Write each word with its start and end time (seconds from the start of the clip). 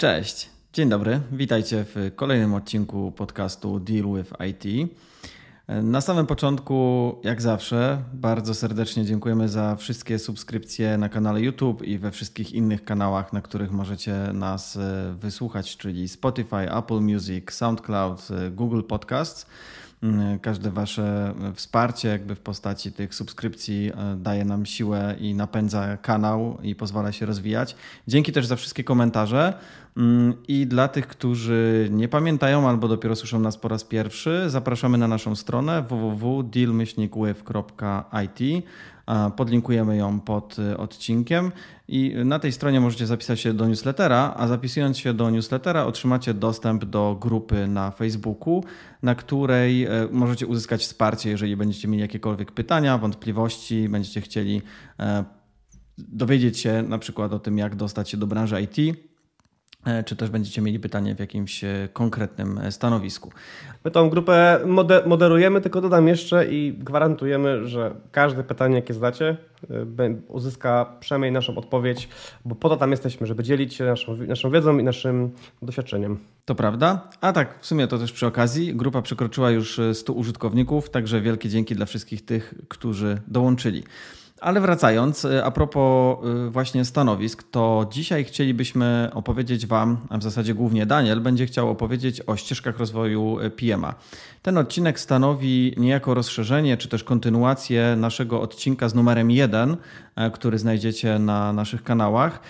Cześć, 0.00 0.50
dzień 0.72 0.88
dobry, 0.88 1.20
witajcie 1.32 1.84
w 1.84 2.10
kolejnym 2.16 2.54
odcinku 2.54 3.12
podcastu 3.12 3.80
Deal 3.80 4.04
with 4.16 4.32
IT. 4.48 4.90
Na 5.68 6.00
samym 6.00 6.26
początku, 6.26 7.14
jak 7.24 7.42
zawsze, 7.42 8.02
bardzo 8.12 8.54
serdecznie 8.54 9.04
dziękujemy 9.04 9.48
za 9.48 9.76
wszystkie 9.76 10.18
subskrypcje 10.18 10.98
na 10.98 11.08
kanale 11.08 11.40
YouTube 11.40 11.82
i 11.82 11.98
we 11.98 12.10
wszystkich 12.10 12.52
innych 12.52 12.84
kanałach, 12.84 13.32
na 13.32 13.40
których 13.40 13.70
możecie 13.70 14.14
nas 14.32 14.76
e, 14.76 15.14
wysłuchać, 15.18 15.76
czyli 15.76 16.08
Spotify, 16.08 16.72
Apple 16.76 17.00
Music, 17.00 17.52
SoundCloud, 17.52 18.28
e, 18.30 18.50
Google 18.50 18.82
Podcasts. 18.82 19.46
Mm, 20.02 20.38
każde 20.38 20.70
Wasze 20.70 21.34
wsparcie, 21.54 22.08
jakby 22.08 22.34
w 22.34 22.40
postaci 22.40 22.92
tych 22.92 23.14
subskrypcji, 23.14 23.92
e, 23.94 24.16
daje 24.16 24.44
nam 24.44 24.66
siłę 24.66 25.16
i 25.20 25.34
napędza 25.34 25.96
kanał 25.96 26.58
i 26.62 26.74
pozwala 26.74 27.12
się 27.12 27.26
rozwijać. 27.26 27.76
Dzięki 28.08 28.32
też 28.32 28.46
za 28.46 28.56
wszystkie 28.56 28.84
komentarze. 28.84 29.58
Mm, 29.96 30.34
I 30.48 30.66
dla 30.66 30.88
tych, 30.88 31.06
którzy 31.06 31.88
nie 31.90 32.08
pamiętają 32.08 32.68
albo 32.68 32.88
dopiero 32.88 33.16
słyszą 33.16 33.40
nas 33.40 33.56
po 33.56 33.68
raz 33.68 33.84
pierwszy, 33.84 34.44
zapraszamy 34.46 34.98
na 34.98 35.08
naszą 35.08 35.36
stronę 35.36 35.82
www.dealmyślnikwave.it. 35.82 38.64
Podlinkujemy 39.36 39.96
ją 39.96 40.20
pod 40.20 40.58
y, 40.58 40.76
odcinkiem. 40.76 41.52
I 41.88 42.14
na 42.24 42.38
tej 42.38 42.52
stronie 42.52 42.80
możecie 42.80 43.06
zapisać 43.06 43.40
się 43.40 43.52
do 43.52 43.66
newslettera, 43.66 44.34
a 44.36 44.48
zapisując 44.48 44.98
się 44.98 45.14
do 45.14 45.30
newslettera 45.30 45.84
otrzymacie 45.84 46.34
dostęp 46.34 46.84
do 46.84 47.16
grupy 47.20 47.68
na 47.68 47.90
Facebooku, 47.90 48.64
na 49.02 49.14
której 49.14 49.86
y, 49.86 50.08
możecie 50.10 50.46
uzyskać 50.46 50.82
wsparcie, 50.82 51.30
jeżeli 51.30 51.56
będziecie 51.56 51.88
mieli 51.88 52.02
jakiekolwiek 52.02 52.52
pytania, 52.52 52.98
wątpliwości, 52.98 53.88
będziecie 53.88 54.20
chcieli 54.20 54.56
y, 54.56 55.04
dowiedzieć 55.98 56.58
się 56.58 56.82
na 56.82 56.98
przykład 56.98 57.32
o 57.32 57.38
tym, 57.38 57.58
jak 57.58 57.76
dostać 57.76 58.10
się 58.10 58.16
do 58.16 58.26
branży 58.26 58.62
IT 58.62 58.78
E, 58.78 59.07
czy 60.06 60.16
też 60.16 60.30
będziecie 60.30 60.62
mieli 60.62 60.80
pytanie 60.80 61.14
w 61.14 61.18
jakimś 61.18 61.64
e, 61.64 61.88
konkretnym 61.92 62.58
e, 62.58 62.72
stanowisku. 62.72 63.30
My 63.84 63.90
tą 63.90 64.10
grupę 64.10 64.60
moderujemy, 65.06 65.60
tylko 65.60 65.80
dodam 65.80 66.08
jeszcze 66.08 66.46
i 66.46 66.72
gwarantujemy, 66.78 67.66
że 67.68 67.94
każde 68.12 68.44
pytanie, 68.44 68.76
jakie 68.76 68.94
zdacie, 68.94 69.36
uzyska 70.28 70.96
przynajmniej 71.00 71.32
naszą 71.32 71.56
odpowiedź, 71.56 72.08
bo 72.44 72.54
po 72.54 72.68
to 72.68 72.76
tam 72.76 72.90
jesteśmy, 72.90 73.26
żeby 73.26 73.42
dzielić 73.42 73.74
się 73.74 73.84
naszą, 73.84 74.16
naszą 74.16 74.50
wiedzą 74.50 74.78
i 74.78 74.82
naszym 74.82 75.30
doświadczeniem. 75.62 76.18
To 76.44 76.54
prawda. 76.54 77.08
A 77.20 77.32
tak, 77.32 77.58
w 77.60 77.66
sumie 77.66 77.86
to 77.86 77.98
też 77.98 78.12
przy 78.12 78.26
okazji. 78.26 78.74
Grupa 78.74 79.02
przekroczyła 79.02 79.50
już 79.50 79.80
100 79.92 80.12
użytkowników, 80.12 80.90
także 80.90 81.20
wielkie 81.20 81.48
dzięki 81.48 81.74
dla 81.74 81.86
wszystkich 81.86 82.24
tych, 82.24 82.54
którzy 82.68 83.18
dołączyli. 83.26 83.82
Ale 84.40 84.60
wracając, 84.60 85.24
y, 85.24 85.44
a 85.44 85.50
propos 85.50 86.18
y, 86.46 86.50
właśnie 86.50 86.84
stanowisk, 86.84 87.42
to 87.50 87.86
dzisiaj 87.90 88.24
chcielibyśmy 88.24 89.10
opowiedzieć 89.14 89.66
Wam, 89.66 89.98
a 90.08 90.18
w 90.18 90.22
zasadzie 90.22 90.54
głównie 90.54 90.86
Daniel 90.86 91.20
będzie 91.20 91.46
chciał 91.46 91.70
opowiedzieć 91.70 92.22
o 92.26 92.36
ścieżkach 92.36 92.78
rozwoju 92.78 93.40
y, 93.40 93.50
PMA. 93.50 93.94
Ten 94.42 94.58
odcinek 94.58 95.00
stanowi 95.00 95.74
niejako 95.76 96.14
rozszerzenie, 96.14 96.76
czy 96.76 96.88
też 96.88 97.04
kontynuację 97.04 97.96
naszego 97.96 98.40
odcinka 98.40 98.88
z 98.88 98.94
numerem 98.94 99.30
1, 99.30 99.76
który 100.32 100.58
znajdziecie 100.58 101.18
na 101.18 101.52
naszych 101.52 101.82
kanałach. 101.82 102.40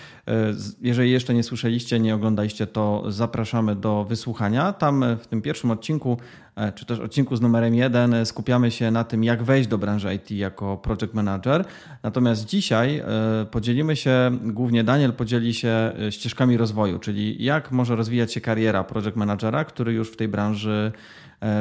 Jeżeli 0.81 1.11
jeszcze 1.11 1.33
nie 1.33 1.43
słyszeliście, 1.43 1.99
nie 1.99 2.15
oglądaliście, 2.15 2.67
to 2.67 3.03
zapraszamy 3.07 3.75
do 3.75 4.05
wysłuchania. 4.05 4.73
Tam 4.73 5.05
w 5.19 5.27
tym 5.27 5.41
pierwszym 5.41 5.71
odcinku 5.71 6.17
E, 6.59 6.71
czy 6.71 6.85
też 6.85 6.99
odcinku 6.99 7.35
z 7.35 7.41
numerem 7.41 7.75
1 7.75 8.13
e, 8.13 8.25
skupiamy 8.25 8.71
się 8.71 8.91
na 8.91 9.03
tym, 9.03 9.23
jak 9.23 9.43
wejść 9.43 9.69
do 9.69 9.77
branży 9.77 10.13
IT 10.13 10.31
jako 10.31 10.77
project 10.77 11.13
manager. 11.13 11.65
Natomiast 12.03 12.45
dzisiaj 12.45 12.97
e, 12.97 13.05
podzielimy 13.51 13.95
się, 13.95 14.37
głównie 14.41 14.83
Daniel 14.83 15.13
podzieli 15.13 15.53
się 15.53 15.91
ścieżkami 16.09 16.57
rozwoju, 16.57 16.99
czyli 16.99 17.43
jak 17.43 17.71
może 17.71 17.95
rozwijać 17.95 18.33
się 18.33 18.41
kariera 18.41 18.83
project 18.83 19.15
managera, 19.15 19.65
który 19.65 19.93
już 19.93 20.11
w 20.11 20.15
tej 20.15 20.27
branży 20.27 20.91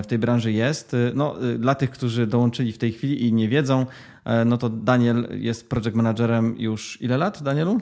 w 0.03 0.07
tej 0.07 0.19
branży 0.19 0.53
jest. 0.53 0.97
No, 1.15 1.35
dla 1.59 1.75
tych, 1.75 1.91
którzy 1.91 2.27
dołączyli 2.27 2.73
w 2.73 2.79
tej 2.79 2.93
chwili 2.93 3.27
i 3.27 3.33
nie 3.33 3.49
wiedzą, 3.49 3.87
no 4.47 4.59
to 4.59 4.69
Daniel 4.69 5.29
jest 5.31 5.69
project 5.69 5.95
managerem 5.95 6.55
już 6.59 7.03
ile 7.03 7.17
lat, 7.17 7.43
Danielu? 7.43 7.81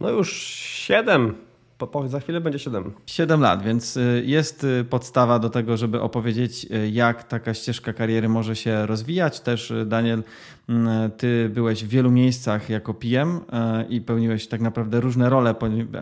No 0.00 0.10
już 0.10 0.32
7 0.32 1.34
po, 1.86 2.08
za 2.08 2.20
chwilę 2.20 2.40
będzie 2.40 2.58
7. 2.58 2.92
7 3.06 3.40
lat, 3.40 3.62
więc 3.62 3.96
y, 3.96 4.22
jest 4.26 4.64
y, 4.64 4.84
podstawa 4.84 5.38
do 5.38 5.50
tego, 5.50 5.76
żeby 5.76 6.00
opowiedzieć, 6.00 6.66
jak 6.92 7.24
taka 7.24 7.54
ścieżka 7.54 7.92
kariery 7.92 8.28
może 8.28 8.56
się 8.56 8.86
rozwijać. 8.86 9.40
Też, 9.40 9.72
Daniel, 9.86 10.22
ty 11.16 11.50
byłeś 11.54 11.84
w 11.84 11.88
wielu 11.88 12.10
miejscach 12.10 12.70
jako 12.70 12.94
PM 12.94 13.40
i 13.88 14.00
pełniłeś 14.00 14.46
tak 14.46 14.60
naprawdę 14.60 15.00
różne 15.00 15.30
role, 15.30 15.54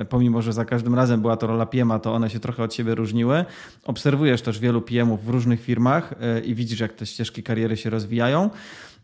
pomimo 0.09 0.43
że 0.43 0.53
za 0.53 0.65
każdym 0.65 0.95
razem 0.95 1.21
była 1.21 1.37
to 1.37 1.47
rola 1.47 1.67
PM, 1.67 1.93
to 2.03 2.15
one 2.15 2.31
się 2.31 2.41
trochę 2.41 2.63
od 2.63 2.75
siebie 2.75 2.95
różniły. 2.95 3.45
Obserwujesz 3.85 4.43
też 4.43 4.59
wielu 4.59 4.83
PM-ów 4.83 5.25
w 5.25 5.29
różnych 5.29 5.61
firmach 5.61 6.15
i 6.45 6.55
widzisz, 6.55 6.81
jak 6.81 6.93
te 6.93 7.07
ścieżki 7.07 7.43
kariery 7.43 7.77
się 7.77 7.91
rozwijają. 7.91 8.51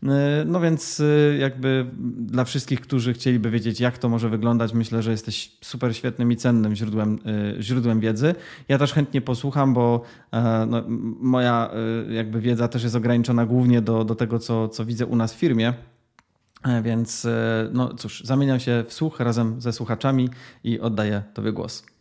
E, 0.03 0.43
no 0.45 0.59
więc 0.59 0.99
e, 0.99 1.37
jakby 1.37 1.85
dla 2.17 2.43
wszystkich, 2.43 2.81
którzy 2.81 3.13
chcieliby 3.13 3.49
wiedzieć, 3.49 3.79
jak 3.79 3.97
to 3.97 4.09
może 4.09 4.29
wyglądać, 4.29 4.73
myślę, 4.73 5.01
że 5.01 5.11
jesteś 5.11 5.51
super 5.61 5.95
świetnym 5.95 6.31
i 6.31 6.35
cennym 6.35 6.75
źródłem, 6.75 7.19
e, 7.57 7.61
źródłem 7.61 7.99
wiedzy. 7.99 8.35
Ja 8.67 8.77
też 8.77 8.93
chętnie 8.93 9.21
posłucham, 9.21 9.73
bo 9.73 10.01
no, 10.67 10.83
moja 11.19 11.71
jakby 12.09 12.41
wiedza 12.41 12.67
też 12.67 12.83
jest 12.83 12.95
ograniczona 12.95 13.45
głównie 13.45 13.81
do, 13.81 14.03
do 14.03 14.15
tego, 14.15 14.39
co, 14.39 14.69
co 14.69 14.85
widzę 14.85 15.05
u 15.05 15.15
nas 15.15 15.33
w 15.33 15.37
firmie. 15.37 15.73
Więc 16.83 17.27
no 17.73 17.93
cóż, 17.93 18.23
zamieniam 18.23 18.59
się 18.59 18.83
w 18.87 18.93
słuch 18.93 19.19
razem 19.19 19.61
ze 19.61 19.73
słuchaczami 19.73 20.29
i 20.63 20.79
oddaję 20.79 21.23
Tobie 21.33 21.51
głos. 21.51 21.96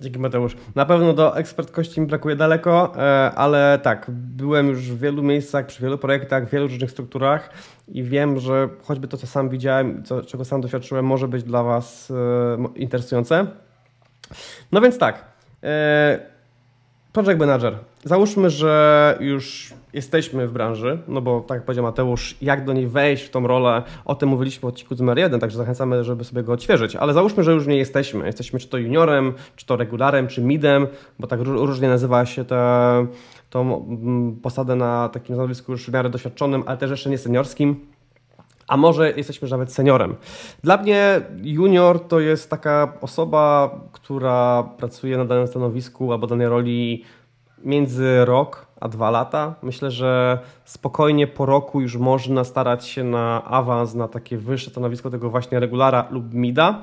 Dzięki 0.00 0.18
Mateusz. 0.18 0.56
Na 0.74 0.86
pewno 0.86 1.12
do 1.12 1.36
ekspertkości 1.36 2.00
mi 2.00 2.06
brakuje 2.06 2.36
daleko, 2.36 2.92
e, 2.96 3.30
ale 3.34 3.78
tak, 3.82 4.06
byłem 4.10 4.68
już 4.68 4.78
w 4.78 4.98
wielu 4.98 5.22
miejscach, 5.22 5.66
przy 5.66 5.82
wielu 5.82 5.98
projektach, 5.98 6.46
w 6.48 6.50
wielu 6.50 6.66
różnych 6.66 6.90
strukturach 6.90 7.50
i 7.88 8.02
wiem, 8.02 8.38
że 8.38 8.68
choćby 8.82 9.08
to, 9.08 9.16
co 9.16 9.26
sam 9.26 9.48
widziałem, 9.48 10.04
co, 10.04 10.22
czego 10.22 10.44
sam 10.44 10.60
doświadczyłem, 10.60 11.04
może 11.04 11.28
być 11.28 11.42
dla 11.42 11.62
Was 11.62 12.10
e, 12.10 12.78
interesujące. 12.78 13.46
No 14.72 14.80
więc 14.80 14.98
tak, 14.98 15.24
e, 15.62 16.35
project 17.16 17.40
manager. 17.40 17.78
Załóżmy, 18.04 18.50
że 18.50 19.16
już 19.20 19.74
jesteśmy 19.92 20.48
w 20.48 20.52
branży, 20.52 20.98
no 21.08 21.20
bo 21.20 21.40
tak 21.40 21.54
jak 21.56 21.64
powiedział 21.64 21.84
Mateusz, 21.84 22.36
jak 22.42 22.64
do 22.64 22.72
niej 22.72 22.86
wejść 22.86 23.24
w 23.24 23.30
tą 23.30 23.46
rolę, 23.46 23.82
o 24.04 24.14
tym 24.14 24.28
mówiliśmy 24.28 24.60
w 24.60 24.64
odcinku 24.64 24.94
numer 24.94 25.18
jeden, 25.18 25.40
także 25.40 25.58
zachęcamy, 25.58 26.04
żeby 26.04 26.24
sobie 26.24 26.42
go 26.42 26.52
odświeżyć, 26.52 26.96
ale 26.96 27.12
załóżmy, 27.12 27.42
że 27.42 27.52
już 27.52 27.66
nie 27.66 27.76
jesteśmy. 27.76 28.26
Jesteśmy 28.26 28.58
czy 28.58 28.68
to 28.68 28.78
juniorem, 28.78 29.34
czy 29.56 29.66
to 29.66 29.76
regularem, 29.76 30.28
czy 30.28 30.42
midem, 30.42 30.86
bo 31.18 31.26
tak 31.26 31.40
różnie 31.40 31.88
nazywa 31.88 32.26
się 32.26 32.44
te, 32.44 33.06
tą 33.50 33.86
mm, 33.86 34.36
posadę 34.36 34.76
na 34.76 35.08
takim 35.08 35.36
stanowisku 35.36 35.72
już 35.72 35.90
w 35.90 35.92
miarę 35.92 36.10
doświadczonym, 36.10 36.62
ale 36.66 36.76
też 36.76 36.90
jeszcze 36.90 37.10
nie 37.10 37.18
seniorskim. 37.18 37.95
A 38.68 38.76
może 38.76 39.12
jesteśmy 39.12 39.48
nawet 39.48 39.72
seniorem. 39.72 40.16
Dla 40.64 40.76
mnie 40.76 41.20
junior 41.42 42.00
to 42.08 42.20
jest 42.20 42.50
taka 42.50 42.92
osoba, 43.00 43.70
która 43.92 44.62
pracuje 44.62 45.16
na 45.16 45.24
danym 45.24 45.46
stanowisku 45.46 46.12
albo 46.12 46.26
danej 46.26 46.48
roli 46.48 47.04
między 47.64 48.24
rok 48.24 48.66
a 48.80 48.88
dwa 48.88 49.10
lata. 49.10 49.54
Myślę, 49.62 49.90
że 49.90 50.38
spokojnie 50.64 51.26
po 51.26 51.46
roku 51.46 51.80
już 51.80 51.96
można 51.96 52.44
starać 52.44 52.86
się 52.86 53.04
na 53.04 53.44
awans, 53.44 53.94
na 53.94 54.08
takie 54.08 54.38
wyższe 54.38 54.70
stanowisko 54.70 55.10
tego 55.10 55.30
właśnie 55.30 55.60
regulara 55.60 56.06
lub 56.10 56.34
mida. 56.34 56.82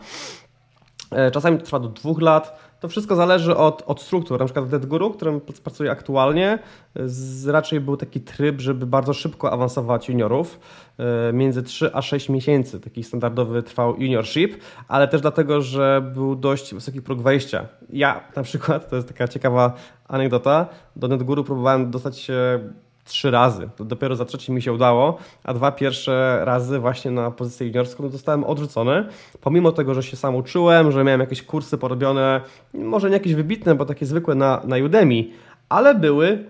E, 1.12 1.32
czasami 1.32 1.58
to 1.58 1.66
trwa 1.66 1.80
do 1.80 1.88
dwóch 1.88 2.22
lat. 2.22 2.73
To 2.84 2.88
wszystko 2.88 3.16
zależy 3.16 3.56
od, 3.56 3.84
od 3.86 4.02
struktur. 4.02 4.40
Na 4.40 4.46
przykład 4.46 4.66
w 4.66 4.70
DeadGuru, 4.70 5.12
którym 5.12 5.42
pracuję 5.42 5.92
aktualnie, 5.92 6.60
z, 7.06 7.48
raczej 7.48 7.80
był 7.80 7.98
taki 7.98 8.22
tryb, 8.22 8.62
żeby 8.62 8.86
bardzo 8.86 9.14
szybko 9.14 9.52
awansować 9.52 10.10
juniorów. 10.10 10.60
E, 10.98 11.34
między 11.34 11.64
3 11.64 11.90
a 11.94 12.02
6 12.02 12.30
miesięcy 12.30 12.80
taki 12.80 13.04
standardowy 13.04 13.64
trwał 13.64 13.96
juniorship, 14.02 14.57
ale 14.88 15.07
też 15.07 15.22
dlatego, 15.22 15.62
że 15.62 16.12
był 16.13 16.36
dość 16.36 16.74
wysoki 16.74 17.02
próg 17.02 17.22
wejścia. 17.22 17.66
Ja 17.90 18.24
na 18.36 18.44
przykład, 18.44 18.90
to 18.90 18.96
jest 18.96 19.07
taka 19.07 19.28
ciekawa 19.28 19.74
anegdota, 20.07 20.68
do 20.96 21.07
NetGuru 21.07 21.44
próbowałem 21.44 21.92
dostać 21.92 22.18
się 22.19 22.60
trzy 23.06 23.32
razy. 23.32 23.70
To 23.76 23.86
dopiero 23.86 24.16
za 24.16 24.26
trzeci 24.26 24.52
mi 24.52 24.62
się 24.62 24.74
udało, 24.74 25.18
a 25.44 25.54
dwa 25.54 25.72
pierwsze 25.72 26.42
razy 26.46 26.80
właśnie 26.80 27.12
na 27.12 27.32
pozycję 27.32 27.68
juniorską 27.68 28.10
zostałem 28.10 28.44
odrzucony. 28.44 29.06
Pomimo 29.42 29.72
tego, 29.72 29.94
że 29.94 30.04
się 30.04 30.18
sam 30.18 30.36
uczyłem, 30.36 30.92
że 30.92 31.04
miałem 31.04 31.22
jakieś 31.22 31.44
kursy 31.44 31.78
porobione, 31.78 32.42
może 32.74 33.08
nie 33.10 33.14
jakieś 33.14 33.34
wybitne, 33.34 33.76
bo 33.76 33.86
takie 33.86 34.06
zwykłe 34.06 34.36
na, 34.36 34.62
na 34.66 34.78
Udemy, 34.78 35.26
ale 35.70 35.96
były, 35.96 36.46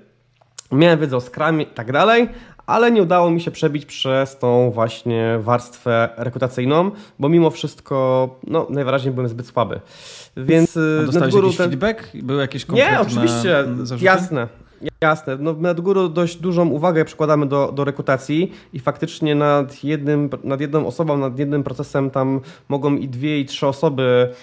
miałem 0.72 1.00
wiedzę 1.00 1.18
o 1.18 1.22
Scrumie 1.22 1.64
i 1.64 1.68
tak 1.68 1.92
dalej, 1.92 2.30
ale 2.66 2.92
nie 2.92 3.02
udało 3.02 3.30
mi 3.32 3.42
się 3.42 3.52
przebić 3.52 3.86
przez 3.86 4.38
tą 4.38 4.72
właśnie 4.72 5.40
warstwę 5.40 6.10
rekrutacyjną, 6.18 6.92
bo 7.20 7.30
mimo 7.30 7.50
wszystko, 7.50 8.30
no 8.48 8.68
najwyraźniej 8.70 9.14
byłem 9.14 9.30
zbyt 9.30 9.48
słaby. 9.48 9.80
Więc 10.38 10.78
A 10.78 11.06
dostałeś 11.06 11.34
jakiś 11.34 11.58
ten... 11.58 11.70
feedback? 11.70 12.10
Były 12.14 12.42
jakieś 12.42 12.66
konkretne 12.66 12.92
Nie, 12.92 13.02
oczywiście, 13.02 13.66
zarzuty? 13.84 14.06
jasne. 14.06 14.48
Jasne. 15.02 15.38
No, 15.40 15.54
nad 15.54 15.82
górą 15.82 16.10
dość 16.10 16.36
dużą 16.36 16.70
uwagę 16.70 17.06
przykładamy 17.06 17.46
do, 17.46 17.72
do 17.72 17.84
rekrutacji 17.84 18.52
i 18.74 18.80
faktycznie 18.80 19.36
nad, 19.36 19.84
jednym, 19.84 20.30
nad 20.44 20.62
jedną 20.62 20.88
osobą, 20.88 21.18
nad 21.18 21.40
jednym 21.40 21.64
procesem 21.64 22.10
tam 22.10 22.42
mogą 22.70 22.96
i 22.96 23.08
dwie, 23.08 23.40
i 23.40 23.46
trzy 23.46 23.68
osoby 23.68 24.34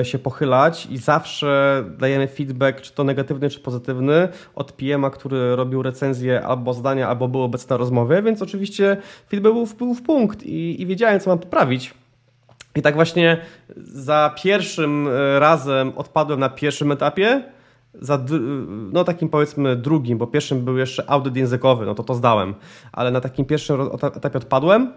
e, 0.00 0.04
się 0.04 0.18
pochylać 0.18 0.86
i 0.86 0.98
zawsze 0.98 1.84
dajemy 1.98 2.28
feedback, 2.28 2.80
czy 2.80 2.94
to 2.94 3.04
negatywny, 3.04 3.50
czy 3.50 3.60
pozytywny, 3.60 4.28
od 4.54 4.72
PM-a, 4.72 5.10
który 5.10 5.56
robił 5.56 5.82
recenzję 5.82 6.42
albo 6.42 6.74
zdania, 6.74 7.08
albo 7.08 7.28
był 7.28 7.42
obecny 7.42 7.66
na 7.70 7.76
rozmowie, 7.76 8.22
więc 8.22 8.42
oczywiście 8.42 8.96
feedback 9.28 9.54
był 9.54 9.66
w, 9.66 9.74
był 9.74 9.94
w 9.94 10.02
punkt 10.02 10.42
i, 10.42 10.82
i 10.82 10.86
wiedziałem, 10.86 11.20
co 11.20 11.30
mam 11.30 11.38
poprawić. 11.38 11.94
I 12.76 12.82
tak 12.82 12.94
właśnie 12.94 13.38
za 13.76 14.34
pierwszym 14.42 15.08
e, 15.08 15.38
razem 15.38 15.92
odpadłem 15.96 16.40
na 16.40 16.48
pierwszym 16.48 16.92
etapie, 16.92 17.42
za, 17.94 18.24
no 18.92 19.04
takim 19.04 19.28
powiedzmy 19.28 19.76
drugim, 19.76 20.18
bo 20.18 20.26
pierwszym 20.26 20.64
był 20.64 20.78
jeszcze 20.78 21.10
audyt 21.10 21.36
językowy, 21.36 21.86
no 21.86 21.94
to 21.94 22.02
to 22.02 22.14
zdałem, 22.14 22.54
ale 22.92 23.10
na 23.10 23.20
takim 23.20 23.44
pierwszym 23.44 23.80
etapie 24.16 24.38
odpadłem, 24.38 24.92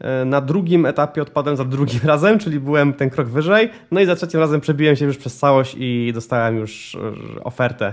e, 0.00 0.24
na 0.24 0.40
drugim 0.40 0.86
etapie 0.86 1.22
odpadłem 1.22 1.56
za 1.56 1.64
drugim 1.64 2.00
razem, 2.12 2.38
czyli 2.38 2.60
byłem 2.60 2.92
ten 2.92 3.10
krok 3.10 3.28
wyżej, 3.28 3.70
no 3.90 4.00
i 4.00 4.06
za 4.06 4.16
trzecim 4.16 4.40
razem 4.40 4.60
przebiłem 4.60 4.96
się 4.96 5.04
już 5.04 5.16
przez 5.16 5.38
całość 5.38 5.76
i 5.78 6.10
dostałem 6.14 6.56
już 6.56 6.94
e, 6.94 7.44
ofertę. 7.44 7.92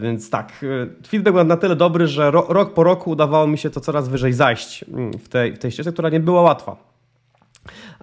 Więc 0.00 0.30
tak, 0.30 0.64
feedback 1.06 1.34
był 1.34 1.44
na 1.44 1.56
tyle 1.56 1.76
dobry, 1.76 2.06
że 2.06 2.30
rok 2.30 2.74
po 2.74 2.84
roku 2.84 3.10
udawało 3.10 3.46
mi 3.46 3.58
się 3.58 3.70
to 3.70 3.80
coraz 3.80 4.08
wyżej 4.08 4.32
zajść 4.32 4.84
mm, 4.84 5.12
w 5.12 5.28
tej, 5.28 5.52
w 5.52 5.58
tej 5.58 5.70
ścieżce, 5.70 5.92
która 5.92 6.08
nie 6.08 6.20
była 6.20 6.42
łatwa. 6.42 6.76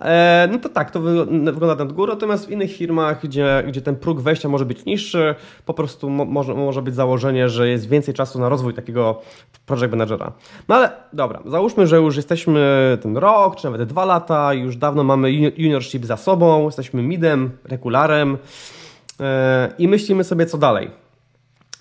E, 0.02 0.48
no 0.52 0.60
to 0.60 0.70
tak, 0.70 0.92
to 0.92 1.02
wygląda 1.02 1.76
nad 1.76 1.94
górą, 1.94 2.14
natomiast 2.14 2.46
w 2.46 2.50
innych 2.50 2.72
firmach, 2.72 3.24
gdzie, 3.24 3.64
gdzie 3.68 3.82
ten 3.82 3.96
próg 3.96 4.22
wejścia 4.22 4.50
może 4.50 4.66
być 4.66 4.86
niższy, 4.86 5.36
po 5.66 5.74
prostu 5.74 6.10
mo 6.10 6.26
może, 6.26 6.54
może 6.54 6.82
być 6.82 6.96
założenie, 6.96 7.50
że 7.50 7.70
jest 7.70 7.90
więcej 7.90 8.14
czasu 8.14 8.40
na 8.40 8.50
rozwój 8.50 8.74
takiego 8.74 9.22
project 9.66 9.92
managera. 9.92 10.32
No 10.68 10.76
ale 10.76 10.92
dobra, 11.14 11.42
załóżmy, 11.46 11.88
że 11.88 11.98
już 11.98 12.16
jesteśmy 12.16 12.98
ten 13.02 13.18
rok, 13.18 13.56
czy 13.56 13.66
nawet 13.66 13.84
dwa 13.84 14.06
lata, 14.06 14.54
już 14.54 14.78
dawno 14.78 15.04
mamy 15.04 15.32
juniorship 15.32 16.06
za 16.06 16.18
sobą, 16.18 16.66
jesteśmy 16.66 17.04
midem, 17.04 17.52
regularem 17.64 18.38
e, 19.20 19.72
i 19.78 19.88
myślimy 19.88 20.24
sobie 20.24 20.46
co 20.46 20.58
dalej. 20.58 21.04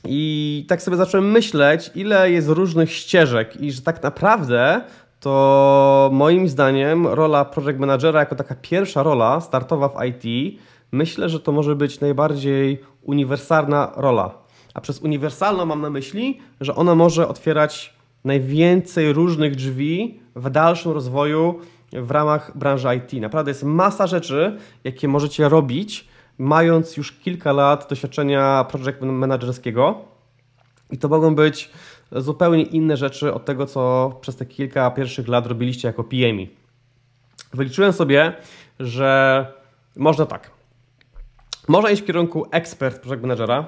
I 0.05 0.65
tak 0.69 0.83
sobie 0.83 0.97
zacząłem 0.97 1.31
myśleć, 1.31 1.91
ile 1.95 2.31
jest 2.31 2.49
różnych 2.49 2.93
ścieżek 2.93 3.61
i 3.61 3.73
że 3.73 3.83
tak 3.83 4.03
naprawdę 4.03 4.81
to 5.23 6.11
moim 6.13 6.49
zdaniem 6.49 7.07
rola 7.07 7.45
project 7.45 7.79
managera 7.79 8.21
jako 8.21 8.35
taka 8.35 8.55
pierwsza 8.55 9.03
rola 9.03 9.41
startowa 9.41 9.89
w 9.89 9.97
IT, 10.05 10.59
myślę, 10.93 11.29
że 11.29 11.41
to 11.41 11.53
może 11.53 11.77
być 11.77 12.01
najbardziej 12.01 12.81
uniwersalna 13.03 13.93
rola. 13.97 14.35
A 14.75 14.81
przez 14.81 15.01
uniwersalną 15.01 15.67
mam 15.67 15.81
na 15.81 15.91
myśli, 15.91 16.41
że 16.61 16.75
ona 16.75 16.95
może 16.95 17.29
otwierać 17.29 17.95
najwięcej 18.25 19.13
różnych 19.13 19.57
drzwi 19.57 20.21
w 20.37 20.51
dalszym 20.51 20.93
rozwoju 20.93 21.61
w 21.93 22.11
ramach 22.11 22.59
branży 22.59 22.89
IT. 22.97 23.21
Naprawdę 23.21 23.51
jest 23.51 23.65
masa 23.65 24.07
rzeczy, 24.07 24.59
jakie 24.85 25.09
możecie 25.09 25.49
robić, 25.49 26.09
mając 26.39 26.97
już 26.97 27.13
kilka 27.13 27.53
lat 27.53 27.87
doświadczenia 27.91 28.67
project 28.71 29.01
managerskiego. 29.01 29.95
I 30.91 30.99
to 30.99 31.09
mogą 31.09 31.35
być 31.35 31.71
zupełnie 32.17 32.63
inne 32.63 32.97
rzeczy 32.97 33.35
od 33.35 33.45
tego, 33.45 33.67
co 33.67 34.13
przez 34.21 34.37
te 34.37 34.47
kilka 34.47 34.91
pierwszych 34.91 35.29
lat 35.29 35.47
robiliście 35.47 35.89
jako 35.89 36.05
PMI. 36.05 36.51
Wyliczyłem 37.55 37.93
sobie, 37.93 38.33
że 38.81 39.47
można 39.97 40.27
tak. 40.27 40.51
Można 41.69 41.91
iść 41.91 42.03
w 42.03 42.07
kierunku 42.07 42.47
ekspert 42.51 43.03
project 43.03 43.23
managera. 43.23 43.67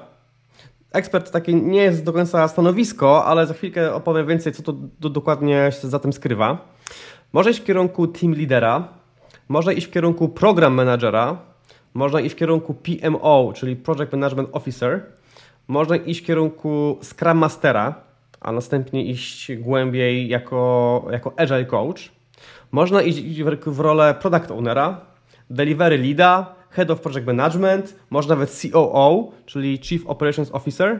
Ekspert 0.91 1.31
takie 1.31 1.53
nie 1.53 1.81
jest 1.81 2.03
do 2.03 2.13
końca 2.13 2.47
stanowisko, 2.47 3.25
ale 3.25 3.47
za 3.47 3.53
chwilkę 3.53 3.93
opowiem 3.93 4.27
więcej, 4.27 4.53
co 4.53 4.63
to 4.63 5.09
dokładnie 5.09 5.71
się 5.81 5.87
za 5.87 5.99
tym 5.99 6.13
skrywa. 6.13 6.57
Można 7.33 7.51
iść 7.51 7.59
w 7.59 7.63
kierunku 7.63 8.07
team 8.07 8.33
leadera, 8.33 8.87
można 9.47 9.71
iść 9.71 9.87
w 9.87 9.91
kierunku 9.91 10.29
program 10.29 10.73
managera, 10.73 11.37
można 11.93 12.21
iść 12.21 12.35
w 12.35 12.37
kierunku 12.37 12.73
PMO, 12.73 13.53
czyli 13.55 13.75
Project 13.75 14.11
Management 14.11 14.49
Officer, 14.51 15.05
można 15.67 15.95
iść 15.95 16.21
w 16.21 16.25
kierunku 16.25 16.99
Scrum 17.03 17.37
Mastera, 17.37 18.04
a 18.45 18.51
następnie 18.51 19.05
iść 19.05 19.55
głębiej 19.55 20.27
jako, 20.27 21.05
jako 21.11 21.33
agile 21.37 21.65
coach. 21.65 22.11
Można 22.71 23.01
iść 23.01 23.43
w 23.65 23.79
rolę 23.79 24.15
product 24.21 24.51
ownera, 24.51 25.01
delivery 25.49 25.97
leada, 25.97 26.55
head 26.69 26.91
of 26.91 27.01
project 27.01 27.27
management, 27.27 27.95
można 28.09 28.35
nawet 28.35 28.61
COO, 28.71 29.31
czyli 29.45 29.77
chief 29.77 30.07
operations 30.07 30.51
officer. 30.51 30.99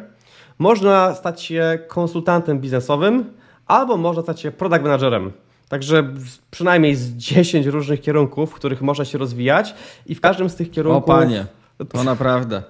Można 0.60 1.14
stać 1.14 1.42
się 1.42 1.80
konsultantem 1.88 2.60
biznesowym, 2.60 3.34
albo 3.68 3.98
można 3.98 4.22
stać 4.22 4.42
się 4.42 4.52
product 4.52 4.84
managerem. 4.84 5.32
Także 5.70 6.14
przynajmniej 6.52 6.96
z 6.96 7.12
10 7.16 7.66
różnych 7.66 8.02
kierunków, 8.02 8.52
w 8.52 8.54
których 8.54 8.82
można 8.82 9.06
się 9.06 9.18
rozwijać 9.18 9.76
i 10.06 10.16
w 10.16 10.22
każdym 10.22 10.50
z 10.50 10.56
tych 10.56 10.72
kierunków... 10.72 11.04
O 11.04 11.08
panie, 11.08 11.46
to 11.90 12.04
naprawdę. 12.04 12.64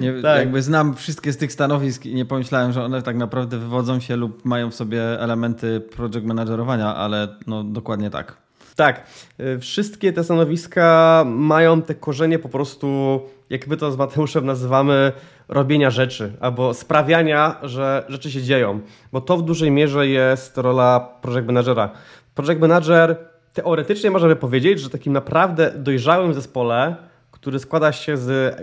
Nie, 0.00 0.12
tak. 0.22 0.38
Jakby 0.38 0.62
znam 0.62 0.94
wszystkie 0.94 1.32
z 1.32 1.36
tych 1.36 1.52
stanowisk 1.52 2.06
i 2.06 2.14
nie 2.14 2.24
pomyślałem, 2.24 2.72
że 2.72 2.84
one 2.84 3.02
tak 3.02 3.16
naprawdę 3.16 3.58
wywodzą 3.58 4.00
się 4.00 4.16
lub 4.16 4.44
mają 4.44 4.70
w 4.70 4.74
sobie 4.74 5.20
elementy 5.20 5.80
project 5.80 6.26
managerowania, 6.26 6.94
ale 6.94 7.28
no 7.46 7.64
dokładnie 7.64 8.10
tak. 8.10 8.36
Tak, 8.76 9.06
y, 9.40 9.58
wszystkie 9.58 10.12
te 10.12 10.24
stanowiska 10.24 11.24
mają 11.26 11.82
te 11.82 11.94
korzenie 11.94 12.38
po 12.38 12.48
prostu, 12.48 13.20
jak 13.50 13.66
my 13.66 13.76
to 13.76 13.92
z 13.92 13.96
Mateuszem 13.96 14.46
nazywamy, 14.46 15.12
robienia 15.48 15.90
rzeczy 15.90 16.32
albo 16.40 16.74
sprawiania, 16.74 17.56
że 17.62 18.04
rzeczy 18.08 18.30
się 18.30 18.42
dzieją, 18.42 18.80
bo 19.12 19.20
to 19.20 19.36
w 19.36 19.42
dużej 19.42 19.70
mierze 19.70 20.08
jest 20.08 20.58
rola 20.58 21.00
project 21.22 21.46
managera. 21.46 21.90
Project 22.34 22.60
manager 22.60 23.16
teoretycznie 23.52 24.10
możemy 24.10 24.36
powiedzieć, 24.36 24.80
że 24.80 24.90
takim 24.90 25.12
naprawdę 25.12 25.72
dojrzałym 25.76 26.34
zespole, 26.34 26.96
który 27.44 27.58
składa 27.58 27.92
się 27.92 28.16
z 28.16 28.56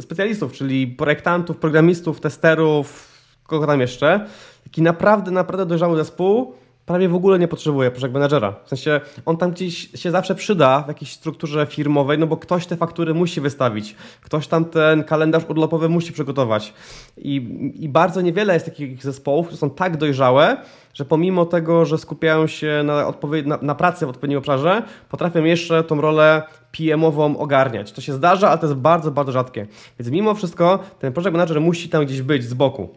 specjalistów, 0.00 0.52
czyli 0.52 0.86
projektantów, 0.86 1.56
programistów, 1.56 2.20
testerów, 2.20 3.08
kogo 3.46 3.66
tam 3.66 3.80
jeszcze. 3.80 4.26
Taki 4.64 4.82
naprawdę, 4.82 5.30
naprawdę 5.30 5.66
dojrzały 5.66 5.96
zespół 5.96 6.54
prawie 6.86 7.08
w 7.08 7.14
ogóle 7.14 7.38
nie 7.38 7.48
potrzebuje 7.48 7.90
project 7.90 8.14
managera. 8.14 8.54
W 8.64 8.68
sensie 8.68 9.00
on 9.26 9.36
tam 9.36 9.50
gdzieś 9.50 9.90
się 9.94 10.10
zawsze 10.10 10.34
przyda 10.34 10.82
w 10.82 10.88
jakiejś 10.88 11.12
strukturze 11.12 11.66
firmowej, 11.66 12.18
no 12.18 12.26
bo 12.26 12.36
ktoś 12.36 12.66
te 12.66 12.76
faktury 12.76 13.14
musi 13.14 13.40
wystawić, 13.40 13.96
ktoś 14.20 14.46
tam 14.46 14.64
ten 14.64 15.04
kalendarz 15.04 15.42
urlopowy 15.48 15.88
musi 15.88 16.12
przygotować. 16.12 16.74
I, 17.16 17.34
i 17.80 17.88
bardzo 17.88 18.20
niewiele 18.20 18.54
jest 18.54 18.66
takich 18.66 19.02
zespołów, 19.02 19.46
które 19.46 19.58
są 19.58 19.70
tak 19.70 19.96
dojrzałe, 19.96 20.56
że 20.94 21.04
pomimo 21.04 21.46
tego, 21.46 21.84
że 21.84 21.98
skupiają 21.98 22.46
się 22.46 22.82
na, 22.84 23.12
na, 23.44 23.58
na 23.62 23.74
pracy 23.74 24.06
w 24.06 24.08
odpowiednim 24.08 24.38
obszarze, 24.38 24.82
potrafią 25.08 25.44
jeszcze 25.44 25.84
tą 25.84 26.00
rolę 26.00 26.42
PM-ową 26.72 27.38
ogarniać. 27.38 27.92
To 27.92 28.00
się 28.00 28.12
zdarza, 28.12 28.50
ale 28.50 28.58
to 28.58 28.66
jest 28.66 28.78
bardzo, 28.78 29.10
bardzo 29.10 29.32
rzadkie. 29.32 29.66
Więc 29.98 30.10
mimo 30.10 30.34
wszystko 30.34 30.78
ten 30.98 31.12
project 31.12 31.32
manager 31.32 31.60
musi 31.60 31.88
tam 31.88 32.04
gdzieś 32.04 32.22
być 32.22 32.44
z 32.44 32.54
boku. 32.54 32.88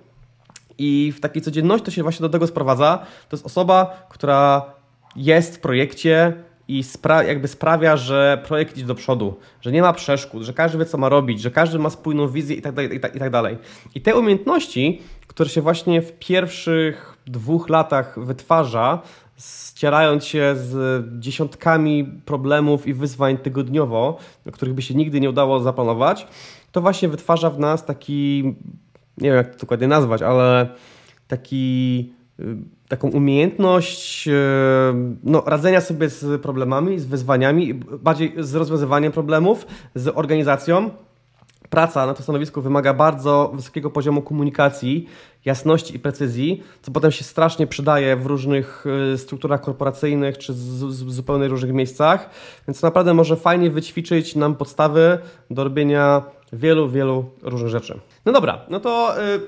I 0.77 1.13
w 1.17 1.19
takiej 1.19 1.41
codzienności 1.41 1.85
to 1.85 1.91
się 1.91 2.03
właśnie 2.03 2.23
do 2.23 2.29
tego 2.29 2.47
sprowadza. 2.47 2.97
To 3.29 3.35
jest 3.35 3.45
osoba, 3.45 4.07
która 4.09 4.65
jest 5.15 5.57
w 5.57 5.59
projekcie 5.59 6.33
i 6.67 6.83
spra 6.83 7.23
jakby 7.23 7.47
sprawia, 7.47 7.97
że 7.97 8.41
projekt 8.47 8.77
idzie 8.77 8.85
do 8.85 8.95
przodu, 8.95 9.35
że 9.61 9.71
nie 9.71 9.81
ma 9.81 9.93
przeszkód, 9.93 10.43
że 10.43 10.53
każdy 10.53 10.77
wie, 10.77 10.85
co 10.85 10.97
ma 10.97 11.09
robić, 11.09 11.41
że 11.41 11.51
każdy 11.51 11.79
ma 11.79 11.89
spójną 11.89 12.27
wizję 12.27 12.55
i 12.55 12.61
tak 12.61 12.75
tak, 13.01 13.15
i 13.15 13.19
tak 13.19 13.29
dalej. 13.29 13.57
I 13.95 14.01
te 14.01 14.15
umiejętności, 14.15 15.01
które 15.27 15.49
się 15.49 15.61
właśnie 15.61 16.01
w 16.01 16.11
pierwszych 16.19 17.17
dwóch 17.27 17.69
latach 17.69 18.25
wytwarza, 18.25 19.01
ścierając 19.39 20.25
się 20.25 20.55
z 20.55 21.03
dziesiątkami 21.19 22.05
problemów 22.25 22.87
i 22.87 22.93
wyzwań 22.93 23.37
tygodniowo, 23.37 24.17
których 24.51 24.73
by 24.73 24.81
się 24.81 24.95
nigdy 24.95 25.19
nie 25.19 25.29
udało 25.29 25.59
zaplanować, 25.59 26.27
to 26.71 26.81
właśnie 26.81 27.09
wytwarza 27.09 27.49
w 27.49 27.59
nas 27.59 27.85
taki, 27.85 28.43
nie 29.17 29.29
wiem 29.29 29.35
jak 29.35 29.53
to 29.53 29.59
dokładnie 29.59 29.87
nazwać, 29.87 30.21
ale 30.21 30.69
taki, 31.27 32.13
y, 32.39 32.57
taką 32.87 33.09
umiejętność 33.09 34.27
y, 34.27 34.31
no, 35.23 35.43
radzenia 35.45 35.81
sobie 35.81 36.09
z 36.09 36.41
problemami, 36.41 36.99
z 36.99 37.05
wyzwaniami, 37.05 37.73
bardziej 37.73 38.33
z 38.37 38.55
rozwiązywaniem 38.55 39.11
problemów, 39.11 39.67
z 39.95 40.17
organizacją, 40.17 40.89
praca 41.69 42.05
na 42.05 42.13
tym 42.13 42.23
stanowisku 42.23 42.61
wymaga 42.61 42.93
bardzo 42.93 43.51
wysokiego 43.53 43.89
poziomu 43.89 44.21
komunikacji, 44.21 45.09
jasności 45.45 45.95
i 45.95 45.99
precyzji, 45.99 46.63
co 46.81 46.91
potem 46.91 47.11
się 47.11 47.23
strasznie 47.23 47.67
przydaje 47.67 48.15
w 48.15 48.25
różnych 48.25 48.85
y, 49.13 49.17
strukturach 49.17 49.61
korporacyjnych 49.61 50.37
czy 50.37 50.53
z 50.53 50.77
zupełnie 50.93 51.47
różnych 51.47 51.73
miejscach, 51.73 52.29
więc 52.67 52.81
naprawdę 52.81 53.13
może 53.13 53.35
fajnie 53.35 53.69
wyćwiczyć 53.69 54.35
nam 54.35 54.55
podstawy 54.55 55.19
do 55.49 55.63
robienia 55.63 56.23
wielu, 56.53 56.89
wielu 56.89 57.29
różnych 57.41 57.69
rzeczy. 57.69 57.99
No 58.25 58.31
dobra, 58.31 58.65
no 58.69 58.79
to 58.79 59.15
yy, 59.31 59.41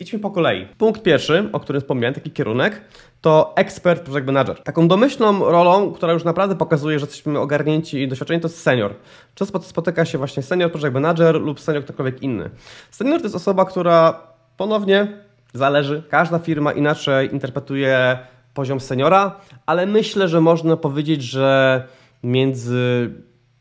idźmy 0.00 0.18
po 0.18 0.30
kolei. 0.30 0.66
Punkt 0.78 1.02
pierwszy, 1.02 1.48
o 1.52 1.60
którym 1.60 1.82
wspomniałem, 1.82 2.14
taki 2.14 2.30
kierunek, 2.30 2.80
to 3.24 3.52
ekspert 3.56 4.02
project 4.02 4.26
manager. 4.26 4.62
Taką 4.62 4.88
domyślną 4.88 5.50
rolą, 5.50 5.92
która 5.92 6.12
już 6.12 6.24
naprawdę 6.24 6.56
pokazuje, 6.56 6.98
że 6.98 7.06
jesteśmy 7.06 7.38
ogarnięci 7.38 8.02
i 8.02 8.08
doświadczeni, 8.08 8.40
to 8.40 8.48
jest 8.48 8.62
senior. 8.62 8.94
Często 9.34 9.60
spotyka 9.62 10.04
się 10.04 10.18
właśnie 10.18 10.42
senior 10.42 10.72
project 10.72 10.94
manager 10.94 11.40
lub 11.40 11.60
senior 11.60 11.84
ktokolwiek 11.84 12.22
inny. 12.22 12.50
Senior 12.90 13.18
to 13.18 13.24
jest 13.24 13.36
osoba, 13.36 13.64
która 13.64 14.20
ponownie 14.56 15.18
zależy, 15.54 16.02
każda 16.10 16.38
firma 16.38 16.72
inaczej 16.72 17.32
interpretuje 17.32 18.18
poziom 18.54 18.80
seniora, 18.80 19.36
ale 19.66 19.86
myślę, 19.86 20.28
że 20.28 20.40
można 20.40 20.76
powiedzieć, 20.76 21.22
że 21.22 21.82
między 22.22 23.10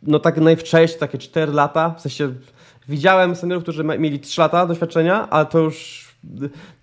no 0.03 0.19
tak 0.19 0.37
najwcześniej, 0.37 0.99
takie 0.99 1.17
4 1.17 1.51
lata, 1.51 1.95
w 1.97 2.01
sensie 2.01 2.33
widziałem 2.87 3.35
seniorów, 3.35 3.63
którzy 3.63 3.83
mieli 3.83 4.19
3 4.19 4.41
lata 4.41 4.65
doświadczenia, 4.65 5.29
ale 5.29 5.45
to 5.45 5.59
już 5.59 6.07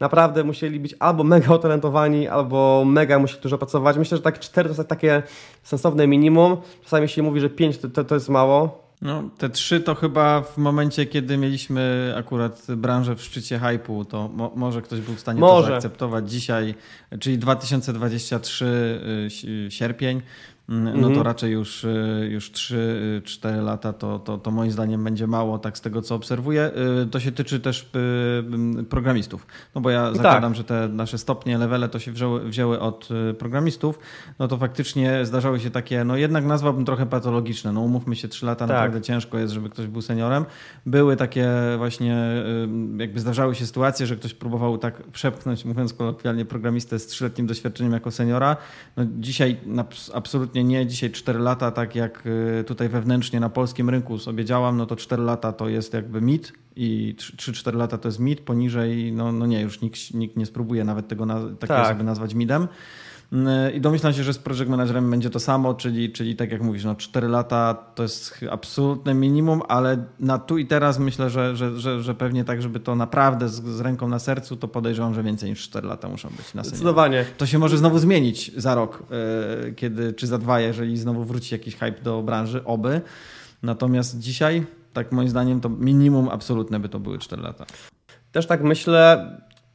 naprawdę 0.01 0.45
musieli 0.45 0.81
być 0.81 0.95
albo 0.99 1.25
mega 1.25 1.55
utalentowani, 1.55 2.29
albo 2.29 2.85
mega 2.87 3.19
musieli 3.19 3.43
dużo 3.43 3.59
pracować. 3.59 3.99
Myślę, 3.99 4.17
że 4.17 4.23
tak 4.23 4.39
4 4.39 4.69
to 4.69 4.75
jest 4.77 4.89
takie 4.89 5.23
sensowne 5.63 6.07
minimum. 6.07 6.57
Czasami 6.85 7.09
się 7.09 7.23
mówi, 7.23 7.41
że 7.41 7.51
5 7.51 7.79
to, 7.79 7.89
to, 7.89 8.05
to 8.05 8.15
jest 8.15 8.29
mało. 8.29 8.91
No, 9.03 9.23
te 9.39 9.49
trzy 9.49 9.81
to 9.81 9.95
chyba 9.95 10.43
w 10.43 10.59
momencie, 10.59 11.07
kiedy 11.07 11.37
mieliśmy 11.37 12.15
akurat 12.17 12.67
branżę 12.77 13.17
w 13.17 13.23
szczycie 13.23 13.59
hypu, 13.59 14.05
to 14.05 14.29
mo 14.29 14.53
może 14.57 14.83
ktoś 14.83 15.01
był 15.01 15.15
w 15.15 15.21
stanie 15.21 15.41
może. 15.41 15.63
to 15.63 15.69
zaakceptować 15.69 16.31
dzisiaj, 16.31 16.75
czyli 17.21 17.39
2023 17.39 19.01
y, 19.45 19.71
sierpień. 19.71 20.23
Mm, 20.71 21.01
no 21.01 21.03
to 21.03 21.09
mhm. 21.09 21.27
raczej 21.27 21.53
już, 21.53 21.85
y, 21.85 22.29
już 22.31 22.53
3-4 22.53 23.59
y, 23.59 23.63
lata 23.63 23.93
to, 23.93 24.19
to, 24.19 24.39
to 24.39 24.51
moim 24.51 24.71
zdaniem 24.71 25.05
będzie 25.05 25.27
mało, 25.27 25.59
tak 25.59 25.79
z 25.79 25.81
tego 25.81 26.03
co 26.03 26.15
obserwuję. 26.15 26.71
Y, 27.03 27.07
to 27.07 27.21
się 27.21 27.33
tyczy 27.33 27.61
też 27.61 27.91
programistów, 28.89 29.47
no 29.75 29.81
bo 29.81 29.91
ja 29.91 30.07
tak. 30.07 30.17
zakładam, 30.17 30.53
tak. 30.53 30.57
że 30.57 30.65
te 30.65 30.89
nasze 30.89 31.19
stopnie, 31.19 31.59
levele 31.59 31.89
to 31.89 31.99
się 31.99 32.13
wzięły, 32.13 32.49
wzięły 32.49 32.81
od 32.81 33.09
programistów, 33.39 33.99
no 34.39 34.49
to 34.49 34.59
faktycznie 34.59 35.27
zdarzały 35.27 35.61
się 35.61 35.71
takie, 35.71 36.05
no 36.05 36.17
jednak 36.17 36.45
nazwałbym 36.45 36.85
trochę 36.85 37.07
patologiczne, 37.07 37.73
no 37.73 37.81
umówmy 37.81 38.17
się, 38.17 38.29
3 38.29 38.47
lata 38.47 38.67
tak. 38.67 38.69
naprawdę 38.69 39.01
ciężko 39.01 39.39
jest, 39.39 39.53
żeby 39.53 39.71
ktoś 39.71 39.87
był 39.87 40.03
seniorem. 40.03 40.45
Były 40.87 41.17
takie 41.17 41.49
właśnie, 41.79 42.43
jakby 42.99 43.21
zdarzały 43.21 43.55
się 43.55 43.67
sytuacje, 43.67 44.07
że 44.07 44.17
ktoś 44.17 44.35
próbował 44.35 44.79
tak 44.79 45.03
przepchnąć, 45.03 45.65
mówiąc 45.65 45.93
kolokwialnie, 45.93 46.45
programistę 46.45 46.99
z 46.99 47.07
trzyletnim 47.07 47.47
doświadczeniem 47.47 47.93
jako 47.93 48.11
seniora. 48.11 48.57
No 48.97 49.05
dzisiaj 49.19 49.57
absolutnie 50.15 50.60
nie 50.65 50.87
dzisiaj 50.87 51.11
4 51.11 51.39
lata, 51.39 51.71
tak 51.71 51.95
jak 51.95 52.27
y, 52.61 52.65
tutaj 52.65 52.89
wewnętrznie 52.89 53.41
na 53.41 53.49
polskim 53.49 53.91
rynku 53.91 54.19
sobie 54.19 54.45
działam, 54.45 54.77
no 54.77 54.87
to 54.87 54.97
4 54.97 55.23
lata 55.23 55.53
to 55.53 55.69
jest 55.69 55.95
jakby 55.95 56.21
mit 56.21 56.53
i 56.77 57.15
3-4 57.19 57.75
lata 57.75 57.99
to 57.99 58.09
jest 58.09 58.19
mit, 58.19 58.41
poniżej, 58.41 59.13
no, 59.13 59.33
no 59.33 59.47
nie, 59.47 59.61
już 59.61 59.81
nikt, 59.81 60.15
nikt 60.15 60.37
nie 60.37 60.47
spróbuje 60.47 60.85
nawet 60.85 61.09
tego 61.09 61.27
na, 61.27 61.41
takiego 61.41 61.67
tak. 61.67 61.89
sobie 61.89 62.05
nazwać 62.05 62.35
midem. 62.35 62.69
Mm, 63.33 63.75
I 63.75 63.81
domyślam 63.81 64.13
się, 64.13 64.25
że 64.25 64.33
z 64.33 64.39
project 64.39 64.71
managerem 64.71 65.11
będzie 65.11 65.31
to 65.31 65.41
samo, 65.41 65.75
czyli, 65.75 66.13
czyli 66.13 66.37
tak 66.37 66.53
jak 66.53 66.63
mówisz, 66.63 66.85
no 66.85 66.95
4 66.95 67.29
lata 67.29 67.75
to 67.95 68.03
jest 68.03 68.41
absolutne 68.51 69.15
minimum, 69.15 69.63
ale 69.69 70.05
na 70.21 70.39
tu 70.39 70.59
i 70.59 70.67
teraz 70.67 70.99
myślę, 70.99 71.31
że, 71.31 71.57
że, 71.57 71.81
że, 71.81 72.03
że 72.03 72.15
pewnie 72.15 72.45
tak, 72.45 72.63
żeby 72.63 72.81
to 72.81 72.97
naprawdę 72.97 73.49
z, 73.49 73.63
z, 73.63 73.81
ręką 73.81 74.09
na 74.09 74.19
sercu, 74.19 74.57
to 74.57 74.69
podejrzewam, 74.69 75.15
że 75.15 75.23
więcej 75.23 75.51
niż 75.51 75.63
4 75.63 75.89
lata 75.89 76.09
muszą 76.09 76.29
być 76.29 76.55
na 76.55 76.65
Zdecydowanie. 76.65 77.25
To 77.37 77.47
się 77.47 77.59
może 77.59 77.79
znowu 77.79 77.99
zmienić 77.99 78.53
za 78.57 78.75
rok, 78.75 79.03
e, 79.67 79.73
kiedy, 79.73 80.13
czy 80.13 80.27
za 80.27 80.39
dwa, 80.39 80.61
jeżeli 80.61 80.99
znowu 80.99 81.25
wróci 81.25 81.55
jakiś 81.55 81.77
hype 81.77 82.03
do 82.03 82.23
branży, 82.23 82.65
oby. 82.65 83.01
Natomiast 83.63 84.19
dzisiaj, 84.19 84.67
tak 84.93 85.13
moim 85.13 85.29
zdaniem, 85.29 85.61
to 85.61 85.69
minimum 85.69 86.29
absolutne 86.29 86.81
by 86.81 86.89
to 86.89 87.01
były 87.01 87.19
4 87.19 87.43
lata. 87.43 87.67
Też 88.33 88.47
tak 88.47 88.63
myślę, 88.63 89.31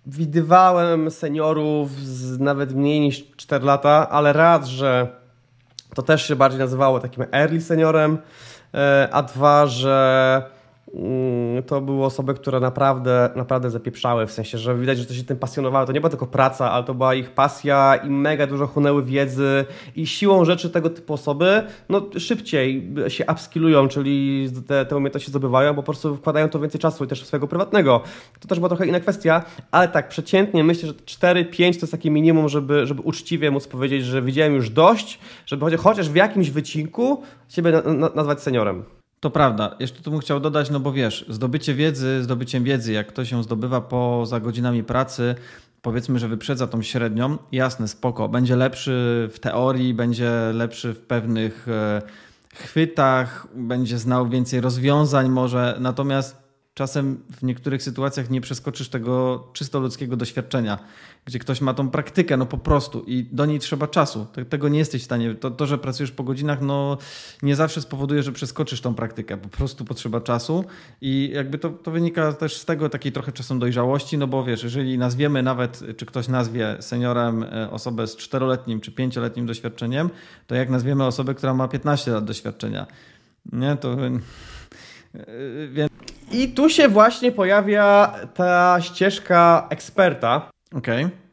widywałem 0.05 1.12
seniorów 1.12 1.91
z 1.91 2.39
nawet 2.39 2.74
mniej 2.74 3.00
niż 3.00 3.27
4 3.35 3.65
lata, 3.65 4.09
ale 4.09 4.33
raz, 4.33 4.67
że 4.67 5.07
to 5.95 6.01
też 6.01 6.27
się 6.27 6.35
bardziej 6.35 6.59
nazywało 6.59 7.00
takim 7.00 7.25
early 7.31 7.62
seniorem, 7.62 8.17
e, 8.74 9.09
a 9.12 9.24
dwa, 9.24 9.67
że 9.67 10.54
to 11.68 11.82
były 11.82 12.06
osoby, 12.06 12.34
które 12.34 12.60
naprawdę, 12.60 13.30
naprawdę 13.36 13.70
zapieprzały, 13.70 14.28
w 14.28 14.32
sensie, 14.32 14.58
że 14.58 14.75
widać, 14.75 14.98
że 14.98 15.06
to 15.06 15.14
się 15.14 15.24
tym 15.24 15.38
pasjonowały. 15.38 15.86
To 15.86 15.92
nie 15.92 16.02
była 16.02 16.10
tylko 16.10 16.28
praca, 16.28 16.72
ale 16.72 16.84
to 16.84 16.94
była 16.94 17.16
ich 17.16 17.32
pasja 17.32 17.96
i 17.96 18.10
mega 18.10 18.48
dużo 18.48 18.68
chłonęły 18.68 19.04
wiedzy 19.04 19.66
i 19.96 20.08
siłą 20.08 20.46
rzeczy 20.46 20.70
tego 20.70 20.90
typu 20.90 21.14
osoby 21.14 21.64
no, 21.90 22.02
szybciej 22.18 22.94
się 23.08 23.25
upskillują, 23.32 23.88
czyli 23.88 24.48
te, 24.68 24.86
te 24.86 24.98
umiejętności 24.98 25.30
zdobywają, 25.30 25.74
bo 25.74 25.84
po 25.84 25.86
prostu 25.86 26.16
wkładają 26.16 26.50
to 26.50 26.60
więcej 26.60 26.82
czasu 26.82 27.04
i 27.04 27.08
też 27.08 27.25
swojego 27.25 27.48
prywatnego. 27.48 28.02
To 28.40 28.48
też 28.48 28.60
była 28.60 28.70
trochę 28.70 28.88
inna 28.88 29.00
kwestia, 29.00 29.44
ale 29.72 29.88
tak 29.88 30.08
przeciętnie 30.08 30.64
myślę, 30.64 30.88
że 30.88 30.94
4-5 30.94 31.56
to 31.58 31.64
jest 31.64 31.92
takie 31.92 32.12
minimum, 32.12 32.50
żeby, 32.50 32.86
żeby 32.86 33.02
uczciwie 33.02 33.52
móc 33.52 33.68
powiedzieć, 33.68 34.06
że 34.06 34.22
widziałem 34.22 34.54
już 34.54 34.70
dość, 34.70 35.20
żeby 35.46 35.78
chociaż 35.78 36.10
w 36.10 36.16
jakimś 36.16 36.50
wycinku 36.50 37.24
siebie 37.50 37.72
na, 37.72 37.94
na, 37.94 38.10
nazwać 38.16 38.42
seniorem. 38.42 38.95
To 39.25 39.29
prawda. 39.29 39.75
Jeszcze 39.79 40.01
tu 40.01 40.12
bym 40.12 40.20
chciał 40.20 40.39
dodać, 40.39 40.70
no 40.70 40.79
bo 40.79 40.91
wiesz, 40.91 41.25
zdobycie 41.29 41.74
wiedzy, 41.74 42.24
zdobyciem 42.24 42.63
wiedzy, 42.63 42.94
jak 42.94 43.08
ktoś 43.08 43.32
ją 43.32 43.44
zdobywa 43.44 43.82
poza 43.82 44.39
godzinami 44.39 44.84
pracy, 44.84 45.36
powiedzmy, 45.82 46.20
że 46.20 46.27
wyprzedza 46.27 46.67
tą 46.67 46.82
średnią, 46.82 47.38
jasne, 47.51 47.88
spoko, 47.88 48.29
będzie 48.29 48.55
lepszy 48.55 49.29
w 49.32 49.39
teorii, 49.39 49.94
będzie 49.94 50.32
lepszy 50.53 50.94
w 50.94 51.00
pewnych 51.00 51.67
e, 51.67 52.01
chwytach, 52.55 53.48
będzie 53.55 53.98
znał 53.98 54.29
więcej 54.29 54.62
rozwiązań 54.62 55.29
może, 55.29 55.77
natomiast 55.79 56.45
czasem 56.75 57.24
w 57.29 57.44
niektórych 57.44 57.84
sytuacjach 57.84 58.29
nie 58.29 58.41
przeskoczysz 58.41 58.89
tego 58.89 59.44
czysto 59.53 59.79
ludzkiego 59.79 60.17
doświadczenia, 60.17 60.79
gdzie 61.25 61.39
ktoś 61.39 61.62
ma 61.62 61.74
tą 61.74 61.89
praktykę, 61.89 62.38
no 62.38 62.46
po 62.46 62.58
prostu 62.58 63.03
i 63.08 63.24
do 63.32 63.46
niej 63.46 63.60
trzeba 63.60 63.88
czasu. 63.88 64.27
Tego 64.50 64.70
nie 64.70 64.79
jesteś 64.79 65.01
w 65.01 65.05
stanie. 65.05 65.36
To, 65.36 65.51
to, 65.51 65.65
że 65.65 65.77
pracujesz 65.77 66.12
po 66.12 66.24
godzinach, 66.24 66.62
no 66.62 66.98
nie 67.44 67.55
zawsze 67.55 67.82
spowoduje, 67.82 68.24
że 68.24 68.32
przeskoczysz 68.32 68.82
tą 68.82 68.96
praktykę. 68.96 69.38
Po 69.38 69.50
prostu 69.50 69.86
potrzeba 69.86 70.22
czasu 70.22 70.65
i 71.01 71.32
jakby 71.34 71.58
to, 71.58 71.70
to 71.70 71.91
wynika 71.91 72.34
też 72.34 72.58
z 72.58 72.65
tego 72.65 72.89
takiej 72.89 73.12
trochę 73.12 73.32
czasem 73.32 73.60
dojrzałości, 73.60 74.17
no 74.17 74.27
bo 74.27 74.44
wiesz, 74.44 74.63
jeżeli 74.63 74.98
nazwiemy 74.98 75.44
nawet, 75.44 75.84
czy 75.98 76.05
ktoś 76.05 76.27
nazwie 76.27 76.77
seniorem 76.79 77.44
e, 77.44 77.72
osobę 77.72 78.08
z 78.08 78.15
czteroletnim 78.15 78.82
czy 78.82 78.91
pięcioletnim 78.91 79.46
doświadczeniem, 79.46 80.10
to 80.48 80.55
jak 80.55 80.70
nazwiemy 80.70 81.05
osobę, 81.05 81.36
która 81.36 81.53
ma 81.53 81.67
15 81.67 82.12
lat 82.12 82.25
doświadczenia, 82.25 82.88
nie, 83.51 83.75
to... 83.75 83.98
E, 85.19 85.67
więc 85.67 85.91
i 86.31 86.48
tu 86.48 86.69
się 86.69 86.89
właśnie 86.89 87.31
pojawia 87.31 88.15
ta 88.34 88.77
ścieżka 88.81 89.67
eksperta. 89.69 90.50
Okej. 90.74 91.05
Okay. 91.05 91.25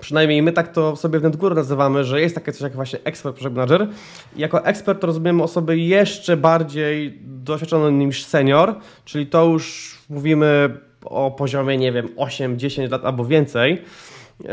Przynajmniej 0.00 0.42
my 0.42 0.52
tak 0.52 0.72
to 0.72 0.96
sobie 0.96 1.20
w 1.20 1.22
NetGuru 1.22 1.54
nazywamy, 1.54 2.04
że 2.04 2.20
jest 2.20 2.34
takie 2.34 2.52
coś 2.52 2.60
jak 2.60 2.72
właśnie 2.72 2.98
ekspert 3.04 3.36
project 3.36 3.56
manager. 3.56 3.88
I 4.36 4.40
jako 4.40 4.64
ekspert 4.64 5.04
rozumiemy 5.04 5.42
osoby 5.42 5.78
jeszcze 5.78 6.36
bardziej 6.36 7.18
doświadczone 7.24 7.92
niż 7.92 8.24
senior, 8.24 8.74
czyli 9.04 9.26
to 9.26 9.44
już 9.44 9.98
mówimy 10.08 10.78
o 11.04 11.30
poziomie, 11.30 11.76
nie 11.76 11.92
wiem, 11.92 12.08
8-10 12.16 12.90
lat 12.90 13.04
albo 13.04 13.24
więcej. 13.24 13.72
Eee, 13.72 14.48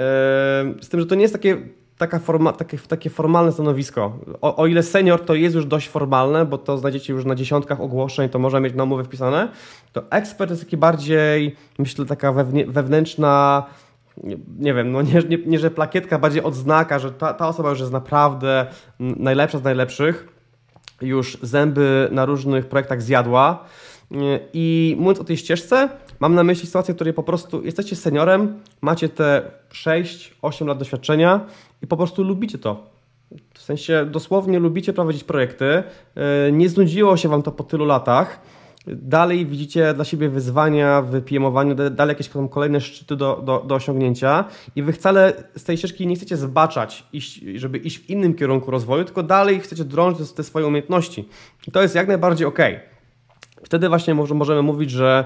z 0.82 0.89
tym, 0.89 1.00
że 1.00 1.06
to 1.06 1.15
nie 1.15 1.22
jest 1.22 1.34
takie 1.34 1.58
taka 1.98 2.20
forma, 2.20 2.54
takie, 2.54 2.77
takie 2.77 3.10
formalne 3.10 3.51
stanowisko. 3.51 4.20
O, 4.42 4.56
o, 4.56 4.68
ile 4.68 4.84
senior 4.84 5.25
to 5.25 5.36
jest 5.36 5.56
już 5.56 5.66
dość 5.66 5.89
formalne, 5.89 6.46
bo 6.46 6.58
to 6.58 6.77
znajdziecie 6.77 7.13
już 7.13 7.25
na 7.25 7.36
dziesiątkach 7.36 7.82
ogłoszeń, 7.82 8.30
to 8.30 8.39
może 8.39 8.62
mieć 8.62 8.75
na 8.75 8.84
umowę 8.84 9.04
wpisane, 9.04 9.48
to 9.94 10.04
ekspert 10.10 10.51
jest 10.51 10.63
taki 10.63 10.77
bardziej, 10.77 11.56
myślę, 11.80 12.06
taka 12.06 12.34
wewnętrzna, 12.68 13.63
nie, 14.24 14.38
nie 14.60 14.74
wiem, 14.74 14.92
no 14.92 15.01
nie, 15.01 15.22
nie, 15.30 15.38
nie, 15.46 15.60
że 15.60 15.72
plakietka, 15.72 16.20
bardziej 16.20 16.44
odznaka, 16.44 17.00
że 17.00 17.12
ta, 17.12 17.34
ta 17.34 17.48
osoba 17.48 17.70
już 17.70 17.80
jest 17.80 17.92
naprawdę 17.92 18.66
najlepsza 19.00 19.60
z 19.60 19.63
najlepszych, 19.63 20.27
już 21.01 21.38
zęby 21.42 22.08
na 22.12 22.25
różnych 22.25 22.66
projektach 22.66 23.01
zjadła. 23.01 23.66
I 24.54 24.96
mówiąc 25.00 25.20
o 25.20 25.24
tej 25.24 25.38
ścieżce, 25.38 25.89
mam 26.20 26.36
na 26.36 26.44
myśli 26.44 26.68
sytuację, 26.68 26.94
w 26.94 26.98
której 26.98 27.13
po 27.13 27.24
prostu 27.24 27.63
jesteście 27.63 27.96
seniorem, 27.96 28.60
macie 28.82 29.10
te 29.10 29.51
6-8 29.72 30.68
lat 30.68 30.77
doświadczenia 30.77 31.46
i 31.81 31.88
po 31.88 31.98
prostu 31.98 32.24
lubicie 32.24 32.57
to. 32.57 32.98
W 33.53 33.62
sensie 33.62 34.05
dosłownie 34.12 34.60
lubicie 34.60 34.93
prowadzić 34.93 35.24
projekty, 35.24 35.65
e, 35.65 36.51
nie 36.51 36.69
znudziło 36.69 37.17
się 37.17 37.29
Wam 37.29 37.43
to 37.43 37.51
po 37.51 37.63
tylu 37.63 37.86
latach, 37.86 38.41
dalej 38.88 39.46
widzicie 39.46 39.93
dla 39.93 40.05
siebie 40.05 40.29
wyzwania 40.29 41.01
w 41.01 41.22
PM-owaniu, 41.22 41.75
dalej 41.75 42.12
jakieś 42.13 42.29
kolejne 42.51 42.81
szczyty 42.81 43.15
do, 43.15 43.41
do, 43.46 43.63
do, 43.67 43.75
osiągnięcia 43.75 44.46
i 44.75 44.84
Wy 44.84 44.93
wcale 44.93 45.34
z 45.57 45.63
tej 45.63 45.77
ścieżki 45.77 46.07
nie 46.07 46.15
chcecie 46.15 46.38
zbaczać, 46.38 47.03
iść, 47.13 47.41
żeby 47.55 47.77
iść 47.77 48.00
w 48.00 48.10
innym 48.10 48.34
kierunku 48.34 48.72
rozwoju, 48.72 49.05
tylko 49.05 49.24
dalej 49.24 49.60
chcecie 49.60 49.86
drążyć 49.86 50.31
te 50.31 50.43
swoje 50.43 50.67
umiejętności. 50.67 51.29
I 51.67 51.72
to 51.72 51.81
jest 51.81 51.96
jak 51.96 52.07
najbardziej 52.07 52.48
ok. 52.48 52.60
Wtedy 53.63 53.89
właśnie 53.89 54.13
możemy 54.13 54.62
mówić, 54.62 54.91
że 54.91 55.25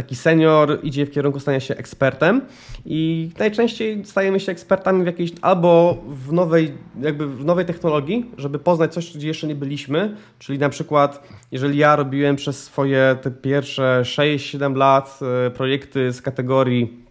taki 0.00 0.16
senior 0.16 0.78
idzie 0.82 1.06
w 1.06 1.10
kierunku 1.10 1.40
stania 1.40 1.60
się 1.60 1.76
ekspertem 1.76 2.40
i 2.86 3.30
najczęściej 3.38 4.04
stajemy 4.04 4.40
się 4.40 4.52
ekspertami 4.52 5.02
w 5.02 5.06
jakiejś 5.06 5.32
albo 5.42 5.98
w 6.08 6.32
nowej, 6.32 6.72
jakby 7.00 7.26
w 7.26 7.44
nowej 7.44 7.64
technologii, 7.64 8.30
żeby 8.36 8.58
poznać 8.58 8.92
coś, 8.92 9.16
gdzie 9.16 9.28
jeszcze 9.28 9.46
nie 9.46 9.54
byliśmy, 9.54 10.16
czyli 10.38 10.58
na 10.58 10.68
przykład 10.68 11.28
jeżeli 11.52 11.78
ja 11.78 11.96
robiłem 11.96 12.36
przez 12.36 12.64
swoje 12.64 13.16
te 13.22 13.30
pierwsze 13.30 14.02
6-7 14.04 14.76
lat 14.76 15.18
e, 15.46 15.50
projekty 15.50 16.12
z 16.12 16.22
kategorii 16.22 17.04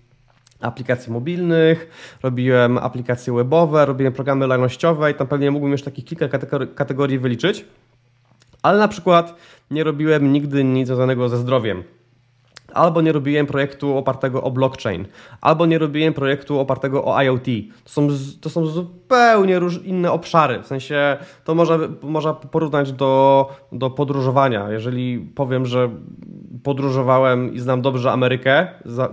aplikacji 0.62 1.12
mobilnych, 1.14 1.90
robiłem 2.24 2.78
aplikacje 2.78 3.34
webowe, 3.34 3.86
robiłem 3.86 4.14
programy 4.14 4.48
lojalnościowe 4.48 5.12
i 5.12 5.14
tam 5.14 5.28
pewnie 5.28 5.52
mógłbym 5.52 5.72
już 5.72 5.84
takich 5.84 6.06
kilka 6.06 6.28
kategorii 6.76 7.20
wyliczyć, 7.20 7.66
ale 8.62 8.80
na 8.80 8.88
przykład 8.88 9.36
nie 9.72 9.84
robiłem 9.84 10.34
nigdy 10.34 10.64
nic 10.64 10.88
związanego 10.88 11.30
ze 11.30 11.38
zdrowiem 11.38 11.84
albo 12.74 13.02
nie 13.02 13.12
robiłem 13.12 13.46
projektu 13.46 13.98
opartego 13.98 14.44
o 14.44 14.52
blockchain, 14.52 15.06
albo 15.42 15.66
nie 15.66 15.78
robiłem 15.78 16.14
projektu 16.14 16.60
opartego 16.60 17.06
o 17.06 17.24
IoT. 17.24 17.46
To 17.84 17.90
są, 17.90 18.08
to 18.42 18.50
są 18.50 18.66
zupełnie 18.66 19.60
róż, 19.60 19.80
inne 19.84 20.12
obszary. 20.12 20.62
W 20.64 20.68
sensie 20.68 21.18
to 21.44 21.56
można, 21.56 21.78
można 22.02 22.34
porównać 22.34 22.92
do, 22.92 23.50
do 23.72 23.90
podróżowania. 23.90 24.70
Jeżeli 24.70 25.20
powiem, 25.20 25.66
że 25.66 25.90
podróżowałem 26.64 27.54
i 27.54 27.60
znam 27.60 27.82
dobrze 27.82 28.12
Amerykę, 28.12 28.68
za, 28.86 29.10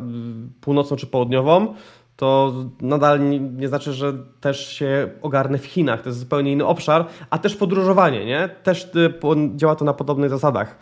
północną 0.60 0.96
czy 0.96 1.06
południową, 1.06 1.74
to 2.16 2.52
nadal 2.80 3.30
nie, 3.30 3.40
nie, 3.40 3.68
znaczy, 3.68 3.92
że 3.92 4.12
też 4.40 4.68
się 4.68 5.08
ogarnę 5.22 5.58
w 5.58 5.66
Chinach. 5.66 6.02
To 6.02 6.08
jest 6.08 6.18
zupełnie 6.18 6.52
inny 6.52 6.66
obszar, 6.66 7.06
a 7.30 7.38
też 7.38 7.56
podróżowanie, 7.56 8.26
nie? 8.26 8.48
Też 8.62 8.84
y, 8.84 9.56
działa 9.56 9.76
to 9.76 9.84
na 9.84 9.92
podobnych 9.92 10.30
zasadach. 10.30 10.78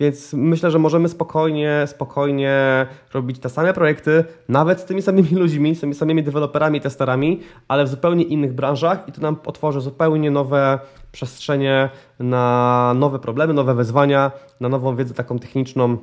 Więc 0.00 0.32
myślę, 0.32 0.70
że 0.70 0.78
możemy 0.78 1.08
spokojnie, 1.08 1.84
spokojnie 1.86 2.86
robić 3.14 3.38
te 3.38 3.48
same 3.48 3.74
projekty, 3.74 4.24
nawet 4.48 4.80
z 4.80 4.84
tymi 4.84 5.02
samymi 5.02 5.30
ludźmi, 5.30 5.74
z 5.74 5.80
tymi 5.80 5.94
samymi 5.94 6.22
deweloperami, 6.22 6.80
testerami, 6.80 7.40
ale 7.68 7.84
w 7.84 7.88
zupełnie 7.88 8.24
innych 8.24 8.52
branżach 8.52 9.08
i 9.08 9.12
to 9.12 9.20
nam 9.20 9.36
otworzy 9.46 9.80
zupełnie 9.80 10.30
nowe 10.30 10.78
przestrzenie 11.12 11.90
na 12.18 12.92
nowe 12.96 13.18
problemy, 13.18 13.54
nowe 13.54 13.74
wyzwania, 13.74 14.30
na 14.60 14.68
nową 14.68 14.96
wiedzę 14.96 15.14
taką 15.14 15.38
techniczną. 15.38 15.98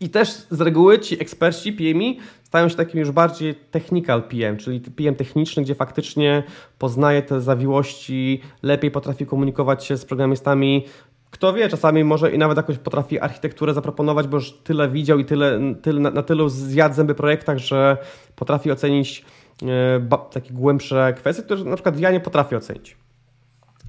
I 0.00 0.10
też 0.10 0.28
z 0.50 0.60
reguły 0.60 0.98
ci 0.98 1.22
eksperci, 1.22 1.72
PMI, 1.72 2.18
stają 2.42 2.68
się 2.68 2.76
takim 2.76 3.00
już 3.00 3.10
bardziej 3.10 3.54
technical 3.54 4.22
PM, 4.22 4.56
czyli 4.56 4.80
PM 4.80 5.14
techniczny, 5.14 5.62
gdzie 5.62 5.74
faktycznie 5.74 6.42
poznaje 6.78 7.22
te 7.22 7.40
zawiłości, 7.40 8.40
lepiej 8.62 8.90
potrafi 8.90 9.26
komunikować 9.26 9.84
się 9.84 9.96
z 9.96 10.04
programistami, 10.04 10.84
kto 11.32 11.52
wie, 11.52 11.68
czasami 11.68 12.04
może 12.04 12.32
i 12.32 12.38
nawet 12.38 12.56
jakoś 12.56 12.78
potrafi 12.78 13.20
architekturę 13.20 13.74
zaproponować, 13.74 14.26
bo 14.26 14.36
już 14.36 14.52
tyle 14.52 14.88
widział 14.88 15.18
i 15.18 15.24
tyle, 15.24 15.60
tyle 15.82 16.00
na, 16.00 16.10
na 16.10 16.22
tylu 16.22 16.48
zjadł 16.48 16.94
zęby 16.94 17.14
projektach, 17.14 17.58
że 17.58 17.96
potrafi 18.36 18.70
ocenić 18.70 19.24
e, 19.62 20.18
takie 20.32 20.54
głębsze 20.54 21.14
kwestie, 21.16 21.42
które 21.42 21.64
na 21.64 21.76
przykład 21.76 22.00
ja 22.00 22.10
nie 22.10 22.20
potrafię 22.20 22.56
ocenić. 22.56 22.96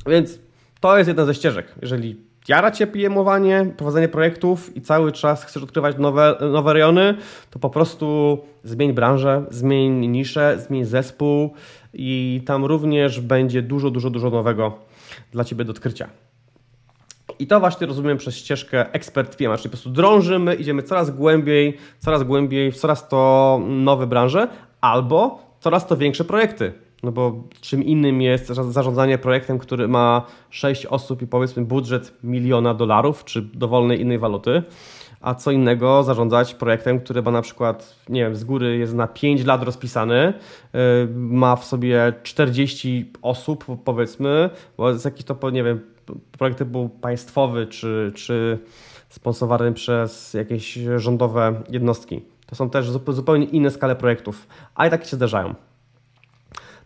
Więc 0.07 0.39
to 0.79 0.97
jest 0.97 1.07
jedna 1.07 1.25
ze 1.25 1.35
ścieżek. 1.35 1.75
Jeżeli 1.81 2.21
jara 2.47 2.71
Cię 2.71 2.87
pm 2.87 3.13
prowadzenie 3.77 4.09
projektów 4.09 4.77
i 4.77 4.81
cały 4.81 5.11
czas 5.11 5.45
chcesz 5.45 5.63
odkrywać 5.63 5.97
nowe, 5.97 6.37
nowe 6.51 6.73
rejony, 6.73 7.17
to 7.49 7.59
po 7.59 7.69
prostu 7.69 8.37
zmień 8.63 8.93
branżę, 8.93 9.45
zmień 9.49 10.07
niszę, 10.07 10.57
zmień 10.67 10.85
zespół 10.85 11.53
i 11.93 12.41
tam 12.45 12.65
również 12.65 13.21
będzie 13.21 13.61
dużo, 13.61 13.91
dużo, 13.91 14.09
dużo 14.09 14.29
nowego 14.29 14.77
dla 15.31 15.43
Ciebie 15.43 15.65
do 15.65 15.71
odkrycia. 15.71 16.09
I 17.43 17.47
to 17.47 17.59
właśnie 17.59 17.87
rozumiem 17.87 18.17
przez 18.17 18.35
ścieżkę 18.35 18.93
ekspert 18.93 19.35
PM, 19.35 19.57
czyli 19.57 19.63
po 19.63 19.69
prostu 19.69 19.89
drążymy, 19.89 20.55
idziemy 20.55 20.83
coraz 20.83 21.11
głębiej, 21.11 21.77
coraz 21.99 22.23
głębiej 22.23 22.71
w 22.71 22.77
coraz 22.77 23.07
to 23.09 23.61
nowe 23.67 24.07
branże 24.07 24.47
albo 24.81 25.39
coraz 25.59 25.87
to 25.87 25.97
większe 25.97 26.23
projekty. 26.23 26.73
No 27.03 27.11
bo 27.11 27.43
czym 27.61 27.83
innym 27.83 28.21
jest 28.21 28.47
zarządzanie 28.47 29.17
projektem, 29.17 29.59
który 29.59 29.87
ma 29.87 30.25
6 30.49 30.85
osób 30.85 31.21
i 31.21 31.27
powiedzmy 31.27 31.65
budżet 31.65 32.13
miliona 32.23 32.73
dolarów 32.73 33.25
czy 33.25 33.41
dowolnej 33.41 34.01
innej 34.01 34.19
waluty, 34.19 34.63
a 35.21 35.35
co 35.35 35.51
innego 35.51 36.03
zarządzać 36.03 36.53
projektem, 36.53 36.99
który 36.99 37.21
ma 37.21 37.31
na 37.31 37.41
przykład, 37.41 37.95
nie 38.09 38.21
wiem, 38.21 38.35
z 38.35 38.43
góry 38.43 38.77
jest 38.77 38.93
na 38.93 39.07
5 39.07 39.45
lat 39.45 39.63
rozpisany, 39.63 40.33
yy, 40.73 40.79
ma 41.15 41.55
w 41.55 41.65
sobie 41.65 42.13
40 42.23 43.11
osób 43.21 43.65
powiedzmy, 43.83 44.49
bo 44.77 44.89
jest 44.89 45.05
jakiś 45.05 45.25
to, 45.25 45.49
nie 45.49 45.63
wiem, 45.63 45.92
projekt 46.31 46.57
typu 46.57 46.89
państwowy 46.89 47.67
czy, 47.67 48.11
czy 48.15 48.59
sponsorowany 49.09 49.73
przez 49.73 50.33
jakieś 50.33 50.79
rządowe 50.97 51.63
jednostki. 51.69 52.21
To 52.45 52.55
są 52.55 52.69
też 52.69 52.89
zupełnie 53.07 53.45
inne 53.45 53.71
skale 53.71 53.95
projektów, 53.95 54.47
a 54.75 54.87
i 54.87 54.89
tak 54.89 55.05
się 55.05 55.15
zdarzają. 55.15 55.55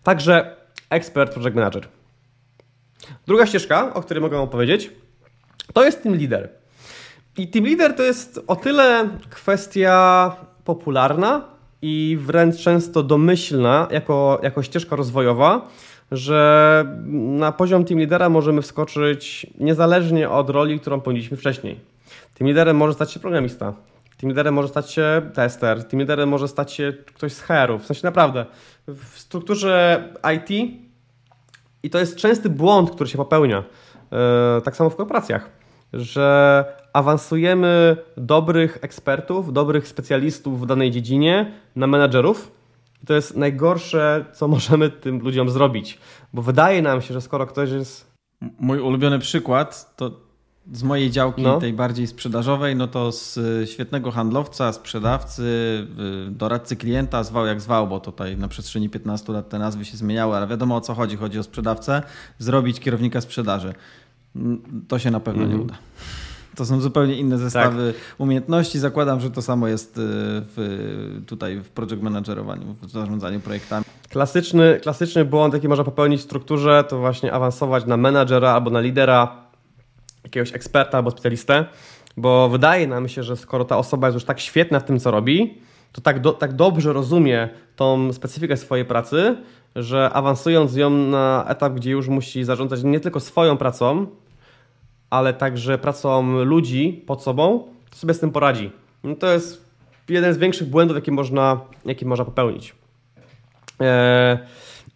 Także 0.03 0.55
ekspert, 0.89 1.33
project 1.33 1.55
manager. 1.55 1.87
Druga 3.27 3.45
ścieżka, 3.45 3.93
o 3.93 4.01
której 4.01 4.21
mogę 4.21 4.39
opowiedzieć, 4.39 4.91
to 5.73 5.85
jest 5.85 6.03
team 6.03 6.15
leader. 6.15 6.49
I 7.37 7.47
team 7.47 7.65
leader 7.65 7.95
to 7.95 8.03
jest 8.03 8.39
o 8.47 8.55
tyle 8.55 9.09
kwestia 9.29 10.35
popularna 10.65 11.45
i 11.81 12.17
wręcz 12.21 12.57
często 12.57 13.03
domyślna 13.03 13.87
jako, 13.91 14.39
jako 14.43 14.63
ścieżka 14.63 14.95
rozwojowa, 14.95 15.67
że 16.11 16.85
na 17.15 17.51
poziom 17.51 17.85
team 17.85 17.99
lidera 17.99 18.29
możemy 18.29 18.61
wskoczyć 18.61 19.47
niezależnie 19.59 20.29
od 20.29 20.49
roli, 20.49 20.79
którą 20.79 21.01
pełniliśmy 21.01 21.37
wcześniej. 21.37 21.79
Team 22.37 22.47
liderem 22.47 22.77
może 22.77 22.93
stać 22.93 23.11
się 23.11 23.19
programista, 23.19 23.73
team 24.17 24.29
liderem 24.29 24.53
może 24.53 24.67
stać 24.67 24.91
się 24.91 25.29
tester, 25.33 25.83
team 25.83 25.99
liderem 25.99 26.29
może 26.29 26.47
stać 26.47 26.73
się 26.73 26.93
ktoś 27.15 27.33
z 27.33 27.41
HR-ów. 27.41 27.83
W 27.83 27.85
sensie 27.85 28.01
naprawdę, 28.03 28.45
w 28.87 29.19
strukturze 29.19 30.03
IT 30.35 30.71
i 31.83 31.89
to 31.89 31.99
jest 31.99 32.15
częsty 32.15 32.49
błąd, 32.49 32.91
który 32.91 33.09
się 33.09 33.17
popełnia, 33.17 33.63
e, 34.11 34.61
tak 34.61 34.75
samo 34.75 34.89
w 34.89 34.95
korporacjach, 34.95 35.49
że 35.93 36.65
awansujemy 36.93 37.97
dobrych 38.17 38.77
ekspertów, 38.81 39.53
dobrych 39.53 39.87
specjalistów 39.87 40.61
w 40.61 40.65
danej 40.65 40.91
dziedzinie 40.91 41.51
na 41.75 41.87
menedżerów, 41.87 42.56
to 43.05 43.13
jest 43.13 43.37
najgorsze, 43.37 44.25
co 44.33 44.47
możemy 44.57 44.89
tym 44.89 45.19
ludziom 45.19 45.49
zrobić. 45.49 45.97
Bo 46.33 46.41
wydaje 46.41 46.81
nam 46.81 47.01
się, 47.01 47.13
że 47.13 47.21
skoro 47.21 47.47
ktoś 47.47 47.71
jest. 47.71 48.07
Mój 48.59 48.79
ulubiony 48.79 49.19
przykład 49.19 49.95
to 49.95 50.27
z 50.71 50.83
mojej 50.83 51.11
działki, 51.11 51.41
no. 51.41 51.59
tej 51.59 51.73
bardziej 51.73 52.07
sprzedażowej, 52.07 52.75
no 52.75 52.87
to 52.87 53.11
z 53.11 53.39
świetnego 53.69 54.11
handlowca, 54.11 54.73
sprzedawcy, 54.73 55.87
doradcy 56.29 56.75
klienta, 56.75 57.23
zwał 57.23 57.45
jak 57.45 57.61
zwał, 57.61 57.87
bo 57.87 57.99
tutaj 57.99 58.37
na 58.37 58.47
przestrzeni 58.47 58.89
15 58.89 59.33
lat 59.33 59.49
te 59.49 59.59
nazwy 59.59 59.85
się 59.85 59.97
zmieniały, 59.97 60.35
ale 60.35 60.47
wiadomo 60.47 60.75
o 60.75 60.81
co 60.81 60.93
chodzi. 60.93 61.17
Chodzi 61.17 61.39
o 61.39 61.43
sprzedawcę, 61.43 62.01
zrobić 62.39 62.79
kierownika 62.79 63.21
sprzedaży. 63.21 63.73
To 64.87 64.99
się 64.99 65.11
na 65.11 65.19
pewno 65.19 65.43
mm. 65.43 65.57
nie 65.57 65.61
mhm. 65.61 65.79
uda. 65.79 65.87
To 66.57 66.65
są 66.65 66.79
zupełnie 66.81 67.15
inne 67.15 67.37
zestawy 67.37 67.93
tak. 67.93 68.19
umiejętności. 68.19 68.79
Zakładam, 68.79 69.19
że 69.21 69.31
to 69.31 69.41
samo 69.41 69.67
jest 69.67 69.97
y, 69.97 70.01
w, 70.01 71.21
tutaj 71.27 71.59
w 71.59 71.69
project 71.69 72.01
managerowaniu, 72.01 72.75
w 72.81 72.89
zarządzaniu 72.89 73.39
projektami. 73.39 73.85
Klasyczny, 74.09 74.79
klasyczny 74.83 75.25
błąd, 75.25 75.53
jaki 75.53 75.67
można 75.67 75.83
popełnić 75.83 76.21
w 76.21 76.23
strukturze, 76.23 76.83
to 76.89 76.99
właśnie 76.99 77.33
awansować 77.33 77.85
na 77.85 77.97
menadżera 77.97 78.51
albo 78.51 78.69
na 78.69 78.79
lidera, 78.79 79.35
jakiegoś 80.23 80.53
eksperta 80.53 80.97
albo 80.97 81.11
specjalistę, 81.11 81.65
bo 82.17 82.49
wydaje 82.49 82.87
nam 82.87 83.09
się, 83.09 83.23
że 83.23 83.35
skoro 83.35 83.65
ta 83.65 83.77
osoba 83.77 84.07
jest 84.07 84.15
już 84.15 84.23
tak 84.23 84.39
świetna 84.39 84.79
w 84.79 84.83
tym, 84.83 84.99
co 84.99 85.11
robi, 85.11 85.61
to 85.91 86.01
tak, 86.01 86.21
do, 86.21 86.33
tak 86.33 86.53
dobrze 86.53 86.93
rozumie 86.93 87.49
tą 87.75 88.13
specyfikę 88.13 88.57
swojej 88.57 88.85
pracy, 88.85 89.35
że 89.75 90.09
awansując 90.13 90.75
ją 90.75 90.89
na 90.89 91.45
etap, 91.47 91.73
gdzie 91.73 91.91
już 91.91 92.07
musi 92.07 92.43
zarządzać 92.43 92.83
nie 92.83 92.99
tylko 92.99 93.19
swoją 93.19 93.57
pracą, 93.57 94.07
ale 95.09 95.33
także 95.33 95.77
pracą 95.77 96.43
ludzi 96.43 97.03
pod 97.05 97.23
sobą, 97.23 97.67
to 97.89 97.95
sobie 97.95 98.13
z 98.13 98.19
tym 98.19 98.31
poradzi. 98.31 98.71
No 99.03 99.15
to 99.15 99.33
jest 99.33 99.65
jeden 100.09 100.33
z 100.33 100.37
większych 100.37 100.69
błędów, 100.69 100.97
jakie 100.97 101.11
można, 101.11 101.61
jakie 101.85 102.05
można 102.05 102.25
popełnić. 102.25 102.75
Eee, 103.79 104.37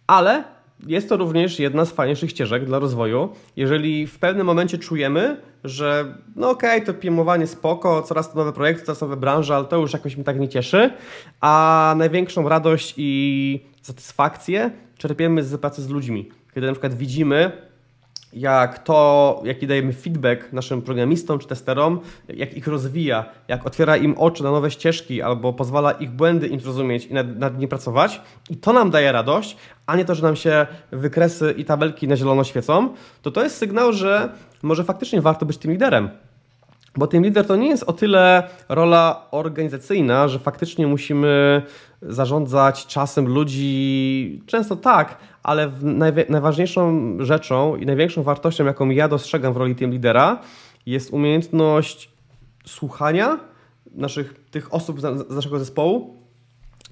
ale 0.06 0.44
jest 0.86 1.08
to 1.08 1.16
również 1.16 1.58
jedna 1.58 1.84
z 1.84 1.92
fajniejszych 1.92 2.30
ścieżek 2.30 2.64
dla 2.64 2.78
rozwoju. 2.78 3.28
Jeżeli 3.56 4.06
w 4.06 4.18
pewnym 4.18 4.46
momencie 4.46 4.78
czujemy, 4.78 5.40
że 5.64 6.14
no 6.36 6.50
okej, 6.50 6.82
okay, 6.82 6.94
to 6.94 7.00
piemowanie 7.00 7.46
spoko, 7.46 8.02
coraz 8.02 8.32
to 8.32 8.38
nowe 8.38 8.52
projekty, 8.52 8.84
coraz 8.84 9.00
nowe 9.00 9.16
branże, 9.16 9.56
ale 9.56 9.64
to 9.64 9.76
już 9.76 9.92
jakoś 9.92 10.16
mi 10.16 10.24
tak 10.24 10.40
nie 10.40 10.48
cieszy, 10.48 10.90
a 11.40 11.94
największą 11.96 12.48
radość 12.48 12.94
i 12.96 13.60
satysfakcję 13.82 14.70
czerpiemy 14.98 15.44
z 15.44 15.60
pracy 15.60 15.82
z 15.82 15.88
ludźmi. 15.88 16.28
Kiedy 16.54 16.66
na 16.66 16.72
przykład 16.72 16.94
widzimy, 16.94 17.52
jak 18.32 18.78
to, 18.78 19.40
jaki 19.44 19.66
dajemy 19.66 19.92
feedback 19.92 20.52
naszym 20.52 20.82
programistom 20.82 21.38
czy 21.38 21.48
testerom, 21.48 22.00
jak 22.28 22.54
ich 22.54 22.66
rozwija, 22.66 23.24
jak 23.48 23.66
otwiera 23.66 23.96
im 23.96 24.18
oczy 24.18 24.42
na 24.42 24.50
nowe 24.50 24.70
ścieżki 24.70 25.22
albo 25.22 25.52
pozwala 25.52 25.92
ich 25.92 26.10
błędy 26.10 26.48
im 26.48 26.60
zrozumieć 26.60 27.06
i 27.06 27.14
nad, 27.14 27.38
nad 27.38 27.54
nimi 27.54 27.68
pracować. 27.68 28.20
I 28.50 28.56
to 28.56 28.72
nam 28.72 28.90
daje 28.90 29.12
radość, 29.12 29.56
a 29.86 29.96
nie 29.96 30.04
to, 30.04 30.14
że 30.14 30.22
nam 30.22 30.36
się 30.36 30.66
wykresy 30.92 31.54
i 31.56 31.64
tabelki 31.64 32.08
na 32.08 32.16
zielono 32.16 32.44
świecą, 32.44 32.88
to 33.22 33.30
to 33.30 33.42
jest 33.42 33.56
sygnał, 33.56 33.92
że 33.92 34.28
może 34.62 34.84
faktycznie 34.84 35.20
warto 35.20 35.46
być 35.46 35.58
tym 35.58 35.70
liderem. 35.70 36.10
Bo 36.96 37.06
tym 37.06 37.24
lider 37.24 37.46
to 37.46 37.56
nie 37.56 37.68
jest 37.68 37.82
o 37.82 37.92
tyle 37.92 38.48
rola 38.68 39.26
organizacyjna, 39.30 40.28
że 40.28 40.38
faktycznie 40.38 40.86
musimy 40.86 41.62
zarządzać 42.02 42.86
czasem 42.86 43.28
ludzi, 43.28 44.42
często 44.46 44.76
tak, 44.76 45.18
ale 45.42 45.72
najważniejszą 46.28 47.16
rzeczą 47.20 47.76
i 47.76 47.86
największą 47.86 48.22
wartością, 48.22 48.64
jaką 48.64 48.90
ja 48.90 49.08
dostrzegam 49.08 49.52
w 49.52 49.56
roli 49.56 49.74
team 49.74 49.90
lidera, 49.90 50.40
jest 50.86 51.12
umiejętność 51.12 52.10
słuchania 52.66 53.38
naszych, 53.94 54.34
tych 54.50 54.74
osób 54.74 55.00
z 55.00 55.30
naszego 55.30 55.58
zespołu 55.58 56.16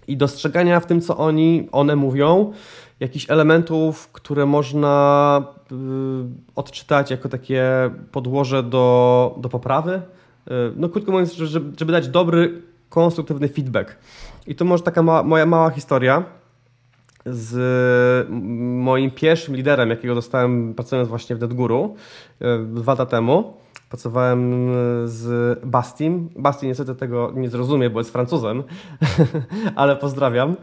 i 0.09 0.16
dostrzegania 0.16 0.81
w 0.81 0.87
tym, 0.87 1.01
co 1.01 1.16
oni, 1.16 1.68
one 1.73 1.96
mówią, 1.96 2.53
jakichś 3.01 3.31
elementów, 3.31 4.09
które 4.12 4.46
można 4.46 5.44
y, 5.73 5.75
odczytać 6.57 7.11
jako 7.11 7.29
takie 7.29 7.64
podłoże 8.12 8.62
do, 8.62 9.35
do 9.38 9.49
poprawy, 9.49 10.03
no 10.77 10.88
krótko 10.88 11.12
mówiąc, 11.12 11.33
żeby, 11.33 11.73
żeby 11.79 11.92
dać 11.92 12.09
dobry, 12.09 12.62
konstruktywny 12.90 13.48
feedback. 13.48 13.98
I 14.46 14.55
to 14.55 14.64
może 14.64 14.83
taka 14.83 15.03
mała, 15.03 15.22
moja 15.22 15.46
mała 15.46 15.70
historia 15.70 16.24
z 17.26 18.29
moim 18.85 19.11
pierwszym 19.11 19.57
liderem, 19.57 19.90
jakiego 19.90 20.14
dostałem 20.14 20.74
pracując 20.74 21.09
właśnie 21.09 21.37
w 21.37 21.40
NetGuru 21.40 21.96
dwa 22.66 22.92
lata 22.92 23.07
temu. 23.07 23.55
Pracowałem 23.88 24.70
e, 24.70 24.74
z 25.09 25.59
Bastim. 25.64 26.28
Basti 26.37 26.66
niestety 26.66 26.94
tego 26.94 27.33
nie 27.35 27.50
zrozumie, 27.50 27.90
bo 27.90 28.00
jest 28.00 28.12
Francuzem, 28.12 28.62
ale 29.76 29.96
pozdrawiam. 29.96 30.56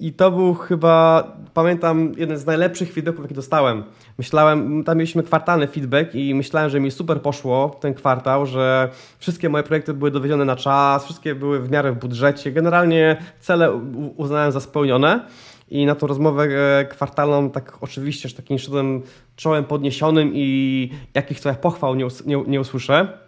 I 0.00 0.12
to 0.12 0.30
był 0.30 0.54
chyba, 0.54 1.24
pamiętam, 1.54 2.12
jeden 2.16 2.38
z 2.38 2.46
najlepszych 2.46 2.92
feedbacków, 2.92 3.24
jaki 3.24 3.34
dostałem. 3.34 3.84
Myślałem, 4.18 4.84
tam 4.84 4.98
mieliśmy 4.98 5.22
kwartalny 5.22 5.66
feedback 5.66 6.14
i 6.14 6.34
myślałem, 6.34 6.70
że 6.70 6.80
mi 6.80 6.90
super 6.90 7.22
poszło 7.22 7.76
ten 7.80 7.94
kwartał, 7.94 8.46
że 8.46 8.88
wszystkie 9.18 9.48
moje 9.48 9.64
projekty 9.64 9.94
były 9.94 10.10
dowiezione 10.10 10.44
na 10.44 10.56
czas, 10.56 11.04
wszystkie 11.04 11.34
były 11.34 11.60
w 11.60 11.70
miarę 11.70 11.92
w 11.92 11.98
budżecie. 11.98 12.52
Generalnie 12.52 13.16
cele 13.40 13.72
uznałem 14.16 14.52
za 14.52 14.60
spełnione. 14.60 15.26
I 15.68 15.86
na 15.86 15.94
tą 15.94 16.06
rozmowę 16.06 16.42
e, 16.42 16.84
kwartalną, 16.84 17.50
tak 17.50 17.78
oczywiście, 17.80 18.28
że 18.28 18.34
takim 18.34 18.58
szedłem 18.58 19.02
czołem 19.36 19.64
podniesionym 19.64 20.30
i 20.34 20.90
jakich 21.14 21.40
to 21.40 21.48
ja 21.48 21.54
pochwał 21.54 21.94
nie, 21.94 22.06
nie, 22.26 22.44
nie 22.46 22.60
usłyszę. 22.60 23.18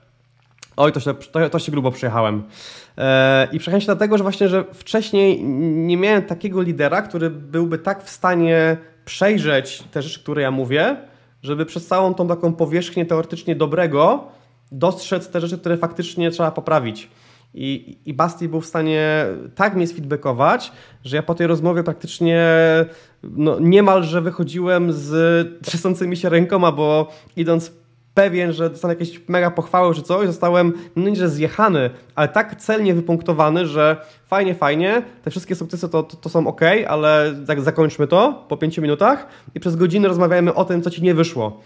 Oj, 0.76 0.92
to 0.92 1.00
się, 1.00 1.14
to, 1.14 1.50
to 1.50 1.58
się 1.58 1.72
grubo 1.72 1.90
przejechałem. 1.90 2.42
E, 2.98 3.48
I 3.52 3.58
przejechałem 3.58 3.80
się 3.80 3.86
dlatego, 3.86 4.18
że 4.18 4.22
właśnie, 4.22 4.48
że 4.48 4.64
wcześniej 4.72 5.44
nie 5.62 5.96
miałem 5.96 6.22
takiego 6.22 6.62
lidera, 6.62 7.02
który 7.02 7.30
byłby 7.30 7.78
tak 7.78 8.04
w 8.04 8.10
stanie 8.10 8.76
przejrzeć 9.04 9.82
te 9.90 10.02
rzeczy, 10.02 10.20
które 10.20 10.42
ja 10.42 10.50
mówię, 10.50 10.96
żeby 11.42 11.66
przez 11.66 11.86
całą 11.86 12.14
tą 12.14 12.28
taką 12.28 12.52
powierzchnię 12.52 13.06
teoretycznie 13.06 13.56
dobrego 13.56 14.28
dostrzec 14.72 15.28
te 15.28 15.40
rzeczy, 15.40 15.58
które 15.58 15.76
faktycznie 15.76 16.30
trzeba 16.30 16.50
poprawić. 16.50 17.08
I, 17.54 17.98
I 18.06 18.14
Basti 18.14 18.48
był 18.48 18.60
w 18.60 18.66
stanie 18.66 19.26
tak 19.54 19.76
mnie 19.76 19.86
sfeedbackować, 19.86 20.72
że 21.04 21.16
ja 21.16 21.22
po 21.22 21.34
tej 21.34 21.46
rozmowie 21.46 21.82
praktycznie 21.82 22.46
no, 23.22 23.60
niemalże 23.60 24.20
wychodziłem 24.22 24.92
z 24.92 25.12
trzęsącymi 25.66 26.16
się 26.16 26.28
rękoma, 26.28 26.72
bo 26.72 27.10
idąc 27.36 27.72
pewien, 28.14 28.52
że 28.52 28.70
dostanę 28.70 28.94
jakieś 28.94 29.28
mega 29.28 29.50
pochwały 29.50 29.94
czy 29.94 30.02
coś, 30.02 30.26
zostałem 30.26 30.72
no 30.96 31.08
nie, 31.08 31.16
że 31.16 31.28
zjechany, 31.28 31.90
ale 32.14 32.28
tak 32.28 32.56
celnie 32.56 32.94
wypunktowany, 32.94 33.66
że 33.66 33.96
fajnie, 34.26 34.54
fajnie, 34.54 35.02
te 35.22 35.30
wszystkie 35.30 35.54
sukcesy 35.54 35.88
to, 35.88 36.02
to, 36.02 36.16
to 36.16 36.28
są 36.28 36.46
ok, 36.46 36.60
ale 36.88 37.34
tak 37.46 37.60
zakończmy 37.60 38.06
to 38.06 38.44
po 38.48 38.56
pięciu 38.56 38.82
minutach 38.82 39.26
i 39.54 39.60
przez 39.60 39.76
godzinę 39.76 40.08
rozmawiamy 40.08 40.54
o 40.54 40.64
tym, 40.64 40.82
co 40.82 40.90
ci 40.90 41.02
nie 41.02 41.14
wyszło. 41.14 41.60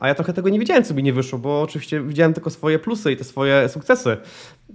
A 0.00 0.08
ja 0.08 0.14
trochę 0.14 0.32
tego 0.32 0.48
nie 0.48 0.58
wiedziałem, 0.58 0.84
co 0.84 0.94
mi 0.94 1.02
nie 1.02 1.12
wyszło, 1.12 1.38
bo 1.38 1.62
oczywiście 1.62 2.00
widziałem 2.00 2.34
tylko 2.34 2.50
swoje 2.50 2.78
plusy 2.78 3.12
i 3.12 3.16
te 3.16 3.24
swoje 3.24 3.68
sukcesy. 3.68 4.16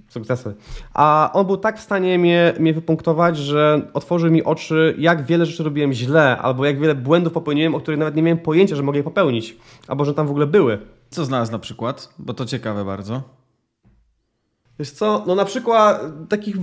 Sukcesy. 0.09 0.55
A 0.93 1.29
on 1.33 1.45
był 1.45 1.57
tak 1.57 1.79
w 1.79 1.81
stanie 1.81 2.19
mnie, 2.19 2.53
mnie 2.59 2.73
wypunktować, 2.73 3.37
że 3.37 3.81
otworzył 3.93 4.31
mi 4.31 4.43
oczy, 4.43 4.95
jak 4.97 5.25
wiele 5.25 5.45
rzeczy 5.45 5.63
robiłem 5.63 5.93
źle, 5.93 6.37
albo 6.37 6.65
jak 6.65 6.79
wiele 6.79 6.95
błędów 6.95 7.33
popełniłem, 7.33 7.75
o 7.75 7.79
których 7.79 7.99
nawet 7.99 8.15
nie 8.15 8.21
miałem 8.23 8.37
pojęcia, 8.37 8.75
że 8.75 8.83
mogę 8.83 8.97
je 8.97 9.03
popełnić, 9.03 9.57
albo 9.87 10.05
że 10.05 10.13
tam 10.13 10.27
w 10.27 10.29
ogóle 10.29 10.47
były. 10.47 10.79
Co 11.09 11.25
znalazł 11.25 11.51
na 11.51 11.59
przykład? 11.59 12.13
Bo 12.19 12.33
to 12.33 12.45
ciekawe 12.45 12.85
bardzo. 12.85 13.21
Wiesz 14.79 14.91
co, 14.91 15.23
no 15.27 15.35
na 15.35 15.45
przykład 15.45 16.01
takich 16.29 16.55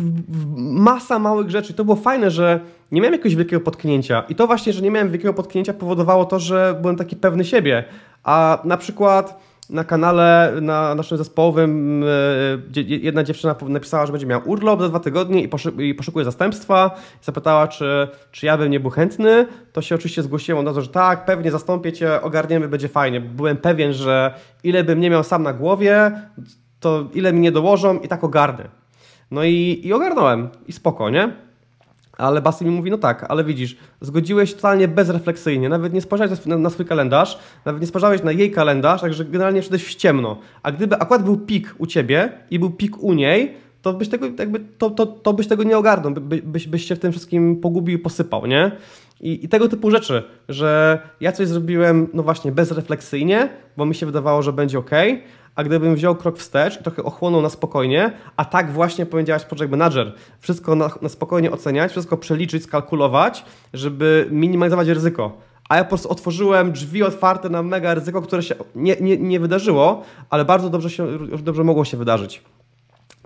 masa 0.56 1.18
małych 1.18 1.50
rzeczy. 1.50 1.74
To 1.74 1.84
było 1.84 1.96
fajne, 1.96 2.30
że 2.30 2.60
nie 2.92 3.00
miałem 3.00 3.12
jakiegoś 3.12 3.36
wielkiego 3.36 3.60
potknięcia. 3.60 4.24
I 4.28 4.34
to 4.34 4.46
właśnie, 4.46 4.72
że 4.72 4.82
nie 4.82 4.90
miałem 4.90 5.10
wielkiego 5.10 5.34
potknięcia 5.34 5.74
powodowało 5.74 6.24
to, 6.24 6.38
że 6.38 6.78
byłem 6.80 6.96
taki 6.96 7.16
pewny 7.16 7.44
siebie. 7.44 7.84
A 8.24 8.58
na 8.64 8.76
przykład 8.76 9.40
na 9.70 9.84
kanale 9.84 10.52
na 10.60 10.94
naszym 10.94 11.18
zespołowym 11.18 12.04
e, 12.76 12.80
jedna 12.82 13.24
dziewczyna 13.24 13.54
napisała, 13.62 14.06
że 14.06 14.12
będzie 14.12 14.26
miała 14.26 14.44
urlop 14.44 14.80
za 14.80 14.88
dwa 14.88 15.00
tygodnie 15.00 15.48
i 15.78 15.94
poszukuje 15.94 16.24
zastępstwa. 16.24 16.90
Zapytała, 17.22 17.68
czy, 17.68 18.08
czy 18.32 18.46
ja 18.46 18.58
bym 18.58 18.70
nie 18.70 18.80
był 18.80 18.90
chętny. 18.90 19.46
To 19.72 19.82
się 19.82 19.94
oczywiście 19.94 20.22
zgłosiłem 20.22 20.60
od 20.60 20.66
razu, 20.66 20.82
że 20.82 20.88
tak, 20.88 21.24
pewnie 21.24 21.50
zastąpię 21.50 21.92
cię, 21.92 22.22
ogarniemy, 22.22 22.68
będzie 22.68 22.88
fajnie. 22.88 23.20
Byłem 23.20 23.56
pewien, 23.56 23.92
że 23.92 24.34
ile 24.64 24.84
bym 24.84 25.00
nie 25.00 25.10
miał 25.10 25.24
sam 25.24 25.42
na 25.42 25.52
głowie, 25.52 26.12
to 26.80 27.04
ile 27.14 27.32
mi 27.32 27.40
nie 27.40 27.52
dołożą 27.52 27.98
i 27.98 28.08
tak 28.08 28.24
ogarnę. 28.24 28.68
No 29.30 29.44
i, 29.44 29.80
i 29.84 29.92
ogarnąłem 29.92 30.48
i 30.66 30.72
spoko, 30.72 31.10
nie? 31.10 31.49
Ale 32.20 32.42
Basy 32.42 32.64
mi 32.64 32.70
mówi, 32.70 32.90
no 32.90 32.98
tak, 32.98 33.26
ale 33.28 33.44
widzisz, 33.44 33.76
zgodziłeś 34.00 34.54
totalnie 34.54 34.88
bezrefleksyjnie, 34.88 35.68
nawet 35.68 35.92
nie 35.92 36.00
spojrzałeś 36.00 36.46
na, 36.46 36.58
na 36.58 36.70
swój 36.70 36.86
kalendarz, 36.86 37.38
nawet 37.64 37.80
nie 37.80 37.86
spojrzałeś 37.86 38.22
na 38.22 38.32
jej 38.32 38.50
kalendarz, 38.50 39.00
także 39.00 39.24
generalnie 39.24 39.60
wszedłeś 39.60 39.84
w 39.84 39.94
ciemno. 39.94 40.38
A 40.62 40.72
gdyby 40.72 40.96
akurat 40.96 41.24
był 41.24 41.36
pik 41.36 41.74
u 41.78 41.86
ciebie 41.86 42.32
i 42.50 42.58
był 42.58 42.70
pik 42.70 43.02
u 43.02 43.12
niej, 43.12 43.54
to 43.82 43.92
byś 43.92 44.08
tego, 44.08 44.26
jakby, 44.38 44.60
to, 44.78 44.90
to, 44.90 45.06
to 45.06 45.32
byś 45.32 45.46
tego 45.46 45.62
nie 45.62 45.78
ogarnął, 45.78 46.12
by, 46.12 46.42
byś, 46.42 46.66
byś 46.66 46.84
się 46.84 46.96
w 46.96 46.98
tym 46.98 47.12
wszystkim 47.12 47.56
pogubił 47.56 47.98
i 47.98 47.98
posypał, 47.98 48.46
nie? 48.46 48.72
I, 49.20 49.44
I, 49.44 49.48
tego 49.48 49.68
typu 49.68 49.90
rzeczy, 49.90 50.22
że 50.48 50.98
ja 51.20 51.32
coś 51.32 51.48
zrobiłem, 51.48 52.08
no 52.14 52.22
właśnie, 52.22 52.52
bezrefleksyjnie, 52.52 53.48
bo 53.76 53.86
mi 53.86 53.94
się 53.94 54.06
wydawało, 54.06 54.42
że 54.42 54.52
będzie 54.52 54.78
ok, 54.78 54.90
a 55.60 55.64
gdybym 55.64 55.94
wziął 55.94 56.16
krok 56.16 56.38
wstecz 56.38 56.80
i 56.80 56.82
trochę 56.82 57.04
ochłonął 57.04 57.42
na 57.42 57.48
spokojnie, 57.48 58.12
a 58.36 58.44
tak 58.44 58.72
właśnie 58.72 59.06
powiedziałeś 59.06 59.44
project 59.44 59.70
manager, 59.70 60.14
wszystko 60.38 60.74
na, 60.74 60.90
na 61.02 61.08
spokojnie 61.08 61.50
oceniać, 61.50 61.90
wszystko 61.90 62.16
przeliczyć, 62.16 62.64
skalkulować, 62.64 63.44
żeby 63.72 64.28
minimalizować 64.30 64.88
ryzyko. 64.88 65.32
A 65.68 65.76
ja 65.76 65.84
po 65.84 65.88
prostu 65.88 66.10
otworzyłem 66.10 66.72
drzwi 66.72 67.02
otwarte 67.02 67.48
na 67.48 67.62
mega 67.62 67.94
ryzyko, 67.94 68.22
które 68.22 68.42
się 68.42 68.54
nie, 68.74 68.96
nie, 69.00 69.16
nie 69.16 69.40
wydarzyło, 69.40 70.04
ale 70.30 70.44
bardzo 70.44 70.70
dobrze, 70.70 70.90
się, 70.90 71.06
dobrze 71.42 71.64
mogło 71.64 71.84
się 71.84 71.96
wydarzyć. 71.96 72.42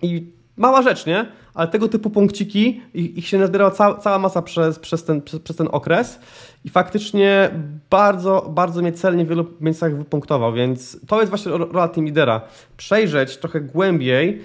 I 0.03 0.27
mała 0.57 0.83
rzecz, 0.83 1.07
nie? 1.07 1.27
Ale 1.55 1.69
tego 1.69 1.89
typu 1.89 2.11
punkciki, 2.11 2.81
ich, 2.95 3.17
ich 3.17 3.27
się 3.27 3.39
nazbierała 3.39 3.71
cała, 3.71 3.99
cała 3.99 4.19
masa 4.19 4.43
przez, 4.43 4.79
przez, 4.79 5.05
ten, 5.05 5.23
przez, 5.23 5.41
przez 5.41 5.57
ten 5.57 5.69
okres 5.73 6.19
i 6.65 6.69
faktycznie 6.69 7.51
bardzo, 7.91 8.51
bardzo 8.51 8.83
mnie 8.83 8.93
celnie 8.93 9.25
w 9.25 9.29
wielu 9.29 9.47
miejscach 9.61 9.97
wypunktował, 9.97 10.53
więc 10.53 11.01
to 11.07 11.21
jest 11.21 11.31
właśnie 11.31 11.53
rola 11.53 11.89
team 11.89 12.07
lidera. 12.07 12.41
Przejrzeć 12.77 13.37
trochę 13.37 13.61
głębiej 13.61 14.43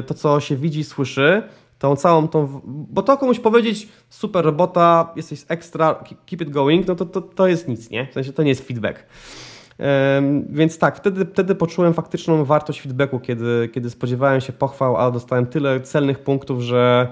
y, 0.00 0.02
to, 0.02 0.14
co 0.14 0.40
się 0.40 0.56
widzi, 0.56 0.84
słyszy, 0.84 1.42
tą 1.78 1.96
całą 1.96 2.28
tą, 2.28 2.60
bo 2.64 3.02
to 3.02 3.16
komuś 3.16 3.40
powiedzieć 3.40 3.88
super 4.08 4.44
robota, 4.44 5.12
jesteś 5.16 5.44
ekstra, 5.48 6.04
keep 6.26 6.40
it 6.42 6.50
going, 6.50 6.86
no 6.86 6.94
to, 6.94 7.06
to, 7.06 7.20
to 7.20 7.48
jest 7.48 7.68
nic, 7.68 7.90
nie? 7.90 8.06
W 8.06 8.14
sensie 8.14 8.32
to 8.32 8.42
nie 8.42 8.48
jest 8.48 8.66
feedback. 8.66 9.06
Więc 10.48 10.78
tak, 10.78 10.96
wtedy, 10.96 11.26
wtedy 11.26 11.54
poczułem 11.54 11.94
faktyczną 11.94 12.44
wartość 12.44 12.82
feedbacku, 12.82 13.20
kiedy, 13.20 13.68
kiedy 13.74 13.90
spodziewałem 13.90 14.40
się 14.40 14.52
pochwał, 14.52 14.96
a 14.96 15.10
dostałem 15.10 15.46
tyle 15.46 15.80
celnych 15.80 16.18
punktów, 16.18 16.60
że 16.60 17.08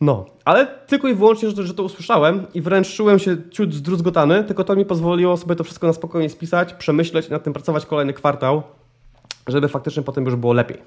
no, 0.00 0.26
ale 0.44 0.66
tylko 0.66 1.08
i 1.08 1.14
wyłącznie, 1.14 1.50
że, 1.50 1.66
że 1.66 1.74
to 1.74 1.82
usłyszałem 1.82 2.46
i 2.54 2.60
wręcz 2.60 2.94
czułem 2.94 3.18
się 3.18 3.36
ciut 3.50 3.74
zdruzgotany, 3.74 4.44
tylko 4.44 4.64
to 4.64 4.76
mi 4.76 4.84
pozwoliło 4.84 5.36
sobie 5.36 5.56
to 5.56 5.64
wszystko 5.64 5.86
na 5.86 5.92
spokojnie 5.92 6.28
spisać, 6.28 6.74
przemyśleć 6.74 7.28
i 7.28 7.30
nad 7.30 7.44
tym 7.44 7.52
pracować 7.52 7.86
kolejny 7.86 8.12
kwartał, 8.12 8.62
żeby 9.46 9.68
faktycznie 9.68 10.02
potem 10.02 10.24
już 10.24 10.36
było 10.36 10.52
lepiej. 10.52 10.78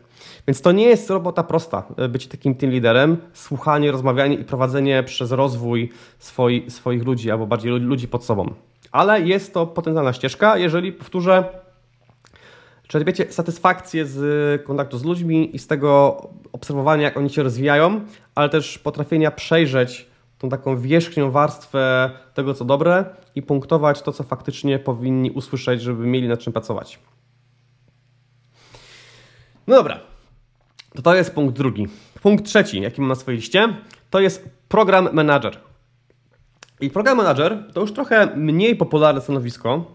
Więc 0.47 0.61
to 0.61 0.71
nie 0.71 0.85
jest 0.85 1.09
robota 1.09 1.43
prosta, 1.43 1.83
e, 1.97 2.09
być 2.09 2.27
takim 2.27 2.55
team 2.55 2.71
liderem, 2.71 3.17
słuchanie, 3.33 3.91
rozmawianie 3.91 4.35
i 4.35 4.43
prowadzenie 4.43 5.03
przez 5.03 5.31
rozwój 5.31 5.89
swoi, 6.19 6.71
swoich 6.71 7.03
ludzi, 7.03 7.31
albo 7.31 7.47
bardziej 7.47 7.71
ludzi 7.71 8.07
pod 8.07 8.25
sobą. 8.25 8.53
Ale 8.93 9.21
jest 9.21 9.53
to 9.53 9.67
potencjalna 9.67 10.13
ścieżka, 10.13 10.57
jeżeli, 10.57 10.91
powtórzę, 10.91 11.43
czerpiecie 12.87 13.31
satysfakcję 13.31 14.05
z 14.05 14.65
kontaktu 14.65 14.97
z 14.97 15.03
ludźmi 15.03 15.55
i 15.55 15.59
z 15.59 15.67
tego 15.67 16.21
obserwowania, 16.51 17.03
jak 17.03 17.17
oni 17.17 17.29
się 17.29 17.43
rozwijają, 17.43 18.01
ale 18.35 18.49
też 18.49 18.79
potrafienia 18.79 19.31
przejrzeć 19.31 20.07
tą 20.37 20.49
taką 20.49 20.77
wierzchnią 20.77 21.31
warstwę 21.31 22.11
tego, 22.33 22.53
co 22.53 22.65
dobre 22.65 23.05
i 23.35 23.41
punktować 23.41 24.01
to, 24.01 24.11
co 24.11 24.23
faktycznie 24.23 24.79
powinni 24.79 25.31
usłyszeć, 25.31 25.81
żeby 25.81 26.07
mieli 26.07 26.27
nad 26.27 26.39
czym 26.39 26.53
pracować. 26.53 26.99
No 29.67 29.75
dobra, 29.75 29.99
to 30.95 31.01
to 31.01 31.15
jest 31.15 31.35
punkt 31.35 31.57
drugi. 31.57 31.87
Punkt 32.21 32.45
trzeci, 32.45 32.81
jaki 32.81 33.01
mam 33.01 33.07
na 33.07 33.15
swojej 33.15 33.39
liście, 33.39 33.75
to 34.09 34.19
jest 34.19 34.49
program 34.67 35.09
manager. 35.13 35.72
I 36.83 36.89
program 36.89 37.17
manager 37.17 37.63
to 37.73 37.81
już 37.81 37.93
trochę 37.93 38.35
mniej 38.35 38.75
popularne 38.75 39.21
stanowisko. 39.21 39.85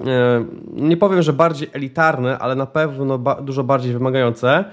E, 0.00 0.44
nie 0.72 0.96
powiem, 0.96 1.22
że 1.22 1.32
bardziej 1.32 1.70
elitarne, 1.72 2.38
ale 2.38 2.54
na 2.54 2.66
pewno 2.66 3.18
dużo 3.18 3.64
bardziej 3.64 3.92
wymagające. 3.92 4.64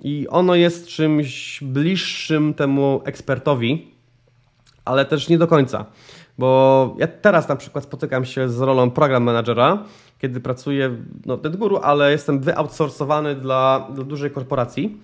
I 0.00 0.26
ono 0.30 0.54
jest 0.54 0.88
czymś 0.88 1.60
bliższym 1.62 2.54
temu 2.54 3.00
ekspertowi, 3.04 3.90
ale 4.84 5.04
też 5.04 5.28
nie 5.28 5.38
do 5.38 5.46
końca. 5.46 5.84
Bo 6.38 6.94
ja 6.98 7.06
teraz 7.06 7.48
na 7.48 7.56
przykład 7.56 7.84
spotykam 7.84 8.24
się 8.24 8.48
z 8.48 8.60
rolą 8.60 8.90
program 8.90 9.22
managera, 9.22 9.84
kiedy 10.18 10.40
pracuję 10.40 10.90
no, 11.26 11.36
w 11.36 11.56
guru, 11.56 11.76
ale 11.82 12.10
jestem 12.10 12.40
wyoutsourcowany 12.40 13.34
dla, 13.34 13.88
dla 13.94 14.04
dużej 14.04 14.30
korporacji. 14.30 15.00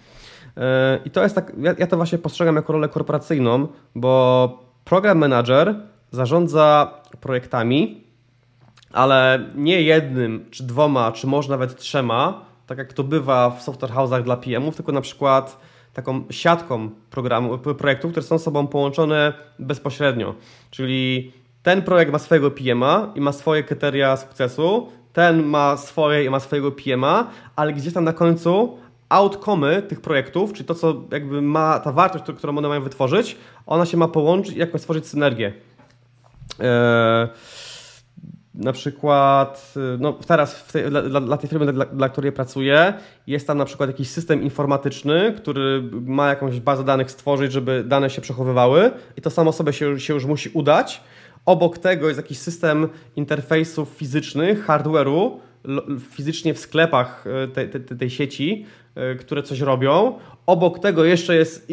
E, 0.57 1.01
I 1.05 1.11
to 1.11 1.23
jest 1.23 1.35
tak, 1.35 1.53
ja, 1.59 1.75
ja 1.79 1.87
to 1.87 1.97
właśnie 1.97 2.19
postrzegam 2.19 2.57
jako 2.57 2.73
rolę 2.73 2.89
korporacyjną, 2.89 3.69
bo 3.95 4.72
program 4.85 5.19
manager 5.19 5.75
zarządza 6.11 6.95
projektami, 7.21 8.05
ale 8.93 9.47
nie 9.55 9.83
jednym, 9.83 10.47
czy 10.51 10.63
dwoma, 10.65 11.13
czy 11.13 11.27
może 11.27 11.51
nawet 11.51 11.77
trzema, 11.77 12.45
tak 12.67 12.79
jak 12.79 12.93
to 12.93 13.05
bywa 13.05 13.51
w 13.51 13.63
software 13.63 13.91
house'ach 13.91 14.23
dla 14.23 14.37
PM-ów, 14.37 14.77
tylko 14.77 14.93
na 14.93 15.01
przykład 15.01 15.61
taką 15.95 16.25
siatką 16.31 16.91
programu, 17.11 17.59
projektów, 17.59 18.11
które 18.11 18.27
są 18.27 18.39
sobą 18.39 18.67
połączone 18.67 19.33
bezpośrednio. 19.59 20.35
Czyli 20.71 21.33
ten 21.63 21.83
projekt 21.83 22.13
ma 22.13 22.19
swojego 22.19 22.51
PM'a 22.51 23.07
i 23.15 23.21
ma 23.21 23.33
swoje 23.33 23.63
kryteria 23.63 24.17
sukcesu, 24.17 24.89
ten 25.13 25.43
ma 25.43 25.77
swoje 25.77 26.25
i 26.25 26.31
ma 26.31 26.41
swojego 26.41 26.71
PM'a, 26.71 27.25
ale 27.57 27.73
gdzieś 27.73 27.95
tam 27.95 28.05
na 28.05 28.13
końcu 28.13 28.79
outcome 29.13 29.83
tych 29.83 30.01
projektów, 30.01 30.53
czyli 30.53 30.65
to, 30.65 30.75
co 30.75 31.03
jakby 31.11 31.43
ma 31.43 31.79
ta 31.79 31.93
wartość, 31.93 32.25
którą 32.39 32.59
one 32.59 32.69
mają 32.69 32.83
wytworzyć, 32.83 33.37
ona 33.67 33.87
się 33.87 33.97
ma 33.97 34.09
połączyć 34.09 34.57
i 34.57 34.59
jakoś 34.59 34.81
stworzyć 34.81 35.07
synergię. 35.07 35.53
Eee, 36.61 37.29
na 38.55 38.73
przykład, 38.73 39.75
no 39.99 40.13
teraz 40.13 40.67
tej, 40.67 40.91
dla, 40.91 41.21
dla, 41.21 41.37
tej 41.37 41.51
firmy, 41.51 41.73
dla, 41.73 41.85
dla, 41.85 42.09
której 42.09 42.33
pracuję, 42.33 42.95
jest 43.27 43.47
tam 43.47 43.59
na 43.59 43.65
przykład 43.65 43.89
jakiś 43.91 44.11
system 44.11 44.43
informatyczny, 44.43 45.35
który 45.37 45.83
ma 45.93 46.29
jakąś 46.29 46.61
bazę 46.61 46.85
danych 46.85 47.11
stworzyć, 47.11 47.53
żeby 47.53 47.85
dane 47.85 48.11
się 48.11 48.23
przechowywały 48.23 48.91
i 49.17 49.21
to 49.21 49.31
samo 49.31 49.53
sobie 49.53 49.73
się, 49.73 50.01
się 50.01 50.15
już 50.15 50.25
musi 50.25 50.51
udać. 50.55 51.01
Obok 51.47 51.79
tego 51.79 52.07
jest 52.09 52.17
jakiś 52.19 52.39
system 52.39 52.89
interfejsów 53.17 53.89
fizycznych, 53.89 54.67
hardware'u, 54.67 55.31
fizycznie 56.11 56.55
w 56.55 56.59
sklepach 56.59 57.25
e, 57.27 57.49
tej, 57.49 57.71
tej, 57.71 57.99
tej 57.99 58.11
sieci, 58.11 58.67
e, 58.67 58.82
które 59.21 59.43
coś 59.43 59.61
robią. 59.61 60.19
Obok 60.47 60.79
tego 60.79 61.05
jeszcze 61.05 61.37
jest 61.37 61.73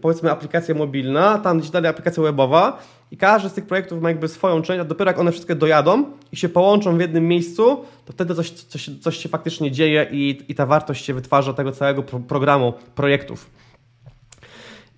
powiedzmy 0.00 0.30
aplikacja 0.30 0.74
mobilna, 0.74 1.38
tam 1.38 1.58
gdzieś 1.58 1.70
dalej 1.70 1.90
aplikacja 1.90 2.22
webowa 2.22 2.82
i 3.10 3.16
każdy 3.16 3.48
z 3.48 3.52
tych 3.52 3.66
projektów 3.66 4.02
ma 4.02 4.08
jakby 4.08 4.28
swoją 4.28 4.62
część, 4.62 4.80
a 4.80 4.84
dopiero 4.84 5.10
jak 5.10 5.18
one 5.18 5.32
wszystkie 5.32 5.54
dojadą 5.54 6.04
i 6.32 6.36
się 6.36 6.48
połączą 6.48 6.96
w 6.96 7.00
jednym 7.00 7.28
miejscu, 7.28 7.84
to 8.04 8.12
wtedy 8.12 8.34
coś, 8.34 8.50
coś, 8.50 8.90
coś 9.00 9.16
się 9.16 9.28
faktycznie 9.28 9.70
dzieje 9.70 10.06
i, 10.10 10.42
i 10.48 10.54
ta 10.54 10.66
wartość 10.66 11.04
się 11.04 11.14
wytwarza 11.14 11.52
tego 11.52 11.72
całego 11.72 12.02
pro 12.02 12.20
programu, 12.20 12.72
projektów. 12.94 13.50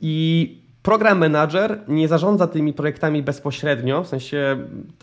I 0.01 0.66
program 0.87 1.19
manager 1.19 1.79
nie 1.89 2.09
zarządza 2.09 2.47
tymi 2.47 2.73
projektami 2.73 3.23
bezpośrednio, 3.23 4.03
w 4.03 4.09
sensie 4.09 4.57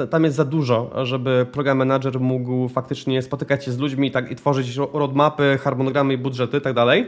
tam 0.09 0.23
jest 0.23 0.35
za 0.35 0.45
dużo, 0.45 1.05
żeby 1.05 1.45
program 1.51 1.77
manager 1.77 2.19
mógł 2.19 2.69
faktycznie 2.69 3.21
spotykać 3.21 3.65
się 3.65 3.71
z 3.71 3.77
ludźmi 3.77 4.07
i, 4.07 4.11
tak, 4.11 4.31
i 4.31 4.35
tworzyć 4.35 4.75
roadmapy, 4.75 5.59
harmonogramy, 5.61 6.17
budżety 6.17 6.57
itd. 6.57 6.85
Tak 6.85 7.05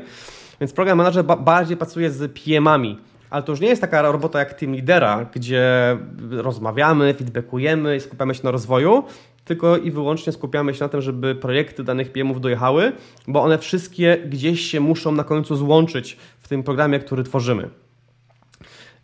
Więc 0.61 0.73
program 0.73 0.97
manager 0.97 1.25
ba 1.25 1.35
bardziej 1.35 1.77
pracuje 1.77 2.11
z 2.11 2.31
PM-ami, 2.31 2.97
ale 3.29 3.43
to 3.43 3.51
już 3.51 3.61
nie 3.61 3.67
jest 3.67 3.81
taka 3.81 4.01
robota 4.01 4.39
jak 4.39 4.53
team 4.53 4.75
lidera, 4.75 5.25
gdzie 5.33 5.97
rozmawiamy, 6.31 7.13
feedbackujemy 7.13 7.95
i 7.95 7.99
skupiamy 7.99 8.35
się 8.35 8.41
na 8.43 8.51
rozwoju, 8.51 9.03
tylko 9.45 9.77
i 9.77 9.91
wyłącznie 9.91 10.33
skupiamy 10.33 10.73
się 10.73 10.83
na 10.83 10.89
tym, 10.89 11.01
żeby 11.01 11.35
projekty 11.35 11.83
danych 11.83 12.11
PM-ów 12.11 12.41
dojechały, 12.41 12.91
bo 13.27 13.43
one 13.43 13.57
wszystkie 13.57 14.17
gdzieś 14.29 14.61
się 14.61 14.79
muszą 14.79 15.11
na 15.11 15.23
końcu 15.23 15.55
złączyć 15.55 16.17
w 16.39 16.47
tym 16.47 16.63
programie, 16.63 16.99
który 16.99 17.23
tworzymy. 17.23 17.69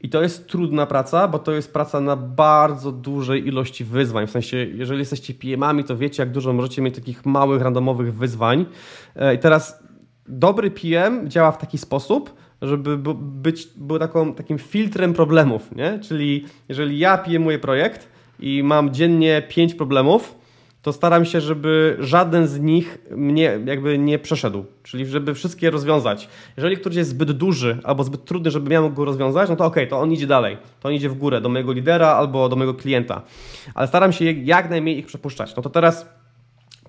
I 0.04 0.10
to 0.10 0.22
jest 0.22 0.48
trudna 0.48 0.86
praca, 0.86 1.28
bo 1.28 1.40
to 1.40 1.52
jest 1.52 1.74
praca 1.74 2.02
na 2.02 2.16
bardzo 2.16 2.92
dużej 2.92 3.48
ilości 3.48 3.84
wyzwań. 3.84 4.28
W 4.28 4.32
sensie, 4.32 4.58
jeżeli 4.58 5.00
jesteście 5.00 5.34
PM-ami, 5.34 5.84
to 5.84 5.98
wiecie, 5.98 6.24
jak 6.24 6.32
dużo 6.32 6.54
możecie 6.54 6.82
mieć 6.82 6.96
takich 6.96 7.26
małych, 7.26 7.62
randomowych 7.62 8.16
wyzwań. 8.16 8.66
E, 9.16 9.36
I 9.36 9.40
teraz 9.40 9.84
dobry 10.28 10.72
PM 10.72 11.30
działa 11.30 11.52
w 11.52 11.58
taki 11.58 11.78
sposób, 11.78 12.34
żeby 12.62 12.98
być, 13.16 13.68
był 13.76 14.00
taką, 14.00 14.34
takim 14.34 14.58
filtrem 14.58 15.14
problemów, 15.14 15.76
nie? 15.76 16.00
Czyli 16.00 16.46
jeżeli 16.70 17.00
ja 17.00 17.18
pm 17.18 17.60
projekt 17.62 18.08
i 18.40 18.64
mam 18.64 18.94
dziennie 18.94 19.42
pięć 19.50 19.76
problemów, 19.76 20.41
to 20.82 20.94
staram 20.94 21.26
się, 21.26 21.42
żeby 21.42 21.98
żaden 22.00 22.48
z 22.48 22.60
nich 22.60 22.98
mnie 23.12 23.60
jakby 23.66 23.98
nie 23.98 24.20
przeszedł, 24.20 24.66
czyli 24.84 25.06
żeby 25.06 25.34
wszystkie 25.34 25.70
rozwiązać. 25.70 26.28
Jeżeli 26.58 26.78
któryś 26.78 26.96
jest 26.98 27.10
zbyt 27.10 27.32
duży 27.32 27.78
albo 27.84 28.04
zbyt 28.04 28.26
trudny, 28.26 28.52
żeby 28.52 28.82
mógł 28.82 28.96
go 28.96 29.06
rozwiązać, 29.06 29.50
no 29.50 29.56
to 29.56 29.66
okej, 29.66 29.84
okay, 29.84 29.90
to 29.90 30.00
on 30.00 30.12
idzie 30.12 30.28
dalej, 30.28 30.58
to 30.80 30.90
on 30.90 30.96
idzie 30.96 31.10
w 31.10 31.14
górę 31.14 31.42
do 31.42 31.50
mojego 31.50 31.74
lidera 31.74 32.08
albo 32.08 32.50
do 32.50 32.56
mojego 32.56 32.74
klienta, 32.74 33.22
ale 33.74 33.88
staram 33.88 34.14
się 34.14 34.32
jak 34.32 34.70
najmniej 34.70 34.98
ich 34.98 35.06
przepuszczać. 35.06 35.56
No 35.56 35.62
to 35.62 35.70
teraz 35.70 36.06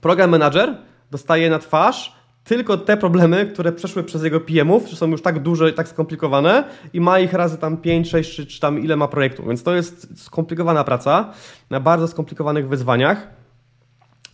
program 0.01 0.31
manager 0.31 0.77
dostaje 1.11 1.51
na 1.51 1.59
twarz 1.59 2.23
tylko 2.45 2.77
te 2.77 2.97
problemy, 2.97 3.47
które 3.47 3.73
przeszły 3.73 4.05
przez 4.05 4.25
jego 4.25 4.41
PM-ów, 4.41 4.89
że 4.89 4.97
są 4.97 5.11
już 5.11 5.23
tak 5.23 5.43
duże 5.43 5.73
tak 5.73 5.89
skomplikowane 5.89 6.65
i 6.93 7.01
ma 7.01 7.19
ich 7.19 7.33
razy 7.33 7.59
tam 7.59 7.77
5, 7.77 8.11
6 8.11 8.37
czy, 8.37 8.47
czy 8.47 8.61
tam 8.61 8.81
ile 8.81 8.97
ma 8.97 9.09
projektów. 9.09 9.47
Więc 9.47 9.63
to 9.63 9.75
jest 9.75 10.23
skomplikowana 10.25 10.85
praca 10.85 11.33
na 11.71 11.81
bardzo 11.81 12.09
skomplikowanych 12.09 12.69
wyzwaniach 12.69 13.42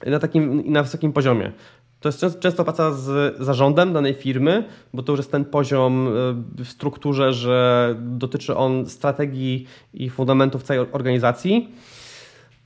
na 0.07 0.19
takim 0.19 0.73
na 0.73 0.83
wysokim 0.83 1.13
poziomie. 1.13 1.53
To 2.01 2.09
jest 2.09 2.41
często 2.41 2.65
praca 2.65 2.93
z 2.93 3.37
zarządem 3.39 3.93
danej 3.93 4.15
firmy, 4.15 4.65
bo 4.95 5.03
to 5.03 5.13
już 5.13 5.19
jest 5.19 5.33
ten 5.33 5.45
poziom 5.45 6.09
e, 6.09 6.11
w 6.65 6.69
strukturze, 6.69 7.33
że 7.33 7.95
dotyczy 7.99 8.57
on 8.57 8.87
strategii 8.87 9.67
i 9.95 10.11
fundamentów 10.11 10.63
całej 10.63 10.87
organizacji. 10.93 11.69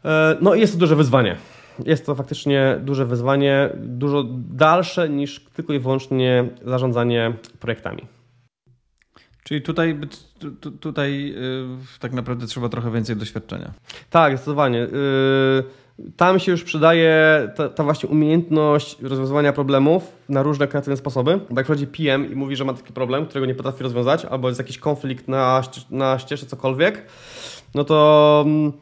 E, 0.04 0.36
no 0.40 0.54
i 0.54 0.60
jest 0.60 0.72
to 0.72 0.78
duże 0.78 0.96
wyzwanie 0.96 1.36
jest 1.86 2.06
to 2.06 2.14
faktycznie 2.14 2.80
duże 2.82 3.06
wyzwanie, 3.06 3.70
dużo 3.76 4.24
dalsze 4.50 5.08
niż 5.08 5.40
tylko 5.40 5.72
i 5.72 5.78
wyłącznie 5.78 6.48
zarządzanie 6.64 7.32
projektami. 7.60 8.06
Czyli 9.44 9.62
tutaj, 9.62 10.00
tutaj 10.80 11.26
yy, 11.26 11.38
tak 12.00 12.12
naprawdę 12.12 12.46
trzeba 12.46 12.68
trochę 12.68 12.90
więcej 12.90 13.16
doświadczenia. 13.16 13.72
Tak, 14.10 14.36
zdecydowanie. 14.36 14.78
Yy, 14.78 14.88
tam 16.16 16.38
się 16.38 16.52
już 16.52 16.64
przydaje 16.64 17.14
ta, 17.56 17.68
ta, 17.68 17.84
właśnie 17.84 18.08
umiejętność 18.08 19.00
rozwiązywania 19.00 19.52
problemów 19.52 20.12
na 20.28 20.42
różne 20.42 20.68
kreatywne 20.68 20.96
sposoby. 20.96 21.40
Bo 21.50 21.60
jak 21.60 21.66
chodzi 21.66 21.86
PM 21.86 22.32
i 22.32 22.34
mówi, 22.34 22.56
że 22.56 22.64
ma 22.64 22.74
taki 22.74 22.92
problem, 22.92 23.26
którego 23.26 23.46
nie 23.46 23.54
potrafi 23.54 23.82
rozwiązać, 23.82 24.24
albo 24.24 24.48
jest 24.48 24.60
jakiś 24.60 24.78
konflikt 24.78 25.28
na, 25.28 25.62
na 25.90 26.18
ścieżce 26.18 26.46
cokolwiek, 26.46 27.06
no 27.74 27.84
to 27.84 28.42
mm, 28.46 28.72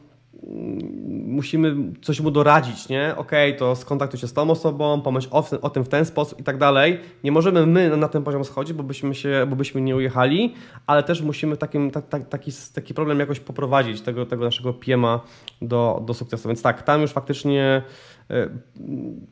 musimy 1.27 1.75
coś 2.01 2.19
mu 2.19 2.31
doradzić, 2.31 2.89
nie? 2.89 3.13
Okej, 3.17 3.49
okay, 3.49 3.59
to 3.59 3.75
skontaktuj 3.75 4.19
się 4.19 4.27
z 4.27 4.33
tą 4.33 4.49
osobą, 4.49 5.01
pomyśl 5.01 5.27
o, 5.31 5.45
o, 5.61 5.69
tym 5.69 5.83
w 5.83 5.89
ten 5.89 6.05
sposób 6.05 6.39
i 6.39 6.43
tak 6.43 6.57
dalej. 6.57 6.99
Nie 7.23 7.31
możemy 7.31 7.65
my 7.65 7.97
na 7.97 8.07
ten 8.07 8.23
poziom 8.23 8.45
schodzić, 8.45 8.73
bo 8.73 8.83
byśmy, 8.83 9.15
się, 9.15 9.45
bo 9.49 9.55
byśmy 9.55 9.81
nie 9.81 9.95
ujechali, 9.95 10.53
ale 10.87 11.03
też 11.03 11.21
musimy 11.21 11.57
takim, 11.57 11.91
ta, 11.91 12.01
ta, 12.01 12.19
taki, 12.19 12.51
taki 12.73 12.93
problem 12.93 13.19
jakoś 13.19 13.39
poprowadzić, 13.39 14.01
tego, 14.01 14.25
tego 14.25 14.45
naszego 14.45 14.73
piema 14.73 15.21
do, 15.61 16.03
do 16.05 16.13
sukcesu. 16.13 16.47
Więc 16.47 16.61
tak, 16.61 16.83
tam 16.83 17.01
już 17.01 17.11
faktycznie 17.11 17.81
e, 18.29 18.49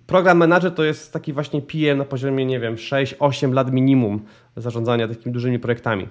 program 0.07 0.37
manager 0.37 0.71
to 0.71 0.83
jest 0.83 1.13
taki 1.13 1.33
właśnie 1.33 1.61
PM 1.61 1.97
na 1.97 2.05
poziomie, 2.05 2.45
nie 2.45 2.59
wiem, 2.59 2.75
6-8 2.75 3.53
lat 3.53 3.71
minimum 3.71 4.21
zarządzania 4.57 5.07
takimi 5.07 5.33
dużymi 5.33 5.59
projektami. 5.59 6.07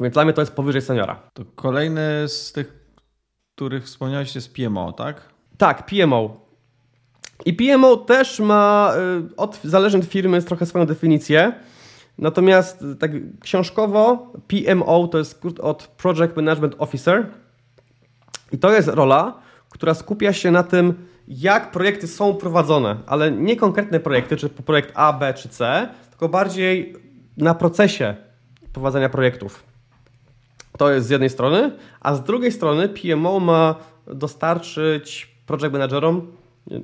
Więc 0.00 0.14
dla 0.14 0.24
mnie 0.24 0.32
to 0.32 0.42
jest 0.42 0.52
powyżej 0.52 0.82
seniora. 0.82 1.20
To 1.34 1.44
kolejny 1.54 2.28
z 2.28 2.52
tych 2.52 2.83
których 3.54 3.84
wspomniałeś 3.84 4.34
jest 4.34 4.54
PMO, 4.54 4.92
tak? 4.92 5.22
Tak, 5.58 5.86
PMO. 5.86 6.36
I 7.44 7.54
PMO 7.54 7.96
też 7.96 8.40
ma, 8.40 8.92
y, 9.32 9.36
od, 9.36 9.60
zależnie 9.64 10.00
od 10.00 10.06
firmy, 10.06 10.36
jest 10.36 10.48
trochę 10.48 10.66
swoją 10.66 10.86
definicję. 10.86 11.52
Natomiast 12.18 12.84
tak 12.98 13.10
książkowo 13.40 14.32
PMO 14.48 15.08
to 15.08 15.18
jest 15.18 15.30
skrót 15.30 15.60
od 15.60 15.86
Project 15.86 16.36
Management 16.36 16.74
Officer. 16.78 17.26
I 18.52 18.58
to 18.58 18.72
jest 18.72 18.88
rola, 18.88 19.38
która 19.70 19.94
skupia 19.94 20.32
się 20.32 20.50
na 20.50 20.62
tym, 20.62 20.94
jak 21.28 21.70
projekty 21.70 22.08
są 22.08 22.34
prowadzone, 22.34 22.96
ale 23.06 23.30
nie 23.30 23.56
konkretne 23.56 24.00
projekty, 24.00 24.36
czy 24.36 24.48
projekt 24.48 24.92
A, 24.94 25.12
B 25.12 25.34
czy 25.34 25.48
C, 25.48 25.88
tylko 26.10 26.28
bardziej 26.28 26.96
na 27.36 27.54
procesie 27.54 28.14
prowadzenia 28.72 29.08
projektów. 29.08 29.73
To 30.78 30.90
jest 30.90 31.06
z 31.06 31.10
jednej 31.10 31.30
strony, 31.30 31.70
a 32.00 32.14
z 32.14 32.22
drugiej 32.22 32.52
strony 32.52 32.88
PMO 32.88 33.40
ma 33.40 33.74
dostarczyć 34.06 35.34
project 35.46 35.72
managerom 35.72 36.32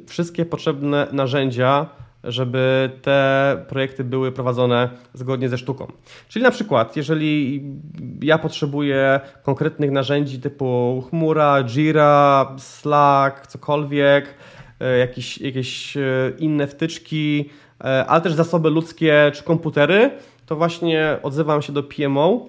wszystkie 0.06 0.44
potrzebne 0.44 1.06
narzędzia, 1.12 1.86
żeby 2.24 2.90
te 3.02 3.56
projekty 3.68 4.04
były 4.04 4.32
prowadzone 4.32 4.88
zgodnie 5.14 5.48
ze 5.48 5.58
sztuką. 5.58 5.92
Czyli 6.28 6.42
na 6.42 6.50
przykład, 6.50 6.96
jeżeli 6.96 7.62
ja 8.22 8.38
potrzebuję 8.38 9.20
konkretnych 9.42 9.90
narzędzi 9.90 10.40
typu 10.40 11.02
chmura, 11.10 11.64
Jira, 11.64 12.54
Slack, 12.58 13.46
cokolwiek, 13.46 14.34
e, 14.80 14.98
jakieś, 14.98 15.38
jakieś 15.38 15.96
inne 16.38 16.66
wtyczki, 16.66 17.50
e, 17.80 18.06
ale 18.06 18.20
też 18.20 18.32
zasoby 18.32 18.70
ludzkie 18.70 19.30
czy 19.34 19.42
komputery, 19.42 20.10
to 20.46 20.56
właśnie 20.56 21.18
odzywam 21.22 21.62
się 21.62 21.72
do 21.72 21.82
PMO 21.82 22.48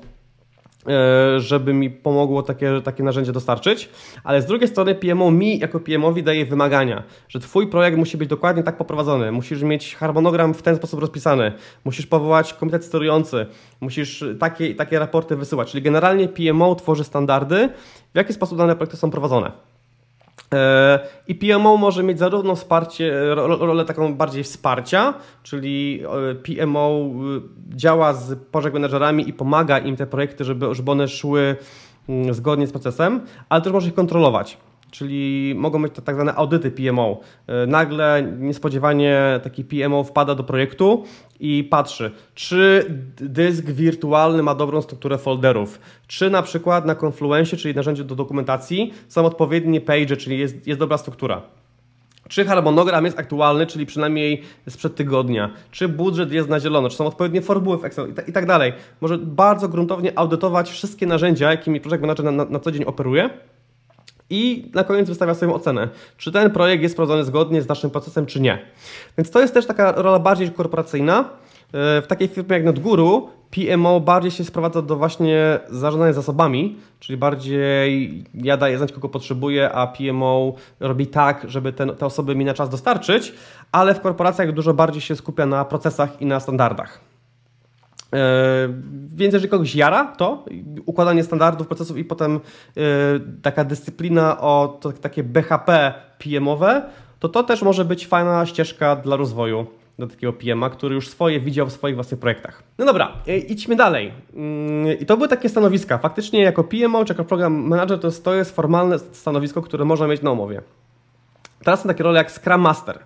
żeby 1.38 1.74
mi 1.74 1.90
pomogło 1.90 2.44
takie, 2.44 2.82
takie 2.84 3.04
narzędzie 3.04 3.32
dostarczyć, 3.32 3.90
ale 4.24 4.42
z 4.42 4.46
drugiej 4.46 4.68
strony 4.68 4.96
PMO 4.96 5.32
mi 5.32 5.60
jako 5.60 5.80
PMowi 5.80 6.24
daje 6.24 6.46
wymagania, 6.46 7.04
że 7.30 7.40
twój 7.40 7.68
projekt 7.68 7.98
musi 7.98 8.18
być 8.18 8.30
dokładnie 8.30 8.64
tak 8.64 8.78
poprowadzony, 8.78 9.32
musisz 9.32 9.64
mieć 9.64 9.96
harmonogram 9.96 10.54
w 10.54 10.62
ten 10.62 10.76
sposób 10.76 11.00
rozpisany, 11.00 11.52
musisz 11.86 12.08
powołać 12.08 12.54
komitet 12.54 12.86
sterujący, 12.86 13.46
musisz 13.82 14.24
takie, 14.40 14.76
takie 14.76 15.00
raporty 15.00 15.36
wysyłać, 15.36 15.72
czyli 15.72 15.84
generalnie 15.84 16.28
PMO 16.28 16.76
tworzy 16.76 17.04
standardy, 17.04 17.70
w 18.14 18.18
jaki 18.18 18.34
sposób 18.34 18.58
dane 18.58 18.76
projekty 18.76 18.98
są 18.98 19.12
prowadzone. 19.12 19.71
E, 20.54 21.00
I 21.28 21.36
PMO 21.36 21.78
może 21.78 22.04
mieć 22.04 22.20
zarówno 22.20 22.56
wsparcie, 22.56 23.36
rolę 23.36 23.86
taką 23.86 24.14
bardziej 24.14 24.44
wsparcia, 24.44 25.14
czyli 25.44 26.04
e, 26.32 26.36
PMO 26.36 26.90
e, 26.90 27.78
działa 27.78 28.14
z 28.14 28.40
project 28.52 28.74
managerami 28.74 29.30
i 29.30 29.34
pomaga 29.34 29.80
im 29.80 29.96
te 29.96 30.08
projekty, 30.08 30.44
żeby, 30.44 30.76
żeby 30.76 30.92
one 30.92 31.08
szły 31.08 31.56
mm, 32.10 32.34
zgodnie 32.34 32.68
z 32.68 32.72
procesem, 32.72 33.22
ale 33.50 33.62
też 33.62 33.74
może 33.74 33.88
ich 33.88 33.94
kontrolować. 33.94 34.58
Czyli 34.92 35.54
mogą 35.58 35.82
być 35.82 35.94
to 35.94 36.02
tak 36.02 36.16
zwane 36.16 36.36
audyty 36.36 36.72
PMO. 36.72 37.20
Nagle 37.68 38.24
niespodziewanie 38.40 39.40
taki 39.44 39.64
PMO 39.64 40.04
wpada 40.04 40.36
do 40.36 40.44
projektu 40.44 41.04
i 41.40 41.64
patrzy, 41.64 42.12
czy 42.36 42.86
dysk 43.16 43.66
wirtualny 43.66 44.44
ma 44.44 44.56
dobrą 44.56 44.82
strukturę 44.82 45.18
folderów, 45.18 45.80
czy 46.08 46.30
na 46.30 46.42
przykład 46.42 46.86
na 46.86 46.96
Confluence, 46.96 47.58
czyli 47.58 47.76
narzędziu 47.76 48.04
do 48.04 48.16
dokumentacji, 48.16 48.94
są 49.08 49.26
odpowiednie 49.26 49.82
page, 49.82 50.18
czyli 50.18 50.40
jest, 50.40 50.68
jest 50.68 50.80
dobra 50.80 50.98
struktura. 50.98 51.42
Czy 52.30 52.46
harmonogram 52.46 53.06
jest 53.06 53.20
aktualny, 53.20 53.68
czyli 53.68 53.86
przynajmniej 53.86 54.42
sprzed 54.70 54.96
tygodnia? 54.96 55.50
Czy 55.72 55.88
budżet 55.88 56.32
jest 56.32 56.50
na 56.50 56.60
zielono? 56.60 56.90
Czy 56.90 56.98
są 56.98 57.06
odpowiednie 57.06 57.42
formuły 57.42 57.78
w 57.78 57.86
Excel? 57.86 58.14
I 58.28 58.32
tak 58.32 58.46
dalej. 58.46 58.74
Może 59.02 59.18
bardzo 59.18 59.70
gruntownie 59.70 60.20
audytować 60.20 60.72
wszystkie 60.72 61.06
narzędzia, 61.06 61.52
jakimi 61.52 61.82
projekt 61.82 62.02
manager 62.02 62.26
na, 62.26 62.32
na, 62.32 62.46
na 62.46 62.60
co 62.60 62.72
dzień 62.72 62.84
operuje 62.84 63.30
i 64.32 64.72
na 64.74 64.84
koniec 64.84 65.10
wystawia 65.10 65.34
swoją 65.34 65.54
ocenę, 65.54 65.90
czy 66.18 66.32
ten 66.32 66.52
projekt 66.52 66.84
jest 66.84 66.96
prowadzony 66.96 67.24
zgodnie 67.24 67.62
z 67.62 67.68
naszym 67.68 67.90
procesem, 67.90 68.26
czy 68.26 68.42
nie. 68.42 68.60
Więc 69.18 69.32
to 69.32 69.42
jest 69.42 69.54
też 69.54 69.66
taka 69.66 69.92
rola 69.92 70.20
bardziej 70.20 70.52
korporacyjna. 70.52 71.20
E, 71.20 72.02
w 72.02 72.08
takiej 72.08 72.28
firmie 72.28 72.54
jak 72.56 72.64
NetGuru 72.64 73.30
PMO 73.52 74.00
bardziej 74.00 74.32
się 74.32 74.44
sprowadza 74.44 74.82
do 74.82 74.96
właśnie 74.96 75.60
zarządzania 75.70 76.14
zasobami, 76.14 76.78
czyli 77.00 77.18
bardziej 77.18 78.24
ja 78.34 78.58
daję 78.58 78.78
znać, 78.78 78.92
kogo 78.92 79.10
potrzebuję, 79.10 79.72
a 79.72 79.88
PMO 79.88 80.54
robi 80.80 81.08
tak, 81.08 81.46
żeby 81.50 81.74
ten, 81.74 81.96
te 81.96 82.06
osoby 82.06 82.36
mi 82.36 82.46
na 82.46 82.54
czas 82.54 82.70
dostarczyć, 82.70 83.34
ale 83.72 83.96
w 83.96 84.02
korporacjach 84.02 84.52
dużo 84.52 84.74
bardziej 84.74 85.02
się 85.02 85.16
skupia 85.16 85.46
na 85.46 85.66
procesach 85.66 86.22
i 86.22 86.26
na 86.26 86.40
standardach. 86.40 87.11
E, 88.14 88.70
więc 89.08 89.34
jeżeli 89.34 89.50
kogoś 89.50 89.76
jara 89.76 90.06
to, 90.06 90.46
układanie 90.86 91.24
standardów, 91.24 91.68
procesów 91.68 91.98
i 91.98 92.06
potem 92.06 92.36
e, 92.36 92.40
taka 93.42 93.64
dyscyplina 93.64 94.42
o 94.42 94.80
takie 95.02 95.24
BHP 95.24 95.94
PM-owe, 96.20 96.82
to 97.20 97.30
to 97.30 97.44
też 97.44 97.62
może 97.62 97.86
być 97.86 98.08
fajna 98.08 98.46
ścieżka 98.46 98.96
dla 98.96 99.16
rozwoju 99.16 99.66
do 100.00 100.08
takiego 100.08 100.34
PM-a, 100.34 100.70
który 100.70 100.96
już 100.96 101.10
swoje 101.10 101.40
widział 101.40 101.68
w 101.68 101.72
swoich 101.72 101.96
własnych 101.96 102.20
projektach. 102.20 102.64
No 102.78 102.86
dobra, 102.86 103.12
e, 103.28 103.38
idźmy 103.38 103.76
dalej. 103.76 104.12
I 105.00 105.06
to 105.06 105.18
były 105.18 105.30
takie 105.30 105.50
stanowiska. 105.50 105.98
Faktycznie 105.98 106.42
jako 106.42 106.64
PMO 106.64 107.06
czy 107.06 107.14
jako 107.14 107.24
program 107.26 107.54
manager 107.54 108.00
to 108.00 108.08
jest, 108.08 108.24
to 108.24 108.34
jest 108.34 108.56
formalne 108.56 109.00
stanowisko, 109.00 109.62
które 109.62 109.86
można 109.86 110.08
mieć 110.08 110.22
na 110.22 110.32
umowie. 110.32 110.62
Teraz 111.64 111.82
są 111.82 111.88
takie 111.88 112.04
role 112.04 112.18
jak 112.18 112.32
Scrum 112.32 112.62
Master. 112.62 113.00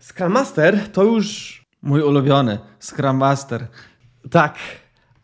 Scrum 0.00 0.32
Master 0.32 0.78
to 0.92 1.04
już... 1.04 1.58
Mój 1.82 2.02
ulubiony, 2.02 2.58
Scrum 2.80 3.16
Master. 3.16 3.66
Tak. 4.30 4.58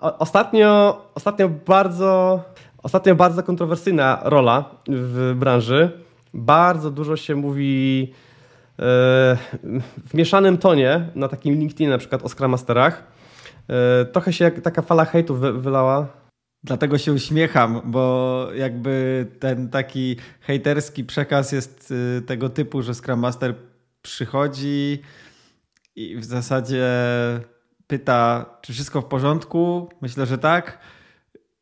O, 0.01 0.19
ostatnio, 0.19 1.01
ostatnio 1.15 1.49
bardzo, 1.49 2.43
ostatnio 2.83 3.15
bardzo 3.15 3.43
kontrowersyjna 3.43 4.21
rola 4.25 4.71
w 4.89 5.35
branży. 5.37 5.91
Bardzo 6.35 6.91
dużo 6.91 7.17
się 7.17 7.35
mówi 7.35 8.13
e, 8.13 8.83
w 10.07 10.15
mieszanym 10.15 10.59
tonie 10.59 11.09
na 11.15 11.29
takim 11.29 11.55
LinkedInie 11.55 11.91
na 11.91 11.99
przykład 11.99 12.23
o 12.23 12.29
Scrum 12.29 12.51
Masterach. 12.51 13.03
E, 13.69 14.05
trochę 14.05 14.33
się 14.33 14.45
jak 14.45 14.61
taka 14.61 14.83
fala 14.83 15.05
hejtu 15.05 15.35
wy, 15.35 15.53
wylała. 15.53 16.07
Dlatego 16.65 16.99
się 16.99 17.13
uśmiecham, 17.13 17.81
bo 17.85 18.49
jakby 18.55 19.27
ten 19.41 19.69
taki 19.69 20.17
hejterski 20.41 21.05
przekaz 21.05 21.53
jest 21.53 21.91
y, 21.91 22.23
tego 22.23 22.49
typu, 22.49 22.83
że 22.83 22.95
Scrum 22.95 23.21
Master 23.21 23.55
przychodzi 24.03 25.03
i 25.97 26.17
w 26.17 26.25
zasadzie 26.25 26.87
pyta, 27.87 28.47
czy 28.63 28.73
wszystko 28.73 29.01
w 29.01 29.05
porządku. 29.05 29.89
Myślę, 30.01 30.27
że 30.27 30.39
tak. 30.39 30.79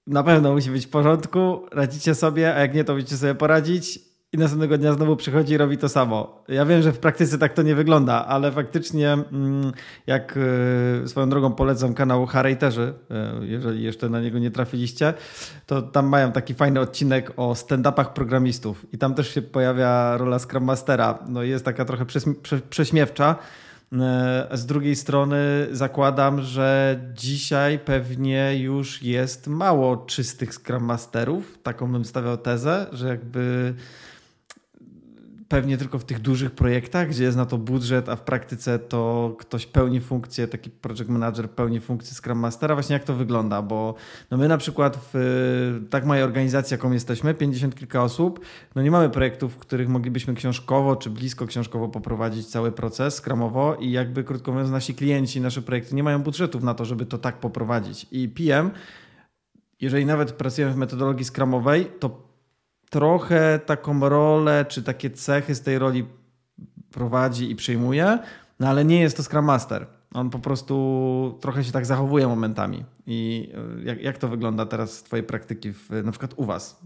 Na 0.06 0.22
pewno 0.22 0.52
musi 0.52 0.70
być 0.70 0.86
w 0.86 0.90
porządku. 0.90 1.66
Radzicie 1.72 2.14
sobie, 2.14 2.54
a 2.54 2.60
jak 2.60 2.74
nie, 2.74 2.84
to 2.84 2.94
musicie 2.94 3.16
sobie 3.16 3.34
poradzić. 3.34 4.12
I 4.34 4.38
następnego 4.38 4.78
dnia 4.78 4.92
znowu 4.92 5.16
przychodzi 5.16 5.54
i 5.54 5.56
robi 5.56 5.78
to 5.78 5.88
samo. 5.88 6.44
Ja 6.48 6.66
wiem, 6.66 6.82
że 6.82 6.92
w 6.92 6.98
praktyce 6.98 7.38
tak 7.38 7.52
to 7.52 7.62
nie 7.62 7.74
wygląda, 7.74 8.26
ale 8.26 8.52
faktycznie, 8.52 9.12
mm, 9.12 9.72
jak 10.06 10.38
e, 11.04 11.08
swoją 11.08 11.30
drogą 11.30 11.52
polecam 11.52 11.94
kanał 11.94 12.26
Harejterzy, 12.26 12.94
e, 13.10 13.46
jeżeli 13.46 13.82
jeszcze 13.82 14.08
na 14.08 14.20
niego 14.20 14.38
nie 14.38 14.50
trafiliście, 14.50 15.14
to 15.66 15.82
tam 15.82 16.06
mają 16.06 16.32
taki 16.32 16.54
fajny 16.54 16.80
odcinek 16.80 17.32
o 17.36 17.52
stand-upach 17.52 18.12
programistów. 18.12 18.86
I 18.92 18.98
tam 18.98 19.14
też 19.14 19.34
się 19.34 19.42
pojawia 19.42 20.16
rola 20.16 20.38
Scrum 20.38 20.64
Mastera. 20.64 21.18
No 21.28 21.42
jest 21.42 21.64
taka 21.64 21.84
trochę 21.84 22.06
prześmiewcza 22.70 23.36
z 24.52 24.66
drugiej 24.66 24.96
strony 24.96 25.66
zakładam, 25.72 26.42
że 26.42 27.00
dzisiaj 27.14 27.78
pewnie 27.78 28.58
już 28.58 29.02
jest 29.02 29.46
mało 29.46 29.96
czystych 29.96 30.54
Scrum 30.54 30.84
Masterów. 30.84 31.58
Taką 31.62 31.92
bym 31.92 32.04
stawiał 32.04 32.36
tezę, 32.36 32.86
że 32.92 33.08
jakby 33.08 33.74
pewnie 35.52 35.78
tylko 35.78 35.98
w 35.98 36.04
tych 36.04 36.20
dużych 36.20 36.50
projektach, 36.50 37.08
gdzie 37.08 37.24
jest 37.24 37.36
na 37.36 37.46
to 37.46 37.58
budżet, 37.58 38.08
a 38.08 38.16
w 38.16 38.22
praktyce 38.22 38.78
to 38.78 39.34
ktoś 39.38 39.66
pełni 39.66 40.00
funkcję, 40.00 40.48
taki 40.48 40.70
project 40.70 41.08
manager 41.08 41.50
pełni 41.50 41.80
funkcję 41.80 42.14
Scrum 42.14 42.38
Mastera. 42.38 42.74
Właśnie 42.74 42.92
jak 42.94 43.04
to 43.04 43.14
wygląda, 43.14 43.62
bo 43.62 43.94
no 44.30 44.36
my 44.36 44.48
na 44.48 44.58
przykład 44.58 44.98
w 45.12 45.86
tak 45.90 46.06
małej 46.06 46.22
organizacji, 46.22 46.74
jaką 46.74 46.92
jesteśmy, 46.92 47.34
50 47.34 47.74
kilka 47.74 48.02
osób, 48.02 48.40
no 48.74 48.82
nie 48.82 48.90
mamy 48.90 49.10
projektów, 49.10 49.54
w 49.54 49.58
których 49.58 49.88
moglibyśmy 49.88 50.34
książkowo 50.34 50.96
czy 50.96 51.10
blisko 51.10 51.46
książkowo 51.46 51.88
poprowadzić 51.88 52.46
cały 52.46 52.72
proces 52.72 53.14
Scrumowo 53.16 53.76
i 53.80 53.90
jakby 53.90 54.24
krótko 54.24 54.52
mówiąc 54.52 54.70
nasi 54.70 54.94
klienci, 54.94 55.40
nasze 55.40 55.62
projekty 55.62 55.94
nie 55.94 56.02
mają 56.02 56.22
budżetów 56.22 56.62
na 56.62 56.74
to, 56.74 56.84
żeby 56.84 57.06
to 57.06 57.18
tak 57.18 57.40
poprowadzić. 57.40 58.06
I 58.10 58.28
PM 58.28 58.70
jeżeli 59.80 60.06
nawet 60.06 60.32
pracujemy 60.32 60.72
w 60.72 60.76
metodologii 60.76 61.24
skramowej, 61.24 61.86
to 62.00 62.31
trochę 62.92 63.58
taką 63.66 64.08
rolę, 64.08 64.64
czy 64.68 64.82
takie 64.82 65.10
cechy 65.10 65.54
z 65.54 65.62
tej 65.62 65.78
roli 65.78 66.06
prowadzi 66.90 67.50
i 67.50 67.56
przyjmuje, 67.56 68.18
no 68.60 68.68
ale 68.68 68.84
nie 68.84 69.00
jest 69.00 69.16
to 69.16 69.22
Scrum 69.22 69.44
Master. 69.44 69.86
On 70.14 70.30
po 70.30 70.38
prostu 70.38 71.38
trochę 71.40 71.64
się 71.64 71.72
tak 71.72 71.86
zachowuje 71.86 72.26
momentami. 72.26 72.84
I 73.06 73.50
e, 73.80 73.84
jak, 73.84 74.02
jak 74.02 74.18
to 74.18 74.28
wygląda 74.28 74.66
teraz 74.66 74.92
z 74.98 75.02
Twojej 75.02 75.26
praktyki, 75.26 75.72
w, 75.72 75.90
na 76.04 76.10
przykład 76.10 76.34
u 76.36 76.44
Was? 76.44 76.80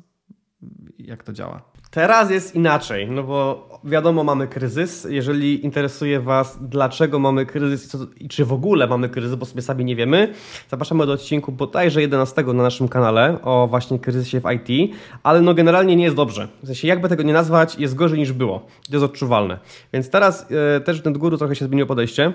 Jak 0.99 1.25
to 1.25 1.33
działa? 1.33 1.63
Teraz 1.91 2.31
jest 2.31 2.55
inaczej, 2.55 3.11
no 3.11 3.23
bo 3.23 3.69
wiadomo, 3.85 4.25
mamy 4.25 4.49
kryzys. 4.49 5.07
Jeżeli 5.11 5.65
interesuje 5.65 6.21
Was, 6.21 6.59
dlaczego 6.61 7.19
mamy 7.19 7.47
kryzys 7.47 7.87
i, 7.87 7.89
co, 7.89 7.99
i, 8.17 8.29
czy 8.29 8.45
w 8.45 8.53
ogóle 8.53 8.87
mamy 8.87 9.09
kryzys, 9.09 9.35
bo 9.35 9.47
sobie 9.47 9.63
sami 9.63 9.85
nie 9.85 9.97
wiemy, 9.97 10.33
zapraszamy 10.71 11.07
do 11.07 11.13
odcinku 11.13 11.53
bodajże 11.53 12.01
11 12.01 12.43
na 12.43 12.53
naszym 12.53 12.89
kanale 12.89 13.43
o 13.43 13.67
właśnie 13.71 13.99
kryzysie 13.99 14.41
w 14.41 14.45
IT, 14.53 14.95
ale 15.23 15.41
no 15.41 15.55
generalnie 15.55 15.97
nie 15.97 16.05
jest 16.05 16.17
dobrze. 16.17 16.49
W 16.63 16.67
sensie, 16.67 16.89
jakby 16.89 17.09
tego 17.09 17.23
nie 17.23 17.33
nazwać, 17.33 17.79
jest 17.79 17.95
gorzej 17.95 18.19
niż 18.19 18.33
było. 18.33 18.59
To 18.59 18.93
jest 18.93 19.05
odczuwalne. 19.05 19.59
Więc 19.93 20.11
teraz 20.11 20.47
e, 20.77 20.81
też 20.81 21.03
ten 21.03 21.13
góru 21.13 21.39
trochę 21.39 21.57
się 21.57 21.67
zmieniło 21.67 21.87
podejście. 21.87 22.33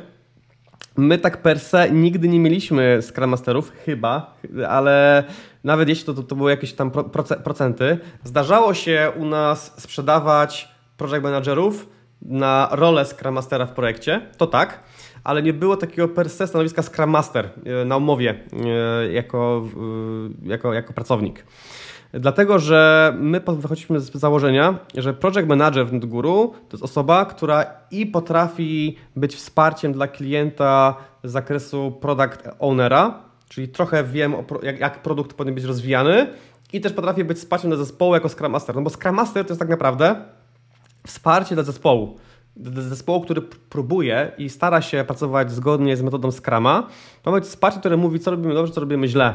My 0.97 1.17
tak 1.17 1.41
per 1.41 1.59
se 1.59 1.91
nigdy 1.91 2.27
nie 2.27 2.39
mieliśmy 2.39 2.99
Scrum 3.01 3.29
Masterów, 3.29 3.71
chyba, 3.85 4.33
ale 4.69 5.23
nawet 5.63 5.89
jeśli 5.89 6.05
to, 6.05 6.13
to, 6.13 6.23
to 6.23 6.35
były 6.35 6.51
jakieś 6.51 6.73
tam 6.73 6.91
procenty, 7.43 7.97
zdarzało 8.23 8.73
się 8.73 9.11
u 9.19 9.25
nas 9.25 9.73
sprzedawać 9.77 10.69
project 10.97 11.23
managerów 11.23 11.89
na 12.21 12.69
rolę 12.71 13.05
Scrum 13.05 13.33
Mastera 13.35 13.65
w 13.65 13.73
projekcie, 13.73 14.21
to 14.37 14.47
tak, 14.47 14.79
ale 15.23 15.43
nie 15.43 15.53
było 15.53 15.77
takiego 15.77 16.07
per 16.07 16.29
se 16.29 16.47
stanowiska 16.47 16.81
Scrum 16.81 17.09
Master 17.09 17.49
e, 17.65 17.85
na 17.85 17.97
umowie 17.97 18.35
e, 18.65 19.11
jako, 19.11 19.65
jako, 20.43 20.73
jako 20.73 20.93
pracownik. 20.93 21.45
Dlatego, 22.13 22.59
że 22.59 23.13
my 23.19 23.41
wychodziliśmy 23.47 23.99
z 23.99 24.11
założenia, 24.11 24.77
że 24.95 25.13
project 25.13 25.47
manager 25.47 25.87
w 25.87 25.93
NetGuru 25.93 26.53
to 26.69 26.77
jest 26.77 26.83
osoba, 26.83 27.25
która 27.25 27.65
i 27.91 28.05
potrafi 28.05 28.97
być 29.15 29.35
wsparciem 29.35 29.93
dla 29.93 30.07
klienta 30.07 30.95
z 31.23 31.31
zakresu 31.31 31.91
product 31.91 32.49
ownera, 32.59 33.19
czyli 33.49 33.67
trochę 33.67 34.03
wiem, 34.03 34.35
jak, 34.79 35.01
produkt 35.01 35.33
powinien 35.33 35.55
być 35.55 35.63
rozwijany 35.63 36.27
i 36.73 36.81
też 36.81 36.93
potrafi 36.93 37.23
być 37.23 37.37
wsparciem 37.37 37.69
dla 37.69 37.77
zespołu 37.77 38.13
jako 38.13 38.29
Scrum 38.29 38.51
Master. 38.51 38.75
No 38.75 38.81
bo 38.81 38.89
Scrum 38.89 39.15
Master 39.15 39.45
to 39.45 39.51
jest 39.51 39.59
tak 39.59 39.69
naprawdę 39.69 40.15
wsparcie 41.07 41.55
dla 41.55 41.63
zespołu. 41.63 42.17
Zespołu, 42.57 43.21
który 43.21 43.41
próbuje 43.41 44.31
i 44.37 44.49
stara 44.49 44.81
się 44.81 45.03
pracować 45.07 45.51
zgodnie 45.51 45.97
z 45.97 46.01
metodą 46.01 46.31
Scrama, 46.31 46.87
to 47.23 47.31
ma 47.31 47.37
być 47.37 47.45
wsparcie, 47.47 47.79
które 47.79 47.97
mówi, 47.97 48.19
co 48.19 48.31
robimy 48.31 48.53
dobrze, 48.53 48.73
co 48.73 48.81
robimy 48.81 49.07
źle. 49.07 49.33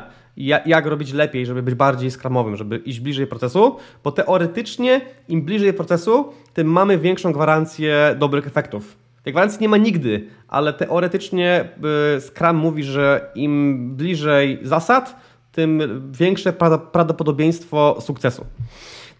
Jak 0.67 0.87
robić 0.87 1.13
lepiej, 1.13 1.47
żeby 1.47 1.63
być 1.63 1.75
bardziej 1.75 2.11
skramowym, 2.11 2.57
żeby 2.57 2.77
iść 2.77 3.01
bliżej 3.01 3.27
procesu, 3.27 3.77
bo 4.05 4.13
teoretycznie 4.13 5.01
im 5.29 5.43
bliżej 5.43 5.73
procesu, 5.73 6.33
tym 6.55 6.67
mamy 6.67 6.99
większą 6.99 7.33
gwarancję 7.33 8.17
dobrych 8.19 8.47
efektów. 8.47 8.97
Tej 9.23 9.33
gwarancji 9.33 9.61
nie 9.61 9.69
ma 9.69 9.77
nigdy, 9.77 10.29
ale 10.49 10.73
teoretycznie 10.73 11.69
y, 12.17 12.21
Scrum 12.21 12.57
mówi, 12.57 12.85
że 12.85 13.31
im 13.35 13.95
bliżej 13.97 14.59
zasad, 14.63 15.17
tym 15.53 16.03
większe 16.13 16.53
prawdopodobieństwo 16.93 17.99
sukcesu. 18.01 18.47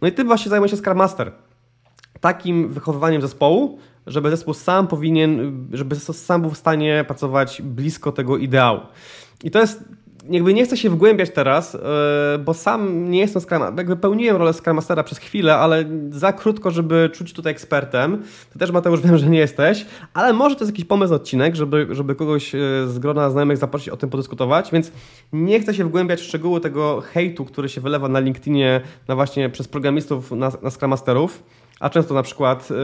No 0.03 0.09
i 0.09 0.13
tym 0.13 0.27
właśnie 0.27 0.51
zajmuje 0.51 0.71
się 0.71 0.77
Scrum 0.77 0.97
Master. 0.97 1.33
Takim 2.27 2.69
wychowywaniem 2.69 3.23
zespołu, 3.23 3.79
żeby 4.07 4.31
zespół 4.31 4.55
sam 4.55 4.87
powinien, 4.87 5.53
żeby 5.73 5.95
zespół 5.95 6.15
sam 6.15 6.43
był 6.43 6.51
w 6.51 6.57
stanie 6.57 7.05
pracować 7.07 7.63
blisko 7.63 8.13
tego 8.13 8.37
ideału. 8.37 8.81
I 9.45 9.51
to 9.51 9.61
jest 9.61 9.85
jakby 10.31 10.55
nie 10.55 10.65
chcę 10.65 10.77
się 10.77 10.91
wgłębiać 10.91 11.31
teraz, 11.31 11.75
e, 11.75 11.79
bo 12.39 12.55
sam 12.55 13.11
nie 13.11 13.19
jestem 13.21 13.43
Scrum, 13.43 13.63
jakby 13.77 13.97
pełniłem 13.97 14.37
rolę 14.37 14.53
Scrum 14.53 14.77
Mastera 14.77 15.03
przez 15.03 15.19
chwilę, 15.19 15.57
ale 15.57 15.85
za 16.11 16.33
krótko, 16.33 16.71
żeby 16.71 17.11
czuć 17.13 17.33
tutaj 17.33 17.53
ekspertem. 17.53 18.23
Ty 18.53 18.59
też 18.59 18.71
Mateusz 18.71 19.01
wiem, 19.07 19.19
że 19.19 19.27
nie 19.27 19.39
jesteś, 19.39 19.87
ale 20.15 20.33
może 20.33 20.57
to 20.57 20.65
jest 20.65 20.73
jakiś 20.73 20.85
pomysł 20.85 21.15
odcinek, 21.15 21.55
żeby, 21.55 21.87
żeby 21.91 22.15
kogoś 22.15 22.55
e, 22.55 22.59
z 22.87 22.99
grona 22.99 23.31
znajomych 23.31 23.57
zaprosić 23.57 23.89
o 23.89 23.97
tym 23.97 24.11
podyskutować, 24.11 24.71
więc 24.73 24.93
nie 25.33 25.61
chcę 25.61 25.75
się 25.75 25.85
wgłębiać 25.85 26.21
w 26.21 26.25
szczegóły 26.25 26.61
tego 26.61 27.01
hejtu, 27.01 27.45
który 27.45 27.69
się 27.69 27.81
wylewa 27.81 28.09
na 28.09 28.21
LinkedInie 28.21 28.81
na 29.09 29.15
właśnie 29.15 29.51
przez 29.51 29.69
programistów 29.69 30.31
na, 30.31 30.53
na 30.63 30.71
Scrum 30.71 30.91
Masterów. 30.91 31.43
A 31.81 31.91
często 31.91 32.15
na 32.15 32.23
przykład, 32.23 32.69
y, 32.71 32.75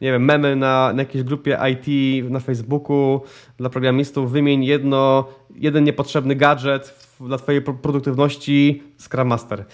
nie 0.00 0.12
wiem, 0.12 0.24
memy 0.24 0.56
na, 0.56 0.92
na 0.92 1.02
jakiejś 1.02 1.24
grupie 1.24 1.58
IT 1.72 1.86
na 2.30 2.40
Facebooku 2.40 3.20
dla 3.58 3.70
programistów, 3.70 4.32
wymień 4.32 4.64
jedno, 4.64 5.28
jeden 5.54 5.84
niepotrzebny 5.84 6.34
gadżet 6.34 6.94
dla 7.20 7.38
Twojej 7.38 7.62
produktywności 7.62 8.82
Scrum 8.98 9.28
Master. 9.28 9.64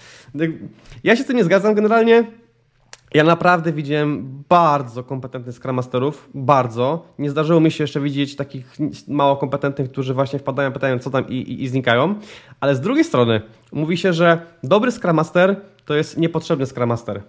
Ja 1.03 1.15
się 1.15 1.23
z 1.23 1.25
tym 1.25 1.37
nie 1.37 1.43
zgadzam 1.43 1.75
generalnie. 1.75 2.23
Ja 3.13 3.23
naprawdę 3.23 3.71
widziałem 3.71 4.43
bardzo 4.49 5.03
kompetentnych 5.03 5.55
Scrum 5.55 5.75
Masterów, 5.75 6.29
bardzo. 6.33 7.05
Nie 7.19 7.29
zdarzyło 7.29 7.59
mi 7.59 7.71
się 7.71 7.83
jeszcze 7.83 7.99
widzieć 7.99 8.35
takich 8.35 8.75
mało 9.07 9.37
kompetentnych, 9.37 9.91
którzy 9.91 10.13
właśnie 10.13 10.39
wpadają, 10.39 10.71
pytają 10.71 10.99
co 10.99 11.09
tam 11.09 11.29
i, 11.29 11.33
i, 11.35 11.63
i 11.63 11.67
znikają. 11.67 12.15
Ale 12.59 12.75
z 12.75 12.81
drugiej 12.81 13.03
strony 13.03 13.41
mówi 13.71 13.97
się, 13.97 14.13
że 14.13 14.41
dobry 14.63 14.91
Scrum 14.91 15.15
Master 15.15 15.61
to 15.85 15.95
jest 15.95 16.17
niepotrzebny 16.17 16.65
Scrum 16.65 16.89
Master. 16.89 17.21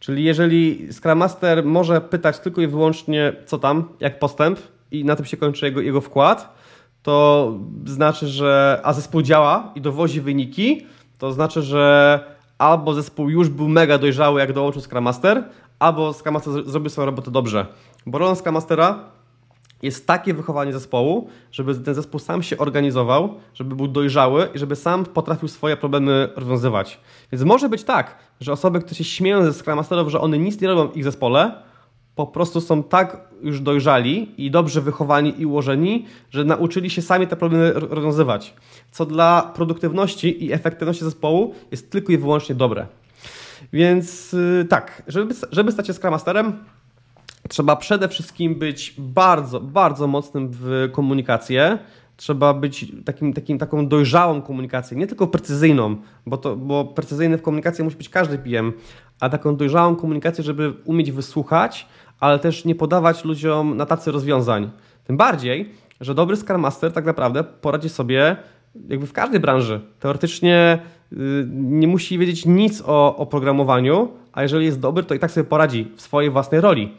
Czyli 0.00 0.24
jeżeli 0.24 0.88
Scrum 0.92 1.18
Master 1.18 1.64
może 1.64 2.00
pytać 2.00 2.38
tylko 2.38 2.60
i 2.60 2.66
wyłącznie 2.66 3.32
co 3.46 3.58
tam, 3.58 3.88
jak 4.00 4.18
postęp 4.18 4.58
i 4.90 5.04
na 5.04 5.16
tym 5.16 5.24
się 5.24 5.36
kończy 5.36 5.66
jego, 5.66 5.80
jego 5.80 6.00
wkład, 6.00 6.54
to 7.02 7.52
znaczy, 7.84 8.28
że 8.28 8.80
a 8.84 8.92
zespół 8.92 9.22
działa 9.22 9.72
i 9.74 9.80
dowozi 9.80 10.20
wyniki, 10.20 10.86
to 11.18 11.32
znaczy, 11.32 11.62
że 11.62 12.20
albo 12.58 12.94
zespół 12.94 13.30
już 13.30 13.48
był 13.48 13.68
mega 13.68 13.98
dojrzały, 13.98 14.40
jak 14.40 14.52
dołączył 14.52 14.82
Scrum 14.82 15.04
Master, 15.04 15.44
albo 15.78 16.12
Scrum 16.12 16.34
Master 16.34 16.52
zrobił 16.66 16.90
swoją 16.90 17.06
robotę 17.06 17.30
dobrze. 17.30 17.66
Bo 18.06 18.18
rolą 18.18 18.34
Scrum 18.34 18.54
Mastera 18.54 18.98
jest 19.82 20.06
takie 20.06 20.34
wychowanie 20.34 20.72
zespołu, 20.72 21.28
żeby 21.52 21.74
ten 21.74 21.94
zespół 21.94 22.20
sam 22.20 22.42
się 22.42 22.58
organizował, 22.58 23.34
żeby 23.54 23.76
był 23.76 23.88
dojrzały 23.88 24.48
i 24.54 24.58
żeby 24.58 24.76
sam 24.76 25.04
potrafił 25.04 25.48
swoje 25.48 25.76
problemy 25.76 26.28
rozwiązywać. 26.36 27.00
Więc 27.32 27.44
może 27.44 27.68
być 27.68 27.84
tak, 27.84 28.16
że 28.40 28.52
osoby, 28.52 28.80
które 28.80 28.94
się 28.94 29.04
śmieją 29.04 29.44
ze 29.44 29.52
Scrum 29.52 29.76
Masterów, 29.76 30.08
że 30.08 30.20
one 30.20 30.38
nic 30.38 30.60
nie 30.60 30.68
robią 30.68 30.88
w 30.88 30.96
ich 30.96 31.04
zespole, 31.04 31.62
po 32.14 32.26
prostu 32.26 32.60
są 32.60 32.82
tak 32.82 33.28
już 33.42 33.60
dojrzali 33.60 34.44
i 34.46 34.50
dobrze 34.50 34.80
wychowani 34.80 35.40
i 35.40 35.46
ułożeni, 35.46 36.06
że 36.30 36.44
nauczyli 36.44 36.90
się 36.90 37.02
sami 37.02 37.26
te 37.26 37.36
problemy 37.36 37.72
rozwiązywać. 37.72 38.54
Co 38.90 39.06
dla 39.06 39.52
produktywności 39.54 40.44
i 40.44 40.52
efektywności 40.52 41.04
zespołu 41.04 41.54
jest 41.70 41.90
tylko 41.90 42.12
i 42.12 42.18
wyłącznie 42.18 42.54
dobre. 42.54 42.86
Więc 43.72 44.32
yy, 44.32 44.66
tak, 44.68 45.02
żeby, 45.06 45.34
żeby 45.52 45.72
stać 45.72 45.86
się 45.86 45.92
Scrum 45.92 46.10
Masterem, 46.10 46.52
trzeba 47.48 47.76
przede 47.76 48.08
wszystkim 48.08 48.54
być 48.54 48.94
bardzo, 48.98 49.60
bardzo 49.60 50.06
mocnym 50.06 50.48
w 50.52 50.88
komunikację. 50.92 51.78
Trzeba 52.16 52.54
być 52.54 52.92
takim, 53.04 53.32
takim, 53.32 53.58
taką 53.58 53.88
dojrzałą 53.88 54.42
komunikacją, 54.42 54.98
nie 54.98 55.06
tylko 55.06 55.26
precyzyjną, 55.26 55.96
bo, 56.26 56.36
to, 56.36 56.56
bo 56.56 56.84
precyzyjny 56.84 57.38
w 57.38 57.42
komunikacji 57.42 57.84
musi 57.84 57.96
być 57.96 58.08
każdy 58.08 58.38
PM, 58.38 58.72
a 59.20 59.28
taką 59.28 59.56
dojrzałą 59.56 59.96
komunikację, 59.96 60.44
żeby 60.44 60.72
umieć 60.84 61.12
wysłuchać, 61.12 61.86
ale 62.20 62.38
też 62.38 62.64
nie 62.64 62.74
podawać 62.74 63.24
ludziom 63.24 63.76
na 63.76 63.86
tacy 63.86 64.12
rozwiązań. 64.12 64.70
Tym 65.04 65.16
bardziej, 65.16 65.72
że 66.00 66.14
dobry 66.14 66.36
Scrum 66.36 66.60
Master 66.60 66.92
tak 66.92 67.04
naprawdę 67.04 67.44
poradzi 67.44 67.88
sobie 67.88 68.36
jakby 68.88 69.06
w 69.06 69.12
każdej 69.12 69.40
branży. 69.40 69.80
Teoretycznie 70.00 70.78
y, 71.12 71.16
nie 71.52 71.88
musi 71.88 72.18
wiedzieć 72.18 72.46
nic 72.46 72.82
o, 72.86 73.16
o 73.16 73.26
programowaniu, 73.26 74.08
a 74.32 74.42
jeżeli 74.42 74.66
jest 74.66 74.80
dobry, 74.80 75.04
to 75.04 75.14
i 75.14 75.18
tak 75.18 75.30
sobie 75.30 75.44
poradzi 75.44 75.92
w 75.96 76.02
swojej 76.02 76.30
własnej 76.30 76.60
roli 76.60 76.94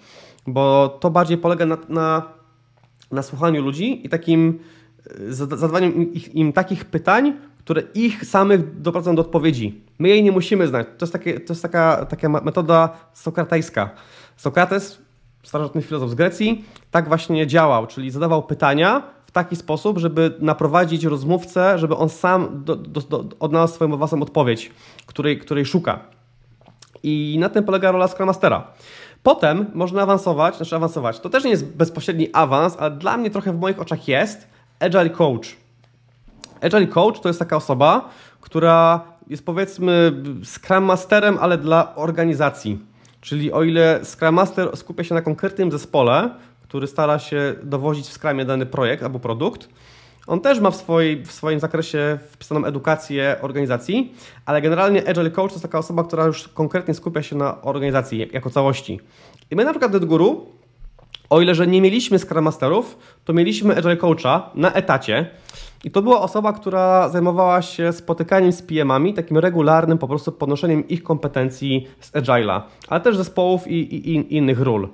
bo 0.54 0.97
to 1.00 1.10
bardziej 1.10 1.38
polega 1.38 1.66
na, 1.66 1.78
na, 1.89 2.24
na 3.12 3.22
słuchaniu 3.22 3.62
ludzi 3.64 4.06
i 4.06 4.10
takim 4.10 4.60
e, 5.30 5.34
zadawaniu 5.34 5.91
im, 5.91 6.14
im, 6.34 6.54
takich 6.54 6.86
pytań, 6.86 7.34
które 7.60 7.82
ich 7.93 8.26
samych 8.26 8.82
doprowadzą 8.82 9.16
do 9.16 9.22
odpowiedzi. 9.22 9.82
My 10.00 10.10
jej 10.10 10.24
nie 10.24 10.32
musimy 10.32 10.68
znać. 10.68 10.88
To 10.97 11.06
jest, 11.06 11.14
takie, 11.14 11.39
to 11.39 11.54
jest 11.54 11.62
taka, 11.62 12.06
taka 12.06 12.30
metoda 12.30 12.89
sokratejska. 13.14 13.89
Sokrates, 14.38 15.02
starożytny 15.43 15.82
filozof 15.82 16.10
z 16.10 16.16
Grecji, 16.16 16.66
tak 16.91 17.08
właśnie 17.08 17.47
działał, 17.47 17.88
czyli 17.88 18.12
zadawał 18.12 18.43
pytania 18.43 19.04
w 19.26 19.32
taki 19.32 19.56
sposób, 19.56 19.97
żeby 19.97 20.34
naprowadzić 20.39 21.04
rozmówcę, 21.04 21.80
żeby 21.80 21.95
on 21.95 22.10
sam 22.10 22.64
do, 22.64 22.76
do, 22.76 23.02
do, 23.02 23.26
odnalazł 23.39 23.74
swoją 23.74 23.97
własną 23.97 24.22
odpowiedź, 24.22 24.72
której, 25.06 25.39
której 25.39 25.66
szuka. 25.66 26.00
I 27.04 27.38
na 27.39 27.50
tym 27.50 27.64
polega 27.64 27.91
rola 27.91 28.08
Scrum 28.08 28.28
Mastera. 28.28 28.68
Potem 29.24 29.65
można 29.74 30.01
awansować, 30.01 30.57
znaczy 30.57 30.76
awansować, 30.76 31.20
to 31.20 31.30
też 31.30 31.43
nie 31.43 31.51
jest 31.51 31.65
bezpośredni 31.65 32.30
awans, 32.34 32.76
ale 32.80 32.91
dla 32.91 33.17
mnie 33.17 33.30
trochę 33.30 33.53
w 33.53 33.59
moich 33.59 33.80
oczach 33.80 34.07
jest 34.07 34.47
Agile 34.80 35.09
Coach. 35.09 35.55
Agile 36.61 36.88
Coach 36.88 37.20
to 37.20 37.30
jest 37.30 37.39
taka 37.39 37.55
osoba, 37.55 38.09
która 38.41 39.01
jest 39.28 39.45
powiedzmy 39.45 40.11
Scrum 40.43 40.84
Masterem, 40.84 41.38
ale 41.41 41.57
dla 41.57 41.95
organizacji. 41.95 42.80
Czyli 43.22 43.51
o 43.51 43.63
ile 43.63 43.99
Scrum 44.03 44.36
Master 44.36 44.78
skupia 44.78 45.03
się 45.03 45.15
na 45.15 45.22
konkretnym 45.22 45.72
zespole, 45.72 46.30
który 46.63 46.88
stara 46.88 47.20
się 47.20 47.55
dowozić 47.63 48.07
w 48.07 48.13
Scrumie 48.13 48.45
dany 48.45 48.65
projekt 48.65 49.03
albo 49.03 49.20
produkt, 49.20 49.70
on 50.30 50.41
też 50.41 50.59
ma 50.59 50.71
w, 50.71 50.75
swojej, 50.75 51.25
w 51.25 51.32
swoim 51.32 51.59
zakresie 51.59 52.19
wpisaną 52.32 52.65
edukację 52.65 53.36
organizacji, 53.41 54.13
ale 54.45 54.61
generalnie 54.61 55.09
Agile 55.09 55.32
Coach 55.32 55.49
to 55.49 55.55
jest 55.55 55.61
taka 55.63 55.80
osoba, 55.80 56.03
która 56.03 56.25
już 56.25 56.47
konkretnie 56.47 56.93
skupia 56.93 57.23
się 57.23 57.36
na 57.36 57.61
organizacji 57.61 58.30
jako 58.34 58.49
całości. 58.49 58.99
I 59.51 59.55
my 59.55 59.65
na 59.65 59.71
przykład 59.71 59.97
w 59.97 60.05
Guru, 60.05 60.45
o 61.30 61.41
ile 61.41 61.55
że 61.55 61.67
nie 61.67 61.82
mieliśmy 61.82 62.19
Scrum 62.19 62.43
Masterów, 62.43 62.97
to 63.25 63.34
mieliśmy 63.34 63.77
Agile 63.77 63.97
Coacha 63.97 64.49
na 64.55 64.73
etacie. 64.73 65.30
I 65.84 65.91
to 65.91 66.01
była 66.01 66.21
osoba, 66.21 66.53
która 66.53 67.09
zajmowała 67.09 67.61
się 67.61 67.93
spotykaniem 67.93 68.51
z 68.51 68.61
PM-ami, 68.61 69.13
takim 69.13 69.38
regularnym 69.38 69.97
po 69.97 70.07
prostu 70.07 70.32
podnoszeniem 70.32 70.88
ich 70.88 71.03
kompetencji 71.03 71.88
z 71.99 72.11
Agile'a, 72.11 72.61
ale 72.88 73.01
też 73.01 73.17
zespołów 73.17 73.67
i, 73.67 73.95
i, 73.95 74.15
i 74.15 74.36
innych 74.36 74.59
ról. 74.59 74.89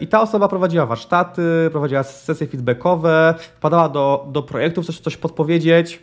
I 0.00 0.06
ta 0.06 0.20
osoba 0.20 0.48
prowadziła 0.48 0.86
warsztaty, 0.86 1.68
prowadziła 1.70 2.02
sesje 2.02 2.46
feedbackowe, 2.46 3.34
wpadała 3.38 3.88
do, 3.88 4.26
do 4.32 4.42
projektów, 4.42 4.86
coś, 4.86 5.00
coś 5.00 5.16
podpowiedzieć. 5.16 6.00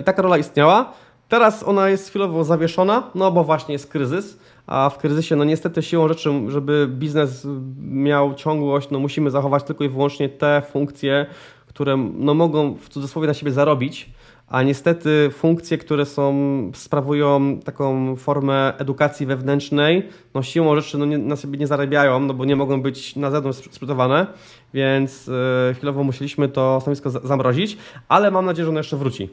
I 0.00 0.04
taka 0.04 0.22
rola 0.22 0.38
istniała. 0.38 0.92
Teraz 1.28 1.62
ona 1.62 1.88
jest 1.88 2.08
chwilowo 2.08 2.44
zawieszona, 2.44 3.10
no 3.14 3.32
bo 3.32 3.44
właśnie 3.44 3.72
jest 3.72 3.90
kryzys, 3.90 4.38
a 4.66 4.90
w 4.90 4.98
kryzysie, 4.98 5.36
no 5.36 5.44
niestety 5.44 5.82
siłą 5.82 6.08
rzeczy, 6.08 6.30
żeby 6.48 6.88
biznes 6.90 7.46
miał 7.80 8.34
ciągłość, 8.34 8.90
no 8.90 8.98
musimy 8.98 9.30
zachować 9.30 9.62
tylko 9.62 9.84
i 9.84 9.88
wyłącznie 9.88 10.28
te 10.28 10.62
funkcje, 10.70 11.26
które 11.66 11.96
no 11.96 12.34
mogą 12.34 12.74
w 12.74 12.88
cudzysłowie 12.88 13.28
na 13.28 13.34
siebie 13.34 13.52
zarobić, 13.52 14.10
a 14.50 14.62
niestety 14.62 15.30
funkcje, 15.32 15.78
które 15.78 16.06
są, 16.06 16.32
sprawują 16.74 17.60
taką 17.64 18.16
formę 18.16 18.72
edukacji 18.78 19.26
wewnętrznej, 19.26 20.08
no 20.34 20.42
siłą 20.42 20.76
rzeczy 20.76 20.98
no 20.98 21.06
nie, 21.06 21.18
na 21.18 21.36
sobie 21.36 21.58
nie 21.58 21.66
zarabiają, 21.66 22.20
no 22.20 22.34
bo 22.34 22.44
nie 22.44 22.56
mogą 22.56 22.82
być 22.82 23.16
na 23.16 23.30
zewnątrz 23.30 23.58
sprzedawane, 23.58 24.26
więc 24.74 25.26
yy, 25.26 25.74
chwilowo 25.74 26.04
musieliśmy 26.04 26.48
to 26.48 26.78
stanowisko 26.80 27.10
zamrozić, 27.10 27.76
ale 28.08 28.30
mam 28.30 28.46
nadzieję, 28.46 28.64
że 28.64 28.70
ono 28.70 28.80
jeszcze 28.80 28.96
wróci. 28.96 29.28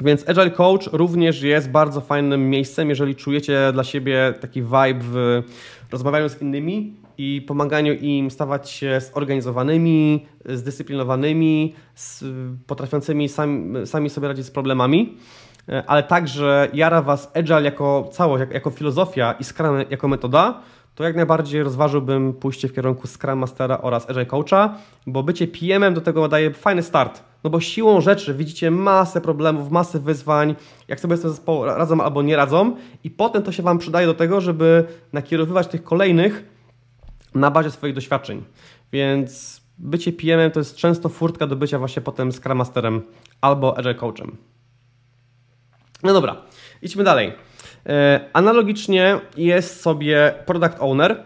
Więc 0.00 0.28
Agile 0.28 0.50
Coach 0.50 0.86
również 0.92 1.42
jest 1.42 1.70
bardzo 1.70 2.00
fajnym 2.00 2.50
miejscem, 2.50 2.88
jeżeli 2.88 3.14
czujecie 3.14 3.70
dla 3.72 3.84
siebie 3.84 4.34
taki 4.40 4.62
vibe 4.62 5.00
w 5.00 5.42
rozmawianiu 5.94 6.28
z 6.28 6.42
innymi 6.42 6.96
i 7.18 7.44
pomaganiu 7.48 7.94
im 7.94 8.30
stawać 8.30 8.70
się 8.70 9.00
zorganizowanymi, 9.14 10.26
zdyscyplinowanymi, 10.44 11.74
potrafiącymi 12.66 13.28
sami, 13.28 13.86
sami 13.86 14.10
sobie 14.10 14.28
radzić 14.28 14.46
z 14.46 14.50
problemami, 14.50 15.18
e, 15.68 15.82
ale 15.86 16.02
także 16.02 16.68
jara 16.72 17.02
Was 17.02 17.30
Agile 17.34 17.62
jako 17.62 18.08
całość, 18.12 18.44
jako 18.52 18.70
filozofia 18.70 19.32
i 19.32 19.44
Scrum 19.44 19.76
jako 19.90 20.08
metoda, 20.08 20.60
to 20.94 21.04
jak 21.04 21.16
najbardziej 21.16 21.62
rozważyłbym 21.62 22.32
pójście 22.32 22.68
w 22.68 22.72
kierunku 22.72 23.06
Scrum 23.06 23.38
Mastera 23.38 23.78
oraz 23.80 24.10
Agile 24.10 24.26
Coacha, 24.26 24.78
bo 25.06 25.22
bycie 25.22 25.46
PM-em 25.46 25.94
do 25.94 26.00
tego 26.00 26.28
daje 26.28 26.52
fajny 26.52 26.82
start. 26.82 27.22
No 27.44 27.50
bo 27.50 27.60
siłą 27.60 28.00
rzeczy 28.00 28.34
widzicie 28.34 28.70
masę 28.70 29.20
problemów, 29.20 29.70
masę 29.70 29.98
wyzwań, 29.98 30.54
jak 30.88 31.00
sobie 31.00 31.16
z 31.16 31.20
tym 31.20 31.30
zespołu 31.30 31.64
radzą 31.64 32.00
albo 32.00 32.22
nie 32.22 32.36
radzą 32.36 32.76
i 33.04 33.10
potem 33.10 33.42
to 33.42 33.52
się 33.52 33.62
Wam 33.62 33.78
przydaje 33.78 34.06
do 34.06 34.14
tego, 34.14 34.40
żeby 34.40 34.84
nakierowywać 35.12 35.66
tych 35.66 35.84
kolejnych 35.84 36.44
na 37.34 37.50
bazie 37.50 37.70
swoich 37.70 37.94
doświadczeń. 37.94 38.44
Więc 38.92 39.60
bycie 39.78 40.12
PM-em 40.12 40.50
to 40.50 40.60
jest 40.60 40.76
często 40.76 41.08
furtka 41.08 41.46
do 41.46 41.56
bycia 41.56 41.78
właśnie 41.78 42.02
potem 42.02 42.32
Scrum 42.32 42.58
Masterem 42.58 43.02
albo 43.40 43.78
Agile 43.78 43.94
Coachem. 43.94 44.36
No 46.02 46.12
dobra, 46.12 46.36
idźmy 46.82 47.04
dalej. 47.04 47.32
Analogicznie 48.32 49.20
jest 49.36 49.80
sobie 49.80 50.34
product 50.46 50.76
owner. 50.80 51.24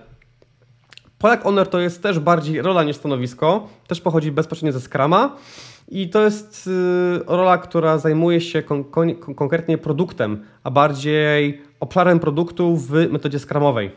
Product 1.18 1.46
owner 1.46 1.68
to 1.68 1.80
jest 1.80 2.02
też 2.02 2.18
bardziej 2.18 2.62
rola 2.62 2.84
niż 2.84 2.96
stanowisko, 2.96 3.68
też 3.86 4.00
pochodzi 4.00 4.32
bezpośrednio 4.32 4.72
ze 4.72 4.80
Scrama. 4.80 5.36
I 5.88 6.08
to 6.10 6.24
jest 6.24 6.66
y, 6.66 6.70
rola, 7.26 7.58
która 7.58 7.98
zajmuje 7.98 8.40
się 8.40 8.62
kon 8.62 8.84
kon 8.84 9.14
konkretnie 9.14 9.78
produktem, 9.78 10.44
a 10.62 10.70
bardziej 10.70 11.62
obszarem 11.80 12.20
produktu 12.20 12.76
w 12.76 12.92
metodzie 12.92 13.38
skramowej. 13.38 13.90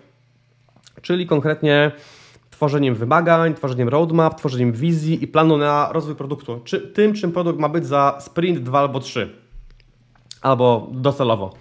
Czyli 1.01 1.28
konkretnie 1.28 1.91
tworzeniem 2.49 2.95
wymagań, 2.95 3.53
tworzeniem 3.53 3.89
roadmap, 3.89 4.36
tworzeniem 4.36 4.72
wizji 4.72 5.24
i 5.24 5.28
planu 5.28 5.57
na 5.57 5.89
rozwój 5.91 6.16
produktu. 6.16 6.62
Czy 6.64 6.82
tym, 6.82 7.14
czym 7.14 7.32
produkt 7.32 7.59
ma 7.59 7.70
być 7.70 7.86
za 7.86 8.18
sprint 8.20 8.59
2 8.59 8.80
albo 8.80 8.99
3. 8.99 9.36
Albo 10.41 10.88
docelowo. 10.91 11.53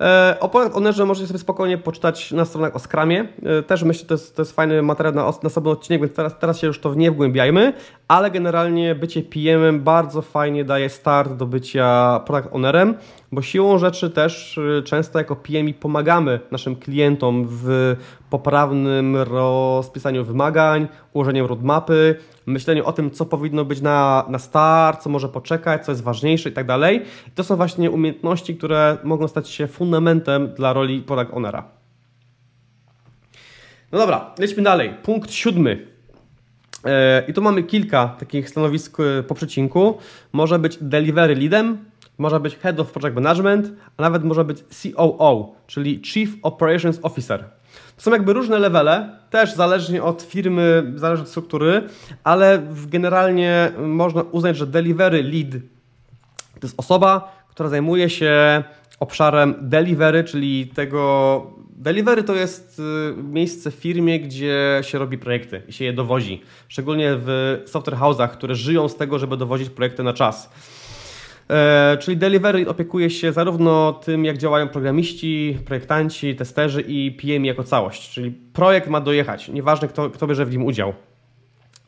E, 0.00 0.36
o 0.40 0.48
Product 0.48 0.76
Ownerze 0.76 1.06
możecie 1.06 1.26
sobie 1.26 1.38
spokojnie 1.38 1.78
poczytać 1.78 2.32
na 2.32 2.44
stronach 2.44 2.76
o 2.76 2.78
Scrumie. 2.78 3.28
E, 3.42 3.62
też 3.62 3.82
myślę, 3.82 4.00
że 4.00 4.06
to 4.06 4.14
jest, 4.14 4.36
to 4.36 4.42
jest 4.42 4.52
fajny 4.52 4.82
materiał 4.82 5.32
na, 5.42 5.50
sobie 5.50 5.70
odcinek, 5.70 6.00
więc 6.00 6.14
teraz, 6.14 6.38
teraz 6.38 6.58
się 6.58 6.66
już 6.66 6.80
to 6.80 6.94
nie 6.94 7.10
wgłębiajmy, 7.10 7.72
ale 8.08 8.30
generalnie 8.30 8.94
bycie 8.94 9.22
PM-em 9.22 9.80
bardzo 9.80 10.22
fajnie 10.22 10.64
daje 10.64 10.88
start 10.88 11.32
do 11.32 11.46
bycia 11.46 12.20
Product 12.26 12.54
Ownerem, 12.54 12.94
bo 13.32 13.42
siłą 13.42 13.78
rzeczy 13.78 14.10
też 14.10 14.58
y, 14.58 14.82
często 14.84 15.18
jako 15.18 15.36
PMI 15.36 15.74
pomagamy 15.74 16.40
naszym 16.50 16.76
klientom 16.76 17.46
w 17.48 17.96
poprawnym 18.30 19.16
rozpisaniu 19.16 20.24
wymagań, 20.24 20.88
ułożeniu 21.12 21.46
roadmapy, 21.46 22.16
myśleniu 22.46 22.84
o 22.84 22.92
tym, 22.92 23.10
co 23.10 23.26
powinno 23.26 23.64
być 23.64 23.80
na, 23.80 24.24
na 24.28 24.38
start, 24.38 25.02
co 25.02 25.10
może 25.10 25.28
poczekać, 25.28 25.84
co 25.84 25.92
jest 25.92 26.02
ważniejsze 26.02 26.48
i 26.48 26.52
tak 26.52 26.66
dalej. 26.66 27.02
To 27.34 27.44
są 27.44 27.56
właśnie 27.56 27.90
umiejętności, 27.90 28.56
które 28.56 28.98
mogą 29.04 29.28
stać 29.28 29.48
się 29.48 29.66
fundamentem 29.66 30.48
dla 30.48 30.72
roli 30.72 31.02
product 31.02 31.30
ownera. 31.34 31.64
No 33.92 33.98
dobra, 33.98 34.34
lecimy 34.38 34.62
dalej. 34.62 34.94
Punkt 35.02 35.32
siódmy. 35.32 35.86
E, 36.84 37.24
I 37.28 37.32
tu 37.32 37.42
mamy 37.42 37.62
kilka 37.62 38.16
takich 38.18 38.48
stanowisk 38.48 39.00
e, 39.00 39.22
po 39.22 39.34
przecinku. 39.34 39.98
Może 40.32 40.58
być 40.58 40.78
delivery 40.80 41.34
leadem, 41.34 41.89
może 42.20 42.40
być 42.40 42.56
Head 42.56 42.80
of 42.80 42.92
Project 42.92 43.14
Management, 43.14 43.72
a 43.96 44.02
nawet 44.02 44.24
może 44.24 44.44
być 44.44 44.58
COO, 44.62 45.54
czyli 45.66 46.02
Chief 46.04 46.30
Operations 46.42 46.98
Officer. 47.02 47.44
To 47.96 48.02
są 48.02 48.10
jakby 48.10 48.32
różne 48.32 48.58
levele, 48.58 49.16
też 49.30 49.54
zależnie 49.54 50.02
od 50.02 50.22
firmy, 50.22 50.92
zależy 50.96 51.22
od 51.22 51.28
struktury, 51.28 51.82
ale 52.24 52.62
generalnie 52.86 53.72
można 53.78 54.22
uznać, 54.22 54.56
że 54.56 54.66
delivery 54.66 55.22
lead 55.22 55.50
to 56.60 56.66
jest 56.66 56.80
osoba, 56.80 57.44
która 57.50 57.68
zajmuje 57.68 58.10
się 58.10 58.62
obszarem 59.00 59.54
delivery, 59.60 60.24
czyli 60.24 60.66
tego. 60.66 61.60
Delivery 61.70 62.22
to 62.22 62.34
jest 62.34 62.78
y, 63.18 63.22
miejsce 63.22 63.70
w 63.70 63.74
firmie, 63.74 64.20
gdzie 64.20 64.78
się 64.82 64.98
robi 64.98 65.18
projekty 65.18 65.62
i 65.68 65.72
się 65.72 65.84
je 65.84 65.92
dowozi. 65.92 66.42
Szczególnie 66.68 67.16
w 67.16 67.60
software 67.66 67.98
house'ach, 67.98 68.28
które 68.28 68.54
żyją 68.54 68.88
z 68.88 68.96
tego, 68.96 69.18
żeby 69.18 69.36
dowozić 69.36 69.70
projekty 69.70 70.02
na 70.02 70.12
czas. 70.12 70.50
E, 71.50 71.96
czyli 72.00 72.16
delivery 72.16 72.68
opiekuje 72.68 73.10
się 73.10 73.32
zarówno 73.32 73.92
tym, 73.92 74.24
jak 74.24 74.38
działają 74.38 74.68
programiści, 74.68 75.58
projektanci, 75.64 76.36
testerzy 76.36 76.80
i 76.80 77.10
PM 77.12 77.44
jako 77.44 77.64
całość. 77.64 78.10
Czyli 78.10 78.30
projekt 78.30 78.88
ma 78.88 79.00
dojechać, 79.00 79.48
nieważne 79.48 79.88
kto, 79.88 80.10
kto 80.10 80.26
bierze 80.26 80.46
w 80.46 80.50
nim 80.50 80.64
udział. 80.64 80.92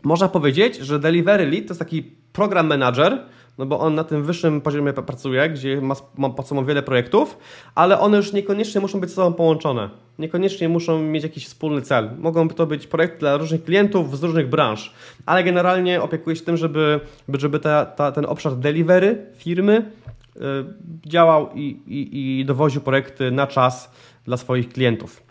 Można 0.02 0.28
powiedzieć, 0.28 0.76
że 0.76 0.98
delivery 0.98 1.46
lead 1.46 1.66
to 1.66 1.70
jest 1.70 1.78
taki 1.78 2.02
program 2.32 2.66
manager, 2.66 3.18
no 3.58 3.66
bo 3.66 3.80
on 3.80 3.94
na 3.94 4.04
tym 4.04 4.24
wyższym 4.24 4.60
poziomie 4.60 4.92
pracuje, 4.92 5.50
gdzie 5.50 5.80
ma, 5.80 5.94
ma 6.16 6.30
pod 6.30 6.48
sobą 6.48 6.64
wiele 6.64 6.82
projektów, 6.82 7.38
ale 7.74 8.00
one 8.00 8.16
już 8.16 8.32
niekoniecznie 8.32 8.80
muszą 8.80 9.00
być 9.00 9.10
ze 9.10 9.16
sobą 9.16 9.32
połączone. 9.32 9.90
Niekoniecznie 10.18 10.68
muszą 10.68 11.02
mieć 11.02 11.22
jakiś 11.22 11.46
wspólny 11.46 11.82
cel. 11.82 12.10
Mogą 12.18 12.48
to 12.48 12.66
być 12.66 12.86
projekty 12.86 13.18
dla 13.18 13.36
różnych 13.36 13.64
klientów 13.64 14.18
z 14.18 14.22
różnych 14.22 14.48
branż, 14.48 14.92
ale 15.26 15.44
generalnie 15.44 16.02
opiekuje 16.02 16.36
się 16.36 16.42
tym, 16.42 16.56
żeby, 16.56 17.00
żeby 17.28 17.58
ta, 17.58 17.86
ta, 17.86 18.12
ten 18.12 18.26
obszar 18.26 18.56
delivery 18.56 19.26
firmy 19.36 19.90
y, 20.36 20.40
działał 21.06 21.50
i, 21.54 21.62
i, 21.86 22.40
i 22.40 22.44
dowoził 22.44 22.80
projekty 22.80 23.30
na 23.30 23.46
czas 23.46 23.90
dla 24.24 24.36
swoich 24.36 24.68
klientów. 24.68 25.22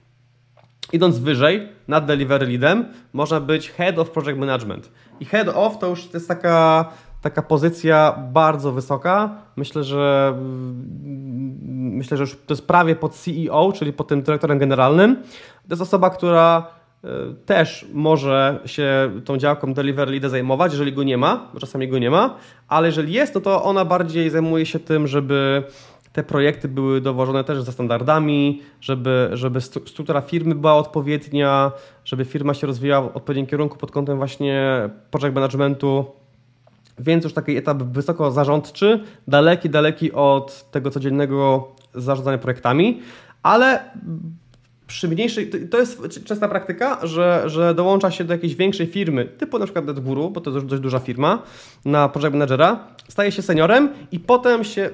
Idąc 0.94 1.20
wyżej, 1.20 1.68
nad 1.88 2.06
delivery 2.06 2.48
leadem, 2.48 2.86
można 3.14 3.40
być 3.40 3.70
head 3.70 4.00
of 4.00 4.12
project 4.12 4.40
management. 4.40 4.92
I 5.20 5.26
head 5.26 5.48
of 5.50 5.80
to 5.80 5.88
już 5.88 6.14
jest 6.14 6.28
taka 6.28 6.86
taka 7.22 7.42
pozycja 7.42 8.16
bardzo 8.34 8.72
wysoka. 8.72 9.30
Myślę, 9.56 9.84
że 9.84 10.34
myślę, 11.72 12.18
że 12.18 12.24
już 12.24 12.32
to 12.32 12.54
jest 12.54 12.68
prawie 12.68 12.96
pod 12.96 13.14
CEO, 13.14 13.72
czyli 13.72 13.94
pod 13.94 14.08
tym 14.08 14.22
dyrektorem 14.22 14.58
generalnym. 14.58 15.16
To 15.68 15.70
jest 15.70 15.82
osoba, 15.82 16.10
która 16.10 16.68
e, 17.04 17.08
też 17.46 17.86
może 17.94 18.60
się 18.66 19.12
tą 19.26 19.38
działką 19.38 19.74
delivery 19.74 20.12
lead 20.12 20.32
zajmować, 20.32 20.72
jeżeli 20.72 20.94
go 20.94 21.04
nie 21.04 21.18
ma, 21.18 21.50
bo 21.54 21.60
czasami 21.60 21.88
go 21.88 22.00
nie 22.00 22.10
ma, 22.10 22.36
ale 22.68 22.88
jeżeli 22.88 23.14
jest, 23.14 23.34
to, 23.34 23.42
to 23.42 23.64
ona 23.64 23.86
bardziej 23.86 24.30
zajmuje 24.30 24.66
się 24.66 24.80
tym, 24.80 25.08
żeby 25.08 25.64
te 26.14 26.24
projekty 26.24 26.68
były 26.68 27.02
dowożone 27.02 27.44
też 27.44 27.62
za 27.62 27.72
standardami, 27.72 28.62
żeby, 28.82 29.30
żeby 29.34 29.62
struktura 29.62 30.22
firmy 30.22 30.56
była 30.56 30.76
odpowiednia, 30.76 31.72
żeby 32.06 32.26
firma 32.26 32.54
się 32.54 32.68
rozwijała 32.68 33.10
w 33.10 33.18
odpowiednim 33.18 33.48
kierunku 33.48 33.78
pod 33.78 33.92
kątem 33.92 34.18
właśnie 34.18 34.90
project 35.12 35.36
managementu 35.36 36.21
więc 37.00 37.24
już 37.24 37.34
taki 37.34 37.58
etap 37.58 37.84
wysoko 37.84 38.32
zarządczy, 38.32 39.04
daleki, 39.28 39.70
daleki 39.70 40.12
od 40.12 40.72
tego 40.72 40.92
codziennego 40.92 41.68
zarządzania 41.96 42.38
projektami, 42.38 43.02
ale 43.44 43.92
przy 44.88 45.08
mniejszej, 45.08 45.50
to 45.70 45.80
jest 45.80 46.24
częsta 46.26 46.48
praktyka, 46.48 47.08
że, 47.08 47.44
że 47.46 47.76
dołącza 47.76 48.12
się 48.12 48.24
do 48.24 48.34
jakiejś 48.34 48.56
większej 48.56 48.88
firmy, 48.88 49.26
typu 49.26 49.60
na 49.60 49.66
przykład 49.66 49.86
NetGuru, 49.86 50.30
bo 50.30 50.42
to 50.42 50.52
jest 50.52 50.66
dość 50.66 50.82
duża 50.82 51.00
firma, 51.00 51.44
na 51.86 52.10
project 52.10 52.34
managera, 52.34 52.88
staje 53.08 53.32
się 53.32 53.42
seniorem 53.42 53.90
i 54.12 54.20
potem 54.20 54.64
się 54.64 54.90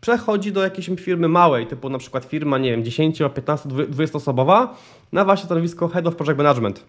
przechodzi 0.00 0.52
do 0.52 0.62
jakiejś 0.62 0.90
firmy 1.00 1.28
małej, 1.28 1.66
typu 1.66 1.88
na 1.88 1.98
przykład 1.98 2.24
firma, 2.24 2.58
nie 2.58 2.70
wiem, 2.70 2.84
10, 2.84 3.18
15, 3.34 3.68
20 3.68 4.18
osobowa, 4.18 4.76
na 5.12 5.24
właśnie 5.24 5.44
stanowisko 5.44 5.88
Head 5.88 6.06
of 6.06 6.16
Project 6.16 6.38
Management 6.38 6.84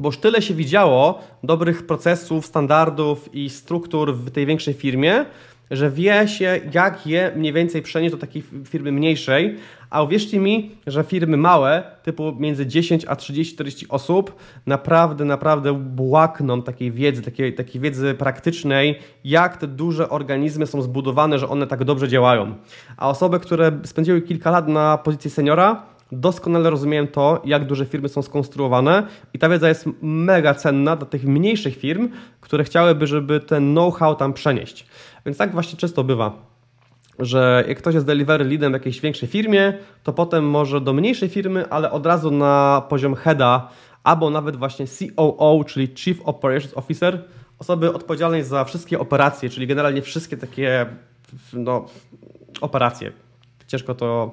bo 0.00 0.08
już 0.08 0.18
tyle 0.18 0.42
się 0.42 0.54
widziało 0.54 1.20
dobrych 1.44 1.86
procesów, 1.86 2.46
standardów 2.46 3.34
i 3.34 3.50
struktur 3.50 4.14
w 4.14 4.30
tej 4.30 4.46
większej 4.46 4.74
firmie, 4.74 5.24
że 5.70 5.90
wie 5.90 6.28
się, 6.28 6.60
jak 6.74 7.06
je 7.06 7.32
mniej 7.36 7.52
więcej 7.52 7.82
przenieść 7.82 8.14
do 8.14 8.20
takiej 8.20 8.42
firmy 8.64 8.92
mniejszej. 8.92 9.56
A 9.90 10.02
uwierzcie 10.02 10.40
mi, 10.40 10.70
że 10.86 11.04
firmy 11.04 11.36
małe, 11.36 11.82
typu 12.02 12.32
między 12.38 12.66
10 12.66 13.04
a 13.04 13.14
30-40 13.14 13.86
osób, 13.88 14.36
naprawdę, 14.66 15.24
naprawdę 15.24 15.72
błakną 15.72 16.62
takiej 16.62 16.92
wiedzy, 16.92 17.22
takiej, 17.22 17.54
takiej 17.54 17.80
wiedzy 17.80 18.14
praktycznej, 18.14 18.98
jak 19.24 19.56
te 19.56 19.66
duże 19.66 20.08
organizmy 20.08 20.66
są 20.66 20.82
zbudowane, 20.82 21.38
że 21.38 21.48
one 21.48 21.66
tak 21.66 21.84
dobrze 21.84 22.08
działają. 22.08 22.54
A 22.96 23.08
osoby, 23.08 23.40
które 23.40 23.72
spędziły 23.84 24.22
kilka 24.22 24.50
lat 24.50 24.68
na 24.68 24.98
pozycji 24.98 25.30
seniora, 25.30 25.82
doskonale 26.12 26.70
rozumiem 26.70 27.08
to, 27.08 27.42
jak 27.44 27.66
duże 27.66 27.86
firmy 27.86 28.08
są 28.08 28.22
skonstruowane 28.22 29.06
i 29.34 29.38
ta 29.38 29.48
wiedza 29.48 29.68
jest 29.68 29.88
mega 30.02 30.54
cenna 30.54 30.96
dla 30.96 31.06
tych 31.06 31.24
mniejszych 31.24 31.76
firm, 31.76 32.08
które 32.40 32.64
chciałyby, 32.64 33.06
żeby 33.06 33.40
ten 33.40 33.72
know-how 33.72 34.14
tam 34.14 34.32
przenieść. 34.32 34.86
Więc 35.26 35.38
tak 35.38 35.52
właśnie 35.52 35.78
często 35.78 36.04
bywa, 36.04 36.32
że 37.18 37.64
jak 37.68 37.78
ktoś 37.78 37.94
jest 37.94 38.06
delivery 38.06 38.44
leadem 38.44 38.72
w 38.72 38.74
jakiejś 38.74 39.00
większej 39.00 39.28
firmie, 39.28 39.72
to 40.02 40.12
potem 40.12 40.50
może 40.50 40.80
do 40.80 40.92
mniejszej 40.92 41.28
firmy, 41.28 41.70
ale 41.70 41.90
od 41.90 42.06
razu 42.06 42.30
na 42.30 42.82
poziom 42.88 43.14
heada 43.14 43.68
albo 44.04 44.30
nawet 44.30 44.56
właśnie 44.56 44.86
COO, 44.86 45.64
czyli 45.66 45.88
Chief 45.96 46.20
Operations 46.24 46.76
Officer, 46.76 47.24
osoby 47.58 47.94
odpowiedzialnej 47.94 48.44
za 48.44 48.64
wszystkie 48.64 48.98
operacje, 48.98 49.50
czyli 49.50 49.66
generalnie 49.66 50.02
wszystkie 50.02 50.36
takie 50.36 50.86
no, 51.52 51.86
operacje. 52.60 53.12
Ciężko 53.68 53.94
to 53.94 54.32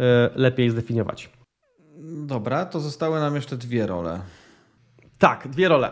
E, 0.00 0.30
lepiej 0.34 0.70
zdefiniować. 0.70 1.30
Dobra, 2.26 2.66
to 2.66 2.80
zostały 2.80 3.20
nam 3.20 3.34
jeszcze 3.34 3.56
dwie 3.56 3.86
role. 3.86 4.20
Tak, 5.18 5.48
dwie 5.48 5.68
role. 5.68 5.90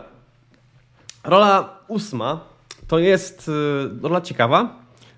Rola 1.23 1.69
ósma 1.87 2.39
to 2.87 2.99
jest 2.99 3.49
e, 4.03 4.07
rola 4.07 4.21
ciekawa, 4.21 4.75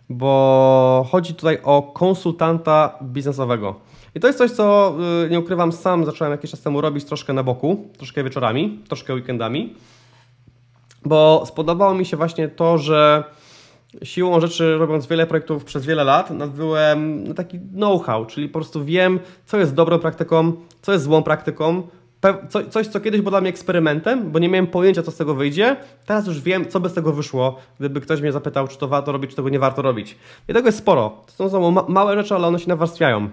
bo 0.09 1.07
chodzi 1.11 1.33
tutaj 1.33 1.59
o 1.63 1.81
konsultanta 1.81 2.99
biznesowego. 3.01 3.79
I 4.15 4.19
to 4.19 4.27
jest 4.27 4.39
coś, 4.39 4.51
co 4.51 4.95
e, 5.25 5.29
nie 5.29 5.39
ukrywam, 5.39 5.71
sam 5.71 6.05
zacząłem 6.05 6.31
jakiś 6.31 6.51
czas 6.51 6.61
temu 6.61 6.81
robić 6.81 7.05
troszkę 7.05 7.33
na 7.33 7.43
boku, 7.43 7.89
troszkę 7.97 8.23
wieczorami, 8.23 8.79
troszkę 8.87 9.13
weekendami, 9.13 9.75
bo 11.05 11.43
spodobało 11.45 11.93
mi 11.93 12.05
się 12.05 12.17
właśnie 12.17 12.47
to, 12.47 12.77
że 12.77 13.23
siłą 14.03 14.39
rzeczy, 14.39 14.77
robiąc 14.77 15.07
wiele 15.07 15.27
projektów 15.27 15.63
przez 15.63 15.85
wiele 15.85 16.03
lat, 16.03 16.31
nabyłem 16.31 17.23
no, 17.23 17.33
taki 17.33 17.59
know-how, 17.59 18.25
czyli 18.25 18.49
po 18.49 18.53
prostu 18.53 18.85
wiem, 18.85 19.19
co 19.45 19.57
jest 19.57 19.73
dobrą 19.73 19.99
praktyką, 19.99 20.53
co 20.81 20.91
jest 20.91 21.03
złą 21.03 21.23
praktyką, 21.23 21.83
coś, 22.69 22.87
co 22.87 22.99
kiedyś 22.99 23.21
było 23.21 23.31
dla 23.31 23.41
mnie 23.41 23.49
eksperymentem, 23.49 24.31
bo 24.31 24.39
nie 24.39 24.49
miałem 24.49 24.67
pojęcia, 24.67 25.03
co 25.03 25.11
z 25.11 25.17
tego 25.17 25.35
wyjdzie. 25.35 25.75
Teraz 26.05 26.27
już 26.27 26.41
wiem, 26.41 26.65
co 26.65 26.79
by 26.79 26.89
z 26.89 26.93
tego 26.93 27.13
wyszło, 27.13 27.59
gdyby 27.79 28.01
ktoś 28.01 28.21
mnie 28.21 28.31
zapytał, 28.31 28.67
czy 28.67 28.77
to 28.77 28.87
warto 28.87 29.11
robić, 29.11 29.29
czy 29.29 29.35
tego 29.35 29.49
nie 29.49 29.59
warto 29.59 29.81
robić. 29.81 30.17
I 30.47 30.53
tego 30.53 30.67
jest 30.67 30.77
sporo. 30.77 31.21
To 31.37 31.49
są 31.49 31.71
małe 31.87 32.15
rzeczy, 32.15 32.35
ale 32.35 32.47
one 32.47 32.59
się 32.59 32.69
nawarstwiają. 32.69 33.29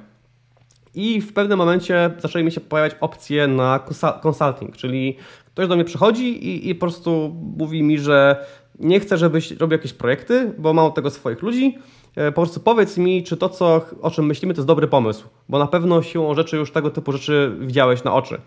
I 0.94 1.20
w 1.20 1.32
pewnym 1.32 1.58
momencie 1.58 2.10
zaczęły 2.18 2.44
mi 2.44 2.52
się 2.52 2.60
pojawiać 2.60 2.96
opcje 3.00 3.46
na 3.46 3.80
consulting, 4.22 4.76
czyli 4.76 5.16
ktoś 5.46 5.68
do 5.68 5.74
mnie 5.74 5.84
przychodzi 5.84 6.46
i, 6.46 6.68
i 6.68 6.74
po 6.74 6.80
prostu 6.80 7.36
mówi 7.56 7.82
mi, 7.82 7.98
że 7.98 8.46
nie 8.78 9.00
chcę, 9.00 9.18
żebyś 9.18 9.50
robił 9.50 9.78
jakieś 9.78 9.92
projekty, 9.92 10.54
bo 10.58 10.72
mam 10.72 10.86
od 10.86 10.94
tego 10.94 11.10
swoich 11.10 11.42
ludzi. 11.42 11.78
E, 12.16 12.32
po 12.32 12.42
prostu 12.42 12.60
powiedz 12.60 12.98
mi, 12.98 13.22
czy 13.22 13.36
to, 13.36 13.48
co, 13.48 13.86
o 14.02 14.10
czym 14.10 14.26
myślimy, 14.26 14.54
to 14.54 14.60
jest 14.60 14.68
dobry 14.68 14.88
pomysł, 14.88 15.28
bo 15.48 15.58
na 15.58 15.66
pewno 15.66 16.02
siłą 16.02 16.34
rzeczy 16.34 16.56
już 16.56 16.72
tego 16.72 16.90
typu 16.90 17.12
rzeczy 17.12 17.56
widziałeś 17.60 18.04
na 18.04 18.14
oczy. 18.14 18.40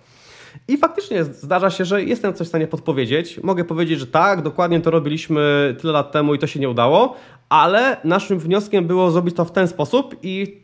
I 0.67 0.77
faktycznie 0.77 1.23
zdarza 1.23 1.69
się, 1.69 1.85
że 1.85 2.03
jestem 2.03 2.33
coś 2.33 2.47
w 2.47 2.49
stanie 2.49 2.67
podpowiedzieć. 2.67 3.39
Mogę 3.43 3.63
powiedzieć, 3.63 3.99
że 3.99 4.07
tak, 4.07 4.41
dokładnie 4.41 4.81
to 4.81 4.91
robiliśmy 4.91 5.75
tyle 5.81 5.93
lat 5.93 6.11
temu 6.11 6.33
i 6.33 6.39
to 6.39 6.47
się 6.47 6.59
nie 6.59 6.69
udało, 6.69 7.15
ale 7.49 7.97
naszym 8.03 8.39
wnioskiem 8.39 8.87
było 8.87 9.11
zrobić 9.11 9.35
to 9.35 9.45
w 9.45 9.51
ten 9.51 9.67
sposób 9.67 10.15
i 10.23 10.62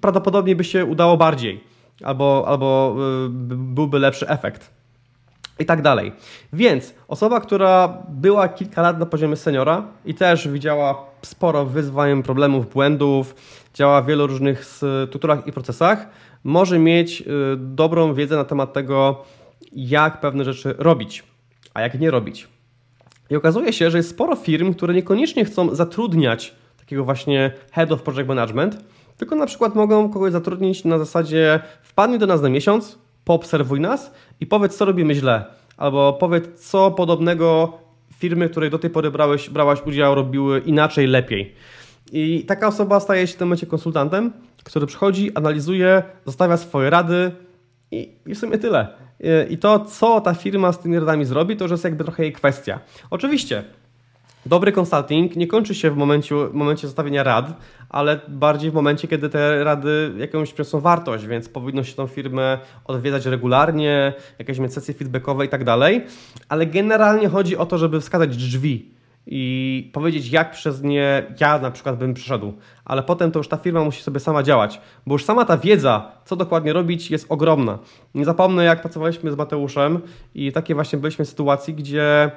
prawdopodobnie 0.00 0.56
by 0.56 0.64
się 0.64 0.84
udało 0.84 1.16
bardziej, 1.16 1.64
albo, 2.04 2.44
albo 2.46 2.96
y, 3.26 3.28
byłby 3.56 3.98
lepszy 3.98 4.28
efekt. 4.28 4.70
I 5.58 5.64
tak 5.64 5.82
dalej. 5.82 6.12
Więc 6.52 6.94
osoba, 7.08 7.40
która 7.40 8.02
była 8.08 8.48
kilka 8.48 8.82
lat 8.82 8.98
na 8.98 9.06
poziomie 9.06 9.36
seniora 9.36 9.84
i 10.04 10.14
też 10.14 10.48
widziała 10.48 11.06
sporo 11.22 11.66
wyzwań, 11.66 12.22
problemów, 12.22 12.72
błędów, 12.72 13.34
działa 13.74 14.02
w 14.02 14.06
wielu 14.06 14.26
różnych 14.26 14.64
strukturach 14.64 15.46
i 15.46 15.52
procesach, 15.52 16.08
może 16.44 16.78
mieć 16.78 17.20
y, 17.20 17.24
dobrą 17.56 18.14
wiedzę 18.14 18.36
na 18.36 18.44
temat 18.44 18.72
tego, 18.72 19.24
jak 19.72 20.20
pewne 20.20 20.44
rzeczy 20.44 20.74
robić, 20.78 21.24
a 21.74 21.80
jak 21.80 22.00
nie 22.00 22.10
robić. 22.10 22.48
I 23.30 23.36
okazuje 23.36 23.72
się, 23.72 23.90
że 23.90 23.96
jest 23.96 24.10
sporo 24.10 24.36
firm, 24.36 24.74
które 24.74 24.94
niekoniecznie 24.94 25.44
chcą 25.44 25.74
zatrudniać 25.74 26.54
takiego 26.78 27.04
właśnie 27.04 27.52
head 27.72 27.92
of 27.92 28.02
project 28.02 28.28
management, 28.28 28.84
tylko 29.20 29.36
na 29.36 29.46
przykład 29.46 29.74
mogą 29.74 30.10
kogoś 30.10 30.32
zatrudnić 30.32 30.84
na 30.84 30.98
zasadzie 30.98 31.60
wpadnij 31.82 32.18
do 32.18 32.26
nas 32.26 32.42
na 32.42 32.48
miesiąc, 32.48 32.98
poobserwuj 33.24 33.80
nas 33.80 34.10
i 34.40 34.46
powiedz, 34.46 34.76
co 34.76 34.84
robimy 34.84 35.14
źle, 35.14 35.44
albo 35.76 36.12
powiedz, 36.12 36.60
co 36.60 36.90
podobnego 36.90 37.78
firmy, 38.18 38.48
której 38.48 38.70
do 38.70 38.78
tej 38.78 38.90
pory 38.90 39.10
brałeś, 39.10 39.50
brałaś 39.50 39.78
udział, 39.86 40.14
robiły 40.14 40.60
inaczej, 40.60 41.06
lepiej. 41.06 41.54
I 42.12 42.44
taka 42.48 42.66
osoba 42.68 43.00
staje 43.00 43.26
się 43.26 43.34
w 43.34 43.36
tym 43.36 43.48
momencie 43.48 43.66
konsultantem, 43.66 44.32
który 44.64 44.86
przychodzi, 44.86 45.34
analizuje, 45.34 46.02
zostawia 46.26 46.56
swoje 46.56 46.90
rady 46.90 47.30
i, 47.90 48.12
i 48.26 48.34
w 48.34 48.38
sumie 48.38 48.58
tyle. 48.58 48.88
I 49.50 49.58
to, 49.58 49.80
co 49.80 50.20
ta 50.20 50.34
firma 50.34 50.72
z 50.72 50.78
tymi 50.78 50.98
radami 50.98 51.24
zrobi, 51.24 51.56
to 51.56 51.64
już 51.64 51.70
jest 51.70 51.84
jakby 51.84 52.04
trochę 52.04 52.22
jej 52.22 52.32
kwestia. 52.32 52.80
Oczywiście, 53.10 53.64
dobry 54.46 54.72
consulting 54.72 55.36
nie 55.36 55.46
kończy 55.46 55.74
się 55.74 55.90
w 55.90 55.96
momencie, 55.96 56.34
w 56.34 56.54
momencie 56.54 56.86
zostawienia 56.86 57.22
rad, 57.22 57.52
ale 57.88 58.20
bardziej 58.28 58.70
w 58.70 58.74
momencie, 58.74 59.08
kiedy 59.08 59.28
te 59.28 59.64
rady 59.64 60.12
jakąś 60.16 60.52
przyniosą 60.52 60.80
wartość, 60.80 61.26
więc 61.26 61.48
powinno 61.48 61.84
się 61.84 61.94
tą 61.94 62.06
firmę 62.06 62.58
odwiedzać 62.84 63.26
regularnie, 63.26 64.12
jakieś 64.38 64.58
mieć 64.58 64.74
sesje 64.74 64.94
feedbackowe 64.94 65.44
i 65.44 65.48
tak 65.48 65.64
dalej. 65.64 66.04
Ale 66.48 66.66
generalnie 66.66 67.28
chodzi 67.28 67.56
o 67.56 67.66
to, 67.66 67.78
żeby 67.78 68.00
wskazać 68.00 68.36
drzwi 68.36 69.00
i 69.26 69.90
powiedzieć, 69.92 70.30
jak 70.30 70.50
przez 70.50 70.82
nie 70.82 71.34
ja 71.40 71.58
na 71.58 71.70
przykład 71.70 71.98
bym 71.98 72.14
przyszedł. 72.14 72.52
Ale 72.84 73.02
potem 73.02 73.32
to 73.32 73.38
już 73.38 73.48
ta 73.48 73.56
firma 73.56 73.84
musi 73.84 74.02
sobie 74.02 74.20
sama 74.20 74.42
działać, 74.42 74.80
bo 75.06 75.14
już 75.14 75.24
sama 75.24 75.44
ta 75.44 75.56
wiedza, 75.56 76.12
co 76.24 76.36
dokładnie 76.36 76.72
robić, 76.72 77.10
jest 77.10 77.26
ogromna. 77.28 77.78
Nie 78.14 78.24
zapomnę, 78.24 78.64
jak 78.64 78.80
pracowaliśmy 78.80 79.32
z 79.32 79.36
Mateuszem 79.36 80.00
i 80.34 80.52
takie 80.52 80.74
właśnie 80.74 80.98
byliśmy 80.98 81.24
sytuacji, 81.24 81.74
gdzie 81.74 82.30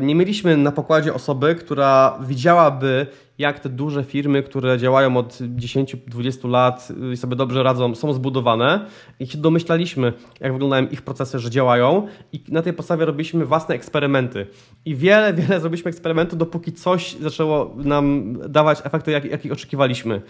nie 0.00 0.14
mieliśmy 0.14 0.56
na 0.56 0.72
pokładzie 0.72 1.14
osoby, 1.14 1.54
która 1.54 2.18
widziałaby, 2.20 3.06
jak 3.38 3.60
te 3.60 3.68
duże 3.68 4.04
firmy, 4.04 4.42
które 4.42 4.78
działają 4.78 5.16
od 5.16 5.32
10-20 5.32 6.50
lat 6.50 6.88
i 7.12 7.16
sobie 7.16 7.36
dobrze 7.36 7.62
radzą, 7.62 7.94
są 7.94 8.12
zbudowane 8.12 8.86
i 9.20 9.26
się 9.26 9.38
domyślaliśmy, 9.38 10.12
jak 10.40 10.52
wyglądają 10.52 10.86
ich 10.86 11.02
procesy, 11.02 11.38
że 11.38 11.50
działają 11.50 12.06
i 12.32 12.40
na 12.48 12.62
tej 12.62 12.72
podstawie 12.72 13.04
robiliśmy 13.04 13.46
własne 13.46 13.74
eksperymenty. 13.74 14.46
I 14.84 14.96
wiele, 14.96 15.34
wiele 15.42 15.60
zrobiliśmy 15.60 15.88
eksperymentów, 15.88 16.38
dopóki 16.38 16.72
coś 16.72 17.16
zaczęło 17.20 17.74
nam 17.76 18.36
dawać 18.48 18.80
efekty, 18.84 19.10
jakich 19.10 19.30
jak 19.44 19.52
oczekiwaliśmy. 19.52 20.22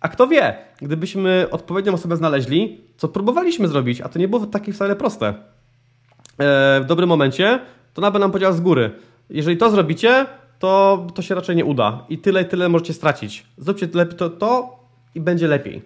A 0.00 0.08
kto 0.08 0.26
wie, 0.26 0.56
gdybyśmy 0.82 1.46
odpowiednią 1.50 1.92
osobę 1.92 2.16
znaleźli, 2.16 2.80
co 2.96 3.08
próbowaliśmy 3.08 3.68
zrobić, 3.68 4.00
a 4.00 4.08
to 4.08 4.18
nie 4.18 4.28
było 4.28 4.46
takie 4.46 4.72
wcale 4.72 4.96
proste. 4.96 5.28
E, 5.28 6.80
w 6.80 6.84
dobrym 6.86 7.08
momencie 7.08 7.60
to 7.98 8.02
nawet 8.02 8.20
nam 8.20 8.30
powiedział 8.30 8.52
z 8.52 8.60
góry. 8.60 8.90
Jeżeli 9.30 9.56
to 9.56 9.70
zrobicie, 9.70 10.26
to, 10.58 11.06
to 11.14 11.22
się 11.22 11.34
raczej 11.34 11.56
nie 11.56 11.64
uda. 11.64 12.04
I 12.08 12.18
tyle, 12.18 12.44
tyle 12.44 12.68
możecie 12.68 12.92
stracić. 12.92 13.46
Zróbcie 13.56 13.88
to, 13.88 14.30
to 14.30 14.76
i 15.14 15.20
będzie 15.20 15.48
lepiej. 15.48 15.82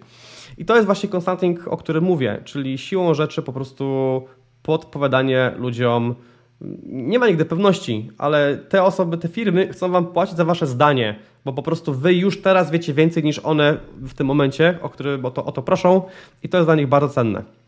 I 0.57 0.65
to 0.65 0.75
jest 0.75 0.85
właśnie 0.85 1.09
consulting, 1.09 1.67
o 1.67 1.77
którym 1.77 2.03
mówię, 2.03 2.41
czyli 2.45 2.77
siłą 2.77 3.13
rzeczy 3.13 3.41
po 3.41 3.53
prostu 3.53 4.21
podpowiadanie 4.63 5.51
ludziom. 5.57 6.15
Nie 6.85 7.19
ma 7.19 7.27
nigdy 7.27 7.45
pewności, 7.45 8.09
ale 8.17 8.57
te 8.57 8.83
osoby, 8.83 9.17
te 9.17 9.27
firmy 9.27 9.67
chcą 9.67 9.91
Wam 9.91 10.05
płacić 10.05 10.37
za 10.37 10.45
Wasze 10.45 10.67
zdanie, 10.67 11.19
bo 11.45 11.53
po 11.53 11.63
prostu 11.63 11.93
Wy 11.93 12.13
już 12.13 12.41
teraz 12.41 12.71
wiecie 12.71 12.93
więcej 12.93 13.23
niż 13.23 13.39
one 13.39 13.77
w 14.01 14.13
tym 14.13 14.27
momencie, 14.27 14.79
o, 14.81 14.89
który, 14.89 15.19
o, 15.23 15.31
to, 15.31 15.45
o 15.45 15.51
to 15.51 15.61
proszą 15.61 16.01
i 16.43 16.49
to 16.49 16.57
jest 16.57 16.67
dla 16.67 16.75
nich 16.75 16.87
bardzo 16.87 17.09
cenne. 17.09 17.62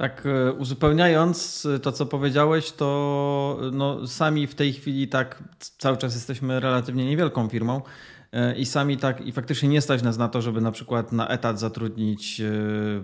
Tak, 0.00 0.26
e, 0.26 0.52
uzupełniając 0.52 1.66
e, 1.66 1.78
to, 1.78 1.92
co 1.92 2.06
powiedziałeś, 2.06 2.72
to 2.72 3.58
e, 3.62 3.70
no, 3.70 4.06
sami 4.06 4.46
w 4.46 4.54
tej 4.54 4.72
chwili 4.72 5.08
tak 5.08 5.42
cały 5.78 5.96
czas 5.96 6.14
jesteśmy 6.14 6.60
relatywnie 6.60 7.06
niewielką 7.06 7.48
firmą 7.48 7.80
i 8.56 8.66
sami 8.66 8.96
tak 8.96 9.26
i 9.26 9.32
faktycznie 9.32 9.68
nie 9.68 9.80
stać 9.80 10.02
nas 10.02 10.18
na 10.18 10.28
to, 10.28 10.42
żeby 10.42 10.60
na 10.60 10.72
przykład 10.72 11.12
na 11.12 11.28
etat 11.28 11.60
zatrudnić 11.60 12.42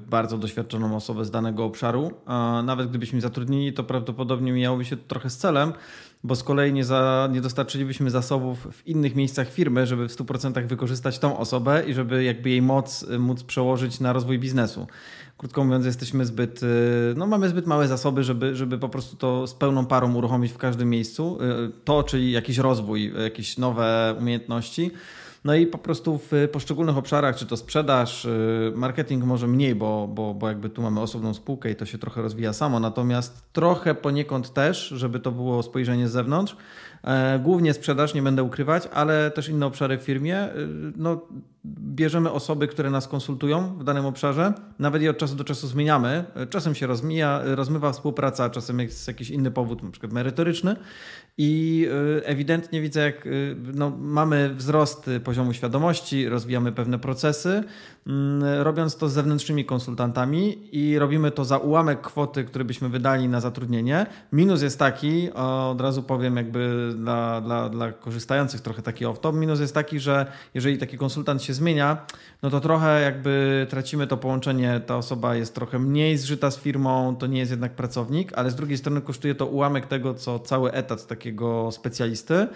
bardzo 0.07 0.39
doświadczoną 0.39 0.97
osobę 0.97 1.25
z 1.25 1.31
danego 1.31 1.65
obszaru. 1.65 2.11
A 2.27 2.63
nawet 2.65 2.89
gdybyśmy 2.91 3.21
zatrudnili, 3.21 3.73
to 3.73 3.85
prawdopodobnie 3.85 4.53
mijałoby 4.53 4.85
się 4.85 4.97
to 4.97 5.03
trochę 5.09 5.31
z 5.31 5.37
celem, 5.37 5.73
bo 6.25 6.37
z 6.37 6.43
kolei 6.43 6.73
nie, 6.73 6.85
za, 6.85 7.29
nie 7.33 7.41
dostarczylibyśmy 7.41 8.11
zasobów 8.11 8.69
w 8.73 8.87
innych 8.87 9.15
miejscach 9.15 9.51
firmy, 9.51 9.87
żeby 9.87 10.09
w 10.09 10.17
100% 10.17 10.67
wykorzystać 10.67 11.19
tą 11.19 11.39
osobę 11.39 11.83
i 11.87 11.95
żeby 11.95 12.25
jakby 12.25 12.51
jej 12.51 12.63
moc 12.63 13.07
móc 13.19 13.43
przełożyć 13.43 14.01
na 14.01 14.13
rozwój 14.13 14.39
biznesu. 14.39 14.87
Krótko 15.39 15.65
mówiąc, 15.65 15.87
jesteśmy 15.87 16.27
zbyt, 16.27 16.63
y, 16.63 16.67
no 17.17 17.27
mamy 17.27 17.49
zbyt 17.49 17.67
małe 17.67 17.89
zasoby, 17.89 18.25
żeby, 18.25 18.57
żeby 18.57 18.79
po 18.79 18.89
prostu 18.89 19.17
to 19.17 19.47
z 19.47 19.55
pełną 19.55 19.87
parą 19.87 20.15
uruchomić 20.15 20.53
w 20.53 20.59
każdym 20.59 20.91
miejscu. 20.91 21.39
Y, 21.43 21.73
to, 21.85 22.03
czyli 22.03 22.33
jakiś 22.33 22.59
rozwój, 22.59 23.13
jakieś 23.23 23.59
nowe 23.59 24.15
umiejętności. 24.19 24.91
No 25.47 25.55
i 25.55 25.67
po 25.67 25.79
prostu 25.79 26.21
w 26.31 26.49
poszczególnych 26.53 26.97
obszarach, 26.97 27.37
czy 27.37 27.47
to 27.47 27.57
sprzedaż, 27.57 28.25
y, 28.25 28.73
marketing 28.75 29.25
może 29.25 29.47
mniej, 29.47 29.75
bo, 29.75 30.09
bo, 30.09 30.35
bo 30.35 30.49
jakby 30.49 30.71
tu 30.71 30.83
mamy 30.83 31.01
osobną 31.01 31.35
spółkę 31.35 31.71
i 31.71 31.77
to 31.77 31.87
się 31.87 31.99
trochę 31.99 32.23
rozwija 32.23 32.53
samo, 32.53 32.81
natomiast 32.81 33.53
trochę 33.53 33.95
poniekąd 33.95 34.53
też, 34.53 34.89
żeby 34.89 35.21
to 35.21 35.33
było 35.33 35.63
spojrzenie 35.63 36.09
z 36.09 36.13
zewnątrz. 36.13 36.57
E, 37.05 37.39
głównie 37.39 37.75
sprzedaż, 37.75 38.15
nie 38.15 38.23
będę 38.23 38.43
ukrywać, 38.43 38.89
ale 38.95 39.31
też 39.31 39.49
inne 39.49 39.67
obszary 39.67 39.99
w 39.99 40.03
firmie. 40.03 40.49
No, 40.97 41.21
bierzemy 41.67 42.31
osoby, 42.31 42.69
które 42.69 42.91
nas 42.91 43.09
konsultują 43.09 43.79
w 43.79 43.85
danym 43.85 44.07
obszarze, 44.07 44.53
nawet 44.79 45.03
je 45.03 45.11
od 45.11 45.19
czasu 45.19 45.37
do 45.37 45.45
czasu 45.45 45.67
zmieniamy. 45.67 46.25
Czasem 46.51 46.75
się 46.75 46.87
rozmija, 46.87 47.41
rozmywa 47.45 47.93
współpraca, 47.93 48.51
czasem 48.51 48.81
jest 48.81 49.09
jakiś 49.09 49.31
inny 49.31 49.51
powód, 49.51 49.83
przykład 49.91 50.13
merytoryczny 50.13 50.77
i 51.39 51.87
y, 52.21 52.27
ewidentnie 52.27 52.81
widzę, 52.81 53.01
jak 53.01 53.27
y, 53.27 53.57
no, 53.75 53.91
mamy 53.91 54.55
wzrost 54.55 55.11
poziomu 55.25 55.53
świadomości, 55.53 56.29
rozwijamy 56.29 56.73
pewne 56.73 56.99
procesy, 56.99 57.65
robiąc 58.59 58.97
to 58.97 59.09
z 59.09 59.13
zewnętrznymi 59.13 59.65
konsultantami 59.65 60.69
i 60.73 60.99
robimy 60.99 61.31
to 61.31 61.45
za 61.45 61.59
ułamek 61.59 62.01
kwoty, 62.01 62.45
który 62.45 62.65
byśmy 62.65 62.89
wydali 62.89 63.29
na 63.29 63.41
zatrudnienie. 63.41 64.07
Minus 64.33 64.63
jest 64.63 64.79
taki, 64.79 65.33
od 65.71 65.81
razu 65.81 66.03
powiem 66.03 66.37
jakby 66.37 66.93
dla, 66.97 67.41
dla, 67.41 67.69
dla 67.69 67.93
korzystających 67.93 68.61
trochę 68.61 68.83
taki 68.83 69.05
off-top, 69.05 69.35
minus 69.35 69.61
jest 69.61 69.75
taki, 69.75 70.01
że 70.01 70.27
jeżeli 70.55 70.79
taki 70.79 70.99
konsultant 70.99 71.43
się 71.43 71.55
zmienia, 71.55 72.07
no 72.43 72.51
to 72.51 72.61
trochę 72.61 73.01
jakby 73.01 73.67
tracimy 73.71 74.07
to 74.07 74.17
połączenie, 74.17 74.81
ta 74.87 74.97
osoba 74.97 75.35
jest 75.35 75.55
trochę 75.55 75.79
mniej 75.79 76.19
zżyta 76.19 76.51
z 76.51 76.59
firmą, 76.59 77.17
to 77.17 77.27
nie 77.27 77.39
jest 77.39 77.51
jednak 77.51 77.73
pracownik, 77.73 78.33
ale 78.35 78.51
z 78.51 78.55
drugiej 78.55 78.79
strony 78.79 79.01
kosztuje 79.01 79.35
to 79.35 79.47
ułamek 79.47 79.87
tego, 79.87 80.15
co 80.15 80.39
cały 80.39 80.73
etat 80.73 81.07
takiego 81.07 81.73
specjalisty. 81.73 82.47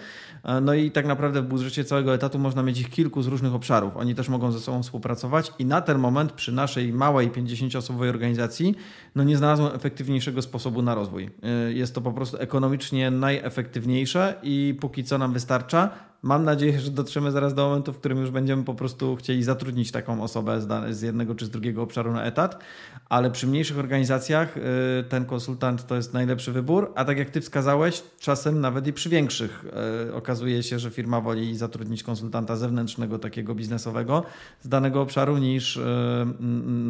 E, 0.43 0.61
no 0.61 0.73
i 0.73 0.91
tak 0.91 1.05
naprawdę 1.05 1.41
w 1.41 1.45
budżecie 1.45 1.83
całego 1.83 2.13
etatu 2.13 2.39
można 2.39 2.63
mieć 2.63 2.79
ich 2.79 2.89
kilku 2.89 3.21
z 3.21 3.27
różnych 3.27 3.55
obszarów. 3.55 3.97
Oni 3.97 4.15
też 4.15 4.29
mogą 4.29 4.51
ze 4.51 4.59
sobą 4.59 4.83
współpracować 4.83 5.40
i 5.59 5.65
na 5.65 5.81
ten 5.81 5.99
moment 5.99 6.31
przy 6.31 6.51
naszej 6.51 6.93
małej 6.93 7.31
50-osobowej 7.31 8.09
organizacji 8.09 8.75
no 9.15 9.23
nie 9.23 9.37
znalazłem 9.37 9.75
efektywniejszego 9.75 10.41
sposobu 10.41 10.81
na 10.81 10.95
rozwój. 10.95 11.29
E, 11.43 11.73
jest 11.73 11.95
to 11.95 12.01
po 12.01 12.11
prostu 12.11 12.37
ekonomicznie 12.37 13.11
najefektywniejsze 13.11 14.35
i 14.43 14.77
póki 14.81 15.03
co 15.03 15.17
nam 15.17 15.33
wystarcza 15.33 15.89
Mam 16.23 16.43
nadzieję, 16.43 16.79
że 16.79 16.91
dotrzemy 16.91 17.31
zaraz 17.31 17.53
do 17.53 17.67
momentu, 17.67 17.93
w 17.93 17.97
którym 17.97 18.17
już 18.17 18.31
będziemy 18.31 18.63
po 18.63 18.73
prostu 18.73 19.15
chcieli 19.15 19.43
zatrudnić 19.43 19.91
taką 19.91 20.23
osobę 20.23 20.61
z 20.89 21.01
jednego 21.01 21.35
czy 21.35 21.45
z 21.45 21.49
drugiego 21.49 21.81
obszaru 21.81 22.13
na 22.13 22.23
etat, 22.23 22.63
ale 23.09 23.31
przy 23.31 23.47
mniejszych 23.47 23.79
organizacjach 23.79 24.57
y, 24.57 24.61
ten 25.09 25.25
konsultant 25.25 25.87
to 25.87 25.95
jest 25.95 26.13
najlepszy 26.13 26.51
wybór, 26.51 26.91
a 26.95 27.05
tak 27.05 27.17
jak 27.17 27.29
ty 27.29 27.41
wskazałeś, 27.41 28.03
czasem 28.19 28.61
nawet 28.61 28.87
i 28.87 28.93
przy 28.93 29.09
większych 29.09 29.65
y, 30.09 30.13
okazuje 30.13 30.63
się, 30.63 30.79
że 30.79 30.89
firma 30.89 31.21
woli 31.21 31.57
zatrudnić 31.57 32.03
konsultanta 32.03 32.55
zewnętrznego, 32.55 33.19
takiego 33.19 33.55
biznesowego 33.55 34.23
z 34.61 34.69
danego 34.69 35.01
obszaru, 35.01 35.37
niż 35.37 35.77
y, 35.77 35.81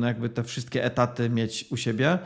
jakby 0.02 0.30
te 0.30 0.44
wszystkie 0.44 0.84
etaty 0.84 1.30
mieć 1.30 1.66
u 1.70 1.78
siebie. 1.78 2.20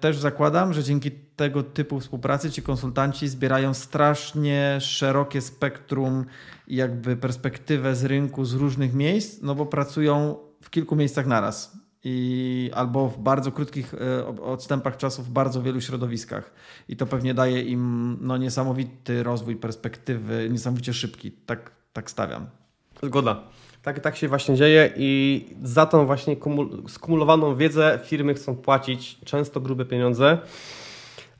Też 0.00 0.18
zakładam, 0.18 0.72
że 0.72 0.84
dzięki 0.84 1.10
tego 1.10 1.62
typu 1.62 2.00
współpracy 2.00 2.50
ci 2.50 2.62
konsultanci 2.62 3.28
zbierają 3.28 3.74
strasznie 3.74 4.78
szerokie 4.80 5.40
spektrum 5.40 6.24
jakby 6.68 7.16
perspektywę 7.16 7.94
z 7.94 8.04
rynku 8.04 8.44
z 8.44 8.54
różnych 8.54 8.94
miejsc, 8.94 9.42
no 9.42 9.54
bo 9.54 9.66
pracują 9.66 10.36
w 10.62 10.70
kilku 10.70 10.96
miejscach 10.96 11.26
naraz. 11.26 11.78
I, 12.04 12.70
albo 12.74 13.08
w 13.08 13.18
bardzo 13.18 13.52
krótkich 13.52 13.94
e, 13.94 14.26
odstępach 14.42 14.96
czasu 14.96 15.22
w 15.22 15.30
bardzo 15.30 15.62
wielu 15.62 15.80
środowiskach. 15.80 16.50
I 16.88 16.96
to 16.96 17.06
pewnie 17.06 17.34
daje 17.34 17.62
im 17.62 18.16
no, 18.20 18.36
niesamowity 18.36 19.22
rozwój 19.22 19.56
perspektywy, 19.56 20.48
niesamowicie 20.50 20.92
szybki. 20.92 21.32
Tak, 21.32 21.70
tak 21.92 22.10
stawiam. 22.10 22.46
Zgoda. 23.02 23.42
Tak, 23.86 24.00
tak 24.00 24.16
się 24.16 24.28
właśnie 24.28 24.54
dzieje 24.54 24.90
i 24.96 25.44
za 25.62 25.86
tą 25.86 26.06
właśnie 26.06 26.36
skumulowaną 26.88 27.56
wiedzę 27.56 27.98
firmy 28.04 28.34
chcą 28.34 28.56
płacić 28.56 29.18
często 29.24 29.60
grube 29.60 29.84
pieniądze. 29.84 30.38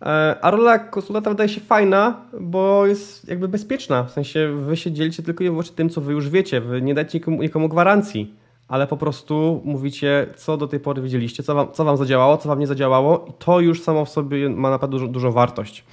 E, 0.02 0.36
a 0.42 0.50
rola 0.50 0.78
konsultanta 0.78 1.30
wydaje 1.30 1.48
się 1.48 1.60
fajna, 1.60 2.20
bo 2.40 2.86
jest 2.86 3.28
jakby 3.28 3.48
bezpieczna. 3.48 4.04
W 4.04 4.10
sensie 4.10 4.56
wy 4.56 4.76
się 4.76 4.92
dzielicie 4.92 5.22
tylko 5.22 5.44
i 5.44 5.50
wyłącznie 5.50 5.76
tym, 5.76 5.90
co 5.90 6.00
wy 6.00 6.12
już 6.12 6.28
wiecie. 6.28 6.60
Wy 6.60 6.82
nie 6.82 6.94
dajcie 6.94 7.18
nikomu, 7.18 7.42
nikomu 7.42 7.68
gwarancji, 7.68 8.34
ale 8.68 8.86
po 8.86 8.96
prostu 8.96 9.62
mówicie, 9.64 10.26
co 10.36 10.56
do 10.56 10.68
tej 10.68 10.80
pory 10.80 11.02
widzieliście, 11.02 11.42
co 11.42 11.54
wam, 11.54 11.72
co 11.72 11.84
wam 11.84 11.96
zadziałało, 11.96 12.36
co 12.36 12.48
wam 12.48 12.58
nie 12.58 12.66
zadziałało 12.66 13.26
i 13.28 13.32
to 13.38 13.60
już 13.60 13.82
samo 13.82 14.04
w 14.04 14.08
sobie 14.08 14.50
ma 14.50 14.70
naprawdę 14.70 14.98
dużo, 14.98 15.08
dużą 15.08 15.32
wartość. 15.32 15.84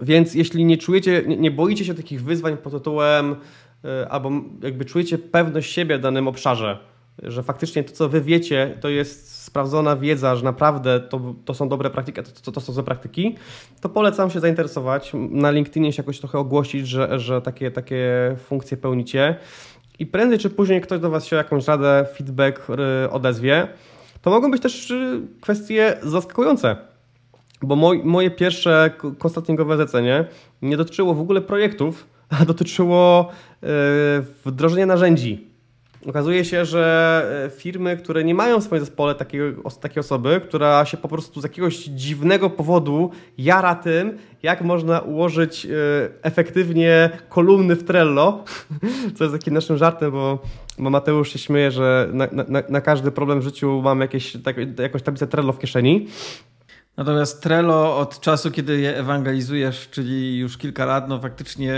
Więc 0.00 0.34
jeśli 0.34 0.64
nie 0.64 0.78
czujecie, 0.78 1.22
nie, 1.26 1.36
nie 1.36 1.50
boicie 1.50 1.84
się 1.84 1.94
takich 1.94 2.22
wyzwań 2.22 2.56
pod 2.56 2.72
tytułem 2.72 3.36
albo 4.10 4.30
jakby 4.62 4.84
czujecie 4.84 5.18
pewność 5.18 5.72
siebie 5.72 5.98
w 5.98 6.00
danym 6.00 6.28
obszarze, 6.28 6.78
że 7.22 7.42
faktycznie 7.42 7.84
to, 7.84 7.92
co 7.92 8.08
wy 8.08 8.20
wiecie, 8.20 8.78
to 8.80 8.88
jest 8.88 9.42
sprawdzona 9.44 9.96
wiedza, 9.96 10.36
że 10.36 10.44
naprawdę 10.44 11.00
to, 11.00 11.34
to 11.44 11.54
są 11.54 11.68
dobre 11.68 11.90
praktyki, 11.90 12.22
to, 12.22 12.40
to, 12.42 12.52
to 12.52 12.60
są 12.60 12.72
złe 12.72 12.82
praktyki, 12.82 13.36
to 13.80 13.88
polecam 13.88 14.30
się 14.30 14.40
zainteresować. 14.40 15.12
Na 15.14 15.50
LinkedInie 15.50 15.92
się 15.92 16.02
jakoś 16.02 16.18
trochę 16.18 16.38
ogłosić, 16.38 16.88
że, 16.88 17.18
że 17.20 17.42
takie, 17.42 17.70
takie 17.70 18.06
funkcje 18.38 18.76
pełnicie 18.76 19.36
i 19.98 20.06
prędzej 20.06 20.38
czy 20.38 20.50
później 20.50 20.80
ktoś 20.80 21.00
do 21.00 21.10
Was 21.10 21.26
się 21.26 21.36
jakąś 21.36 21.66
radę, 21.66 22.06
feedback 22.16 22.66
e, 22.70 23.10
odezwie. 23.10 23.68
To 24.22 24.30
mogą 24.30 24.50
być 24.50 24.62
też 24.62 24.90
e, 24.90 25.20
kwestie 25.40 25.96
zaskakujące, 26.02 26.76
bo 27.62 27.76
moj, 27.76 28.00
moje 28.04 28.30
pierwsze 28.30 28.90
konsultingowe 29.18 29.76
zlecenie 29.76 30.24
nie 30.62 30.76
dotyczyło 30.76 31.14
w 31.14 31.20
ogóle 31.20 31.40
projektów, 31.40 32.06
dotyczyło 32.46 33.28
e, 33.62 33.66
wdrożenia 34.44 34.86
narzędzi. 34.86 35.50
Okazuje 36.06 36.44
się, 36.44 36.64
że 36.64 37.44
e, 37.46 37.50
firmy, 37.50 37.96
które 37.96 38.24
nie 38.24 38.34
mają 38.34 38.60
w 38.60 38.64
swoim 38.64 38.80
zespole 38.80 39.14
takiej, 39.14 39.40
takiej 39.80 40.00
osoby, 40.00 40.40
która 40.44 40.84
się 40.84 40.96
po 40.96 41.08
prostu 41.08 41.40
z 41.40 41.42
jakiegoś 41.42 41.76
dziwnego 41.76 42.50
powodu 42.50 43.10
jara 43.38 43.74
tym, 43.74 44.18
jak 44.42 44.62
można 44.62 45.00
ułożyć 45.00 45.66
e, 45.66 45.70
efektywnie 46.22 47.10
kolumny 47.28 47.76
w 47.76 47.84
Trello, 47.84 48.44
co 49.16 49.24
jest 49.24 49.36
takim 49.36 49.54
naszym 49.54 49.76
żartem, 49.76 50.10
bo, 50.10 50.38
bo 50.78 50.90
Mateusz 50.90 51.32
się 51.32 51.38
śmieje, 51.38 51.70
że 51.70 52.08
na, 52.12 52.28
na, 52.48 52.62
na 52.68 52.80
każdy 52.80 53.10
problem 53.10 53.40
w 53.40 53.44
życiu 53.44 53.80
mam 53.84 54.00
jakieś, 54.00 54.36
tak, 54.44 54.56
jakąś 54.78 55.02
tablicę 55.02 55.26
Trello 55.26 55.52
w 55.52 55.58
kieszeni. 55.58 56.06
Natomiast 56.96 57.42
Trello 57.42 57.98
od 57.98 58.20
czasu, 58.20 58.50
kiedy 58.50 58.80
je 58.80 58.96
ewangelizujesz, 58.96 59.88
czyli 59.90 60.38
już 60.38 60.58
kilka 60.58 60.84
lat, 60.84 61.08
no 61.08 61.20
faktycznie, 61.20 61.74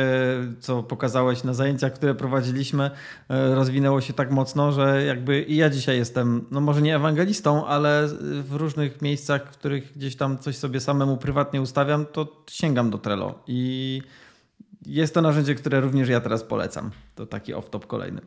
co 0.61 0.83
pokazałeś 0.83 1.45
na 1.45 1.55
zajęciach, 1.55 1.93
które 1.93 2.15
prowadziliśmy, 2.15 2.91
e, 3.29 3.55
rozwinęło 3.55 4.01
się 4.01 4.13
tak 4.13 4.31
mocno, 4.31 4.73
że 4.73 5.05
jakby 5.05 5.43
i 5.43 5.57
ja 5.57 5.71
dzisiaj 5.71 5.99
jestem, 5.99 6.45
no 6.51 6.61
może 6.61 6.83
nie 6.83 6.97
ewangelistą, 6.97 7.67
ale 7.67 8.09
w 8.43 8.53
różnych 8.53 9.03
miejscach, 9.03 9.53
w 9.53 9.59
których 9.59 9.93
gdzieś 9.97 10.17
tam 10.17 10.39
coś 10.39 10.57
sobie 10.57 10.81
samemu 10.81 11.17
prywatnie 11.17 11.63
ustawiam, 11.63 12.07
to 12.07 12.45
sięgam 12.51 12.91
do 12.91 12.99
Trello. 12.99 13.39
I 13.47 14.03
jest 14.87 15.15
to 15.15 15.23
narzędzie, 15.23 15.55
które 15.55 15.81
również 15.81 16.09
ja 16.09 16.21
teraz 16.21 16.45
polecam. 16.45 16.91
To 17.15 17.27
taki 17.27 17.55
off-top 17.55 17.87
kolejny. 17.87 18.21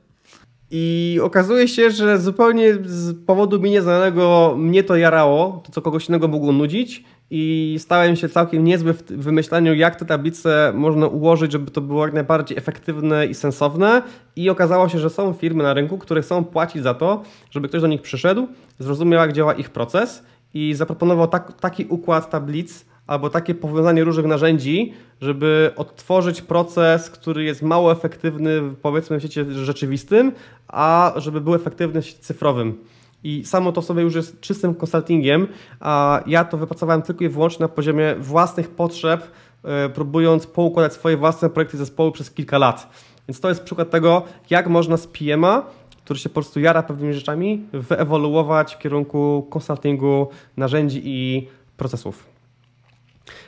I 0.78 1.19
okazuje 1.23 1.67
się, 1.67 1.91
że 1.91 2.19
zupełnie 2.19 2.73
z 2.84 3.26
powodu 3.26 3.59
mi 3.59 3.71
nieznanego 3.71 4.55
mnie 4.57 4.84
to 4.84 4.95
jarało, 4.95 5.61
to 5.65 5.71
co 5.71 5.82
kogoś 5.82 6.09
innego 6.09 6.28
mogło 6.28 6.51
nudzić. 6.51 7.03
I 7.30 7.76
stałem 7.80 8.15
się 8.15 8.30
całkiem 8.30 8.63
niezły 8.63 8.93
w 8.93 9.03
wymyślaniu, 9.03 9.73
jak 9.73 9.95
te 9.95 10.05
tablice 10.05 10.71
można 10.76 11.07
ułożyć, 11.07 11.51
żeby 11.51 11.71
to 11.71 11.82
było 11.82 12.05
jak 12.05 12.13
najbardziej 12.13 12.57
efektywne 12.57 13.26
i 13.26 13.34
sensowne. 13.34 14.01
I 14.36 14.49
okazało 14.49 14.89
się, 14.89 14.99
że 14.99 15.09
są 15.09 15.34
firmy 15.34 15.63
na 15.63 15.73
rynku, 15.73 15.97
które 15.97 16.21
chcą 16.21 16.43
płacić 16.43 16.84
za 16.84 16.93
to, 16.93 17.23
żeby 17.51 17.67
ktoś 17.67 17.82
do 17.82 17.88
nich 17.88 18.01
przyszedł, 18.01 18.47
zrozumiał 18.80 19.21
jak 19.21 19.34
działa 19.34 19.53
ich 19.53 19.69
proces 19.69 20.23
i 20.53 20.73
zaproponował 20.73 21.28
tak, 21.28 21.59
taki 21.59 21.86
układ 21.89 22.30
tablic, 22.30 22.86
albo 23.08 23.30
takie 23.30 23.56
powiązanie 23.56 24.03
różnych 24.03 24.26
narzędzi, 24.26 24.93
żeby 25.22 25.72
odtworzyć 25.76 26.41
proces, 26.41 27.10
który 27.10 27.43
jest 27.43 27.62
mało 27.62 27.91
efektywny 27.91 28.62
powiedzmy 28.82 29.18
w 29.18 29.20
świecie 29.20 29.45
rzeczywistym, 29.51 30.32
a 30.68 31.14
żeby 31.16 31.41
był 31.41 31.56
efektywny 31.56 32.01
w 32.01 32.14
cyfrowym. 32.14 32.78
I 33.24 33.45
samo 33.45 33.72
to 33.72 33.82
sobie 33.82 34.01
już 34.03 34.16
jest 34.16 34.39
czystym 34.39 34.76
konsultingiem, 34.76 35.47
a 35.80 36.24
ja 36.28 36.43
to 36.45 36.58
wypracowałem 36.58 37.01
tylko 37.01 37.24
i 37.24 37.30
wyłącznie 37.30 37.64
na 37.64 37.68
poziomie 37.68 38.16
własnych 38.20 38.70
potrzeb, 38.70 39.32
e, 39.64 39.89
próbując 39.89 40.47
poukładać 40.47 40.93
swoje 40.93 41.18
własne 41.18 41.49
projekty 41.49 41.78
zespołu 41.78 42.12
przez 42.12 42.32
kilka 42.32 42.58
lat. 42.58 42.89
Więc 43.28 43.39
to 43.39 43.49
jest 43.49 43.64
przykład 43.64 43.89
tego, 43.89 44.24
jak 44.49 44.68
można 44.68 44.97
z 44.97 45.08
PM-a, 45.08 45.64
który 46.03 46.20
się 46.20 46.30
po 46.30 46.34
prostu 46.34 46.60
jara 46.60 46.84
pewnymi 46.84 47.14
rzeczami, 47.14 47.66
wyewoluować 47.74 48.76
w 48.76 48.80
kierunku 48.80 49.47
konsultingu 49.49 50.28
narzędzi 50.58 51.01
i 51.03 51.47
procesów. 51.78 52.35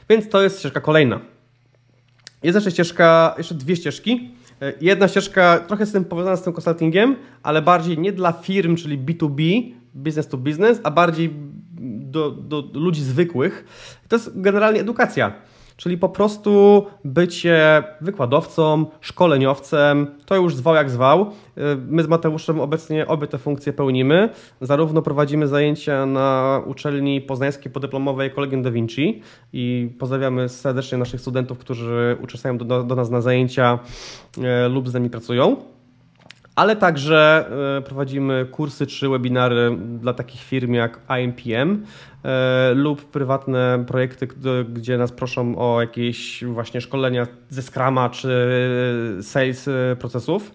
Więc 0.10 0.30
to 0.30 0.44
jest 0.44 0.60
ścieżka 0.60 0.82
kolejna. 0.82 1.20
Jest 2.44 2.56
jeszcze 2.56 2.72
ścieżka, 2.72 3.36
jeszcze 3.38 3.56
dwie 3.56 3.76
ścieżki. 3.76 4.32
E, 4.62 4.74
jedna 4.82 5.08
ścieżka 5.08 5.60
trochę 5.60 5.86
z 5.86 5.92
tym 5.92 6.06
powiązana 6.06 6.38
z 6.38 6.44
tym 6.44 6.54
consultingiem, 6.54 7.16
ale 7.44 7.62
bardziej 7.62 7.98
nie 7.98 8.12
dla 8.12 8.32
firm, 8.32 8.76
czyli 8.76 9.00
B2B, 9.00 9.72
business 9.94 10.28
to 10.28 10.38
business, 10.38 10.80
a 10.84 10.92
bardziej 10.92 11.34
do, 12.00 12.32
do 12.32 12.64
ludzi 12.74 13.04
zwykłych. 13.04 13.66
To 14.08 14.16
jest 14.16 14.42
generalnie 14.42 14.82
edukacja 14.82 15.34
czyli 15.78 15.98
po 15.98 16.10
prostu 16.10 16.86
bycie 17.04 17.84
wykładowcą, 18.02 18.86
szkoleniowcem, 19.02 20.08
to 20.26 20.36
już 20.36 20.56
zwał 20.56 20.76
jak 20.76 20.90
zwał. 20.90 21.22
Y, 21.22 21.62
my 21.88 22.04
z 22.04 22.08
Mateuszem 22.08 22.60
obecnie 22.60 23.08
obie 23.08 23.28
te 23.28 23.38
funkcje 23.38 23.74
pełnimy. 23.74 24.30
Zarówno 24.62 25.02
prowadzimy 25.02 25.48
zajęcia 25.48 26.06
na 26.06 26.62
uczelni 26.66 27.22
poznańskiej 27.22 27.72
podyplomowej 27.72 28.32
Kolegium 28.32 28.62
Da 28.62 28.72
Vinci 28.72 29.22
i 29.54 29.90
pozdrawiamy 30.00 30.50
serdecznie 30.50 30.98
naszych 30.98 31.22
studentów, 31.22 31.58
którzy 31.58 32.18
uczestniczą 32.24 32.58
do, 32.58 32.84
do 32.84 32.96
nas 32.96 33.10
na 33.10 33.22
zajęcia 33.22 33.80
y, 34.38 34.70
lub 34.70 34.90
z 34.90 34.94
nami 34.94 35.10
pracują 35.10 35.58
ale 36.58 36.76
także 36.76 37.50
y, 37.78 37.82
prowadzimy 37.82 38.46
kursy 38.52 38.88
czy 38.88 39.10
webinary 39.10 39.78
dla 40.00 40.14
takich 40.14 40.42
firm 40.42 40.74
jak 40.74 41.00
IMPM, 41.20 41.86
lub 42.76 43.06
prywatne 43.06 43.84
projekty, 43.88 44.28
gdzie 44.74 44.98
nas 44.98 45.12
proszą 45.12 45.58
o 45.58 45.82
jakieś 45.82 46.44
właśnie 46.44 46.82
szkolenia 46.82 47.28
ze 47.50 47.62
Scrama 47.62 48.10
czy 48.10 48.30
sales 49.22 49.68
e, 49.68 49.96
procesów. 50.00 50.52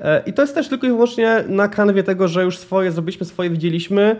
E, 0.00 0.22
I 0.26 0.32
to 0.32 0.42
jest 0.42 0.54
też 0.54 0.68
tylko 0.68 0.86
i 0.86 0.90
wyłącznie 0.90 1.44
na 1.48 1.68
kanwie 1.68 2.02
tego, 2.02 2.28
że 2.28 2.44
już 2.44 2.58
swoje 2.58 2.92
zrobiliśmy, 2.92 3.26
swoje 3.26 3.50
widzieliśmy. 3.50 4.16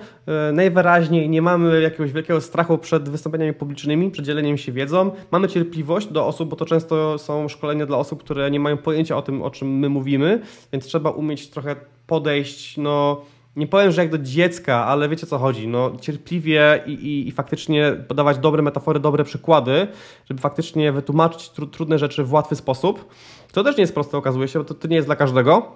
Najwyraźniej 0.52 1.28
nie 1.28 1.42
mamy 1.42 1.80
jakiegoś 1.80 2.12
wielkiego 2.12 2.40
strachu 2.40 2.78
przed 2.78 3.08
wystąpieniami 3.08 3.52
publicznymi, 3.52 4.10
przed 4.10 4.26
dzieleniem 4.26 4.58
się 4.58 4.72
wiedzą. 4.72 5.10
Mamy 5.30 5.48
cierpliwość 5.48 6.06
do 6.06 6.26
osób, 6.26 6.48
bo 6.48 6.56
to 6.56 6.64
często 6.64 7.18
są 7.18 7.48
szkolenia 7.48 7.86
dla 7.86 7.96
osób, 7.96 8.24
które 8.24 8.50
nie 8.50 8.60
mają 8.60 8.76
pojęcia 8.76 9.16
o 9.16 9.22
tym, 9.22 9.42
o 9.42 9.50
czym 9.50 9.78
my 9.78 9.88
mówimy, 9.88 10.40
więc 10.72 10.86
trzeba 10.86 11.10
umieć 11.10 11.50
trochę 11.50 11.76
podejść, 12.06 12.76
no 12.76 13.22
nie 13.60 13.66
powiem, 13.66 13.92
że 13.92 14.02
jak 14.02 14.10
do 14.10 14.18
dziecka, 14.18 14.86
ale 14.86 15.08
wiecie 15.08 15.26
co 15.26 15.38
chodzi, 15.38 15.68
no 15.68 15.92
cierpliwie 16.00 16.82
i, 16.86 16.92
i, 16.92 17.28
i 17.28 17.32
faktycznie 17.32 17.92
podawać 18.08 18.38
dobre 18.38 18.62
metafory, 18.62 19.00
dobre 19.00 19.24
przykłady, 19.24 19.86
żeby 20.28 20.40
faktycznie 20.40 20.92
wytłumaczyć 20.92 21.50
tru, 21.50 21.66
trudne 21.66 21.98
rzeczy 21.98 22.24
w 22.24 22.32
łatwy 22.32 22.56
sposób. 22.56 23.08
To 23.52 23.64
też 23.64 23.76
nie 23.76 23.80
jest 23.80 23.94
proste, 23.94 24.18
okazuje 24.18 24.48
się, 24.48 24.58
bo 24.58 24.64
to, 24.64 24.74
to 24.74 24.88
nie 24.88 24.96
jest 24.96 25.08
dla 25.08 25.16
każdego. 25.16 25.72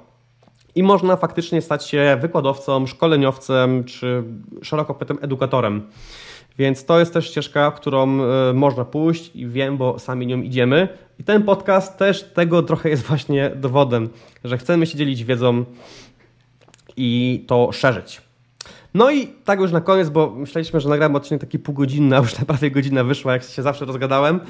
I 0.74 0.82
można 0.82 1.16
faktycznie 1.16 1.62
stać 1.62 1.89
się 1.89 2.18
wykładowcą, 2.20 2.87
szkoleniowcem 2.87 3.85
czy 3.85 4.24
szeroko 4.62 4.95
pojętym 4.95 5.18
edukatorem. 5.22 5.82
Więc 6.59 6.85
to 6.85 6.99
jest 6.99 7.12
też 7.12 7.30
ścieżka, 7.30 7.70
którą 7.70 8.22
e, 8.22 8.53
można 8.53 8.85
pójść 8.85 9.37
i 9.37 9.47
wiem, 9.47 9.76
bo 9.76 9.99
sami 9.99 10.26
nią 10.26 10.41
idziemy. 10.41 10.89
I 11.18 11.24
ten 11.24 11.43
podcast 11.43 11.99
też 11.99 12.22
tego 12.22 12.62
trochę 12.62 12.89
jest 12.89 13.03
właśnie 13.03 13.51
dowodem, 13.57 14.09
że 14.45 14.59
chcemy 14.59 14.87
się 14.87 14.99
dzielić 14.99 15.24
wiedzą 15.24 15.64
i 16.97 17.45
to 17.47 17.72
szerzyć. 17.72 18.22
No 18.95 19.11
i 19.11 19.26
tak 19.26 19.61
już 19.61 19.72
na 19.72 19.80
koniec, 19.80 20.09
bo 20.09 20.30
myśleliśmy, 20.30 20.80
że 20.80 20.88
nagramy 20.88 21.16
odcinek 21.16 21.40
taki 21.40 21.59
półgodzinny, 21.59 22.16
a 22.16 22.18
już 22.18 22.38
na 22.38 22.45
prawie 22.55 22.70
godzina 22.70 23.05
wyszła, 23.05 23.32
jak 23.32 23.42
się 23.42 23.62
zawsze 23.62 23.84
rozgadałem. 23.84 24.40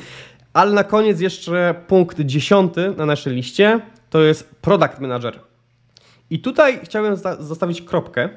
Ale 0.52 0.72
na 0.72 0.84
koniec 0.84 1.20
jeszcze 1.20 1.74
punkt 1.88 2.20
dziesiąty 2.20 2.94
na 2.96 3.06
naszej 3.06 3.34
liście, 3.34 3.80
to 4.10 4.22
jest 4.22 4.54
Product 4.54 5.00
Manager. 5.00 5.40
I 6.30 6.38
tutaj 6.38 6.80
chciałem 6.84 7.16
zostawić 7.38 7.82
kropkę, 7.82 8.28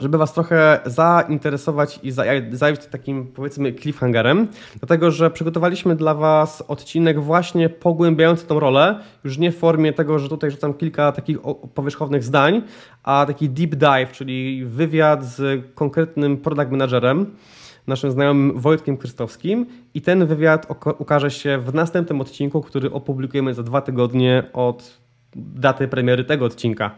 żeby 0.00 0.18
Was 0.18 0.32
trochę 0.32 0.80
zainteresować 0.86 2.00
i 2.02 2.10
zająć 2.52 2.86
takim 2.90 3.26
powiedzmy 3.26 3.72
cliffhangerem, 3.72 4.48
dlatego 4.78 5.10
że 5.10 5.30
przygotowaliśmy 5.30 5.96
dla 5.96 6.14
Was 6.14 6.62
odcinek 6.68 7.20
właśnie 7.20 7.68
pogłębiający 7.68 8.46
tą 8.46 8.60
rolę, 8.60 9.00
już 9.24 9.38
nie 9.38 9.52
w 9.52 9.58
formie 9.58 9.92
tego, 9.92 10.18
że 10.18 10.28
tutaj 10.28 10.50
rzucam 10.50 10.74
kilka 10.74 11.12
takich 11.12 11.38
powierzchownych 11.74 12.24
zdań, 12.24 12.62
a 13.02 13.24
taki 13.26 13.48
deep 13.48 13.74
dive, 13.74 14.12
czyli 14.12 14.64
wywiad 14.64 15.24
z 15.24 15.64
konkretnym 15.74 16.36
product 16.36 16.70
managerem, 16.70 17.26
naszym 17.86 18.10
znajomym 18.10 18.60
Wojtkiem 18.60 18.96
Krystowskim 18.96 19.66
i 19.94 20.00
ten 20.00 20.26
wywiad 20.26 20.66
ukaże 20.98 21.30
się 21.30 21.58
w 21.58 21.74
następnym 21.74 22.20
odcinku, 22.20 22.60
który 22.60 22.92
opublikujemy 22.92 23.54
za 23.54 23.62
dwa 23.62 23.80
tygodnie 23.80 24.44
od 24.52 25.00
daty 25.36 25.88
premiery 25.88 26.24
tego 26.24 26.44
odcinka. 26.44 26.90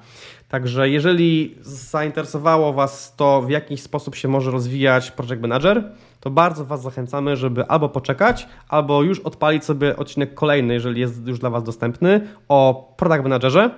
Także 0.53 0.89
jeżeli 0.89 1.55
zainteresowało 1.63 2.73
Was 2.73 3.17
to, 3.17 3.43
w 3.43 3.51
jaki 3.51 3.77
sposób 3.77 4.15
się 4.15 4.29
może 4.29 4.51
rozwijać 4.51 5.11
Project 5.11 5.43
Manager, 5.43 5.93
to 6.21 6.31
bardzo 6.31 6.65
Was 6.65 6.83
zachęcamy, 6.83 7.37
żeby 7.37 7.67
albo 7.67 7.89
poczekać, 7.89 8.49
albo 8.69 9.03
już 9.03 9.21
odpalić 9.21 9.65
sobie 9.65 9.97
odcinek 9.97 10.35
kolejny, 10.35 10.75
jeżeli 10.75 11.01
jest 11.01 11.27
już 11.27 11.39
dla 11.39 11.51
Was 11.51 11.63
dostępny, 11.63 12.21
o 12.49 12.93
Product 12.97 13.23
Managerze, 13.23 13.71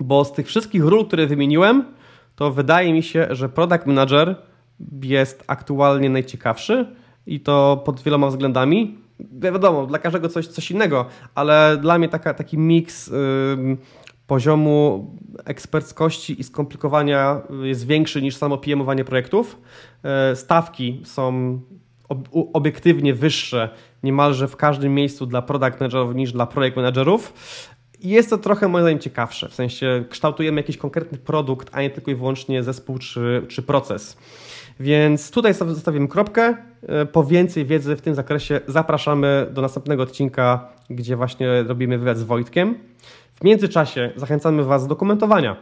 bo 0.00 0.24
z 0.24 0.32
tych 0.32 0.46
wszystkich 0.46 0.84
ról, 0.84 1.06
które 1.06 1.26
wymieniłem, 1.26 1.84
to 2.36 2.50
wydaje 2.50 2.92
mi 2.92 3.02
się, 3.02 3.26
że 3.30 3.48
Product 3.48 3.86
Manager 3.86 4.36
jest 5.02 5.44
aktualnie 5.46 6.10
najciekawszy 6.10 6.86
i 7.26 7.40
to 7.40 7.82
pod 7.84 8.00
wieloma 8.00 8.28
względami. 8.28 8.98
Wiadomo, 9.32 9.86
dla 9.86 9.98
każdego 9.98 10.28
coś, 10.28 10.46
coś 10.46 10.70
innego, 10.70 11.06
ale 11.34 11.78
dla 11.80 11.98
mnie 11.98 12.08
taka, 12.08 12.34
taki 12.34 12.58
miks. 12.58 13.06
Yy, 13.08 13.76
poziomu 14.26 15.10
eksperckości 15.44 16.40
i 16.40 16.44
skomplikowania 16.44 17.40
jest 17.62 17.86
większy 17.86 18.22
niż 18.22 18.36
samo 18.36 18.58
pm 18.58 19.04
projektów. 19.06 19.60
E, 20.02 20.36
stawki 20.36 21.02
są 21.04 21.60
obiektywnie 22.52 23.14
wyższe 23.14 23.68
niemalże 24.02 24.48
w 24.48 24.56
każdym 24.56 24.94
miejscu 24.94 25.26
dla 25.26 25.42
product 25.42 25.80
managerów 25.80 26.14
niż 26.14 26.32
dla 26.32 26.46
projekt 26.46 26.76
managerów. 26.76 27.32
Jest 28.00 28.30
to 28.30 28.38
trochę 28.38 28.68
moim 28.68 28.84
zdaniem 28.84 28.98
ciekawsze, 28.98 29.48
w 29.48 29.54
sensie 29.54 30.04
kształtujemy 30.10 30.60
jakiś 30.60 30.76
konkretny 30.76 31.18
produkt, 31.18 31.70
a 31.72 31.82
nie 31.82 31.90
tylko 31.90 32.10
i 32.10 32.14
wyłącznie 32.14 32.62
zespół 32.62 32.98
czy, 32.98 33.46
czy 33.48 33.62
proces. 33.62 34.16
Więc 34.80 35.30
tutaj 35.30 35.54
zostawimy 35.54 36.08
kropkę. 36.08 36.56
E, 36.82 37.06
po 37.06 37.24
więcej 37.24 37.66
wiedzy 37.66 37.96
w 37.96 38.00
tym 38.00 38.14
zakresie 38.14 38.60
zapraszamy 38.66 39.46
do 39.50 39.62
następnego 39.62 40.02
odcinka, 40.02 40.68
gdzie 40.90 41.16
właśnie 41.16 41.62
robimy 41.62 41.98
wywiad 41.98 42.18
z 42.18 42.22
Wojtkiem. 42.22 42.74
W 43.34 43.44
międzyczasie 43.44 44.12
zachęcamy 44.16 44.64
Was 44.64 44.86
do 44.86 44.96
komentowania. 44.96 45.56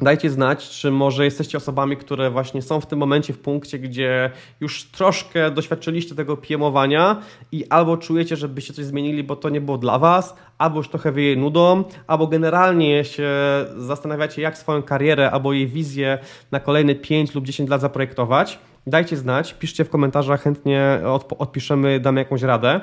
Dajcie 0.00 0.30
znać, 0.30 0.68
czy 0.68 0.90
może 0.90 1.24
jesteście 1.24 1.58
osobami, 1.58 1.96
które 1.96 2.30
właśnie 2.30 2.62
są 2.62 2.80
w 2.80 2.86
tym 2.86 2.98
momencie 2.98 3.32
w 3.32 3.38
punkcie, 3.38 3.78
gdzie 3.78 4.30
już 4.60 4.84
troszkę 4.84 5.50
doświadczyliście 5.50 6.14
tego 6.14 6.36
piemowania 6.36 7.22
i 7.52 7.64
albo 7.70 7.96
czujecie, 7.96 8.36
że 8.36 8.48
byście 8.48 8.72
coś 8.72 8.84
zmienili, 8.84 9.24
bo 9.24 9.36
to 9.36 9.48
nie 9.48 9.60
było 9.60 9.78
dla 9.78 9.98
Was, 9.98 10.36
albo 10.58 10.76
już 10.76 10.88
trochę 10.88 11.12
wieje 11.12 11.36
nudą, 11.36 11.84
albo 12.06 12.26
generalnie 12.26 13.04
się 13.04 13.30
zastanawiacie, 13.76 14.42
jak 14.42 14.58
swoją 14.58 14.82
karierę 14.82 15.30
albo 15.30 15.52
jej 15.52 15.66
wizję 15.66 16.18
na 16.50 16.60
kolejne 16.60 16.94
5 16.94 17.34
lub 17.34 17.44
10 17.44 17.70
lat 17.70 17.80
zaprojektować. 17.80 18.58
Dajcie 18.88 19.16
znać, 19.16 19.54
piszcie 19.54 19.84
w 19.84 19.90
komentarzach, 19.90 20.42
chętnie 20.42 21.00
odpiszemy, 21.38 22.00
damy 22.00 22.20
jakąś 22.20 22.42
radę. 22.42 22.80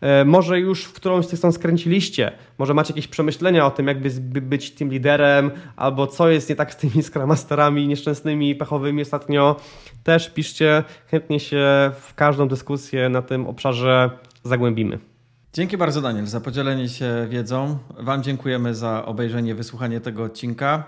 E, 0.00 0.24
może 0.24 0.60
już 0.60 0.84
w 0.84 0.92
którąś 0.92 1.26
z 1.26 1.28
tych 1.28 1.38
stron 1.38 1.52
skręciliście, 1.52 2.32
może 2.58 2.74
macie 2.74 2.92
jakieś 2.92 3.08
przemyślenia 3.08 3.66
o 3.66 3.70
tym, 3.70 3.86
jakby 3.86 4.10
być 4.40 4.70
tym 4.70 4.90
liderem, 4.90 5.50
albo 5.76 6.06
co 6.06 6.28
jest 6.28 6.48
nie 6.48 6.56
tak 6.56 6.72
z 6.72 6.76
tymi 6.76 7.02
Scrum 7.08 7.26
Masterami 7.26 7.88
nieszczęsnymi, 7.88 8.54
pechowymi 8.54 9.02
ostatnio. 9.02 9.56
Też 10.04 10.30
piszcie, 10.30 10.84
chętnie 11.06 11.40
się 11.40 11.90
w 12.00 12.14
każdą 12.14 12.48
dyskusję 12.48 13.08
na 13.08 13.22
tym 13.22 13.46
obszarze 13.46 14.10
zagłębimy. 14.44 14.98
Dzięki 15.52 15.76
bardzo 15.76 16.02
Daniel 16.02 16.26
za 16.26 16.40
podzielenie 16.40 16.88
się 16.88 17.26
wiedzą. 17.30 17.78
Wam 17.98 18.22
dziękujemy 18.22 18.74
za 18.74 19.04
obejrzenie, 19.06 19.54
wysłuchanie 19.54 20.00
tego 20.00 20.24
odcinka. 20.24 20.84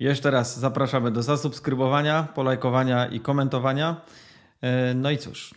Jeszcze 0.00 0.30
raz 0.30 0.58
zapraszamy 0.58 1.10
do 1.10 1.22
zasubskrybowania, 1.22 2.28
polajkowania 2.34 3.06
i 3.06 3.20
komentowania. 3.20 4.00
E, 4.60 4.94
no 4.94 5.10
i 5.10 5.18
cóż, 5.18 5.54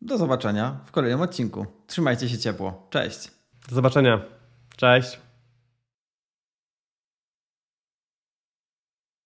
do 0.00 0.18
zobaczenia 0.18 0.80
w 0.84 0.90
kolejnym 0.90 1.20
odcinku. 1.20 1.66
Trzymajcie 1.86 2.28
się 2.28 2.38
ciepło. 2.38 2.86
Cześć. 2.90 3.30
Do 3.68 3.74
zobaczenia. 3.74 4.20
Cześć. 4.76 5.20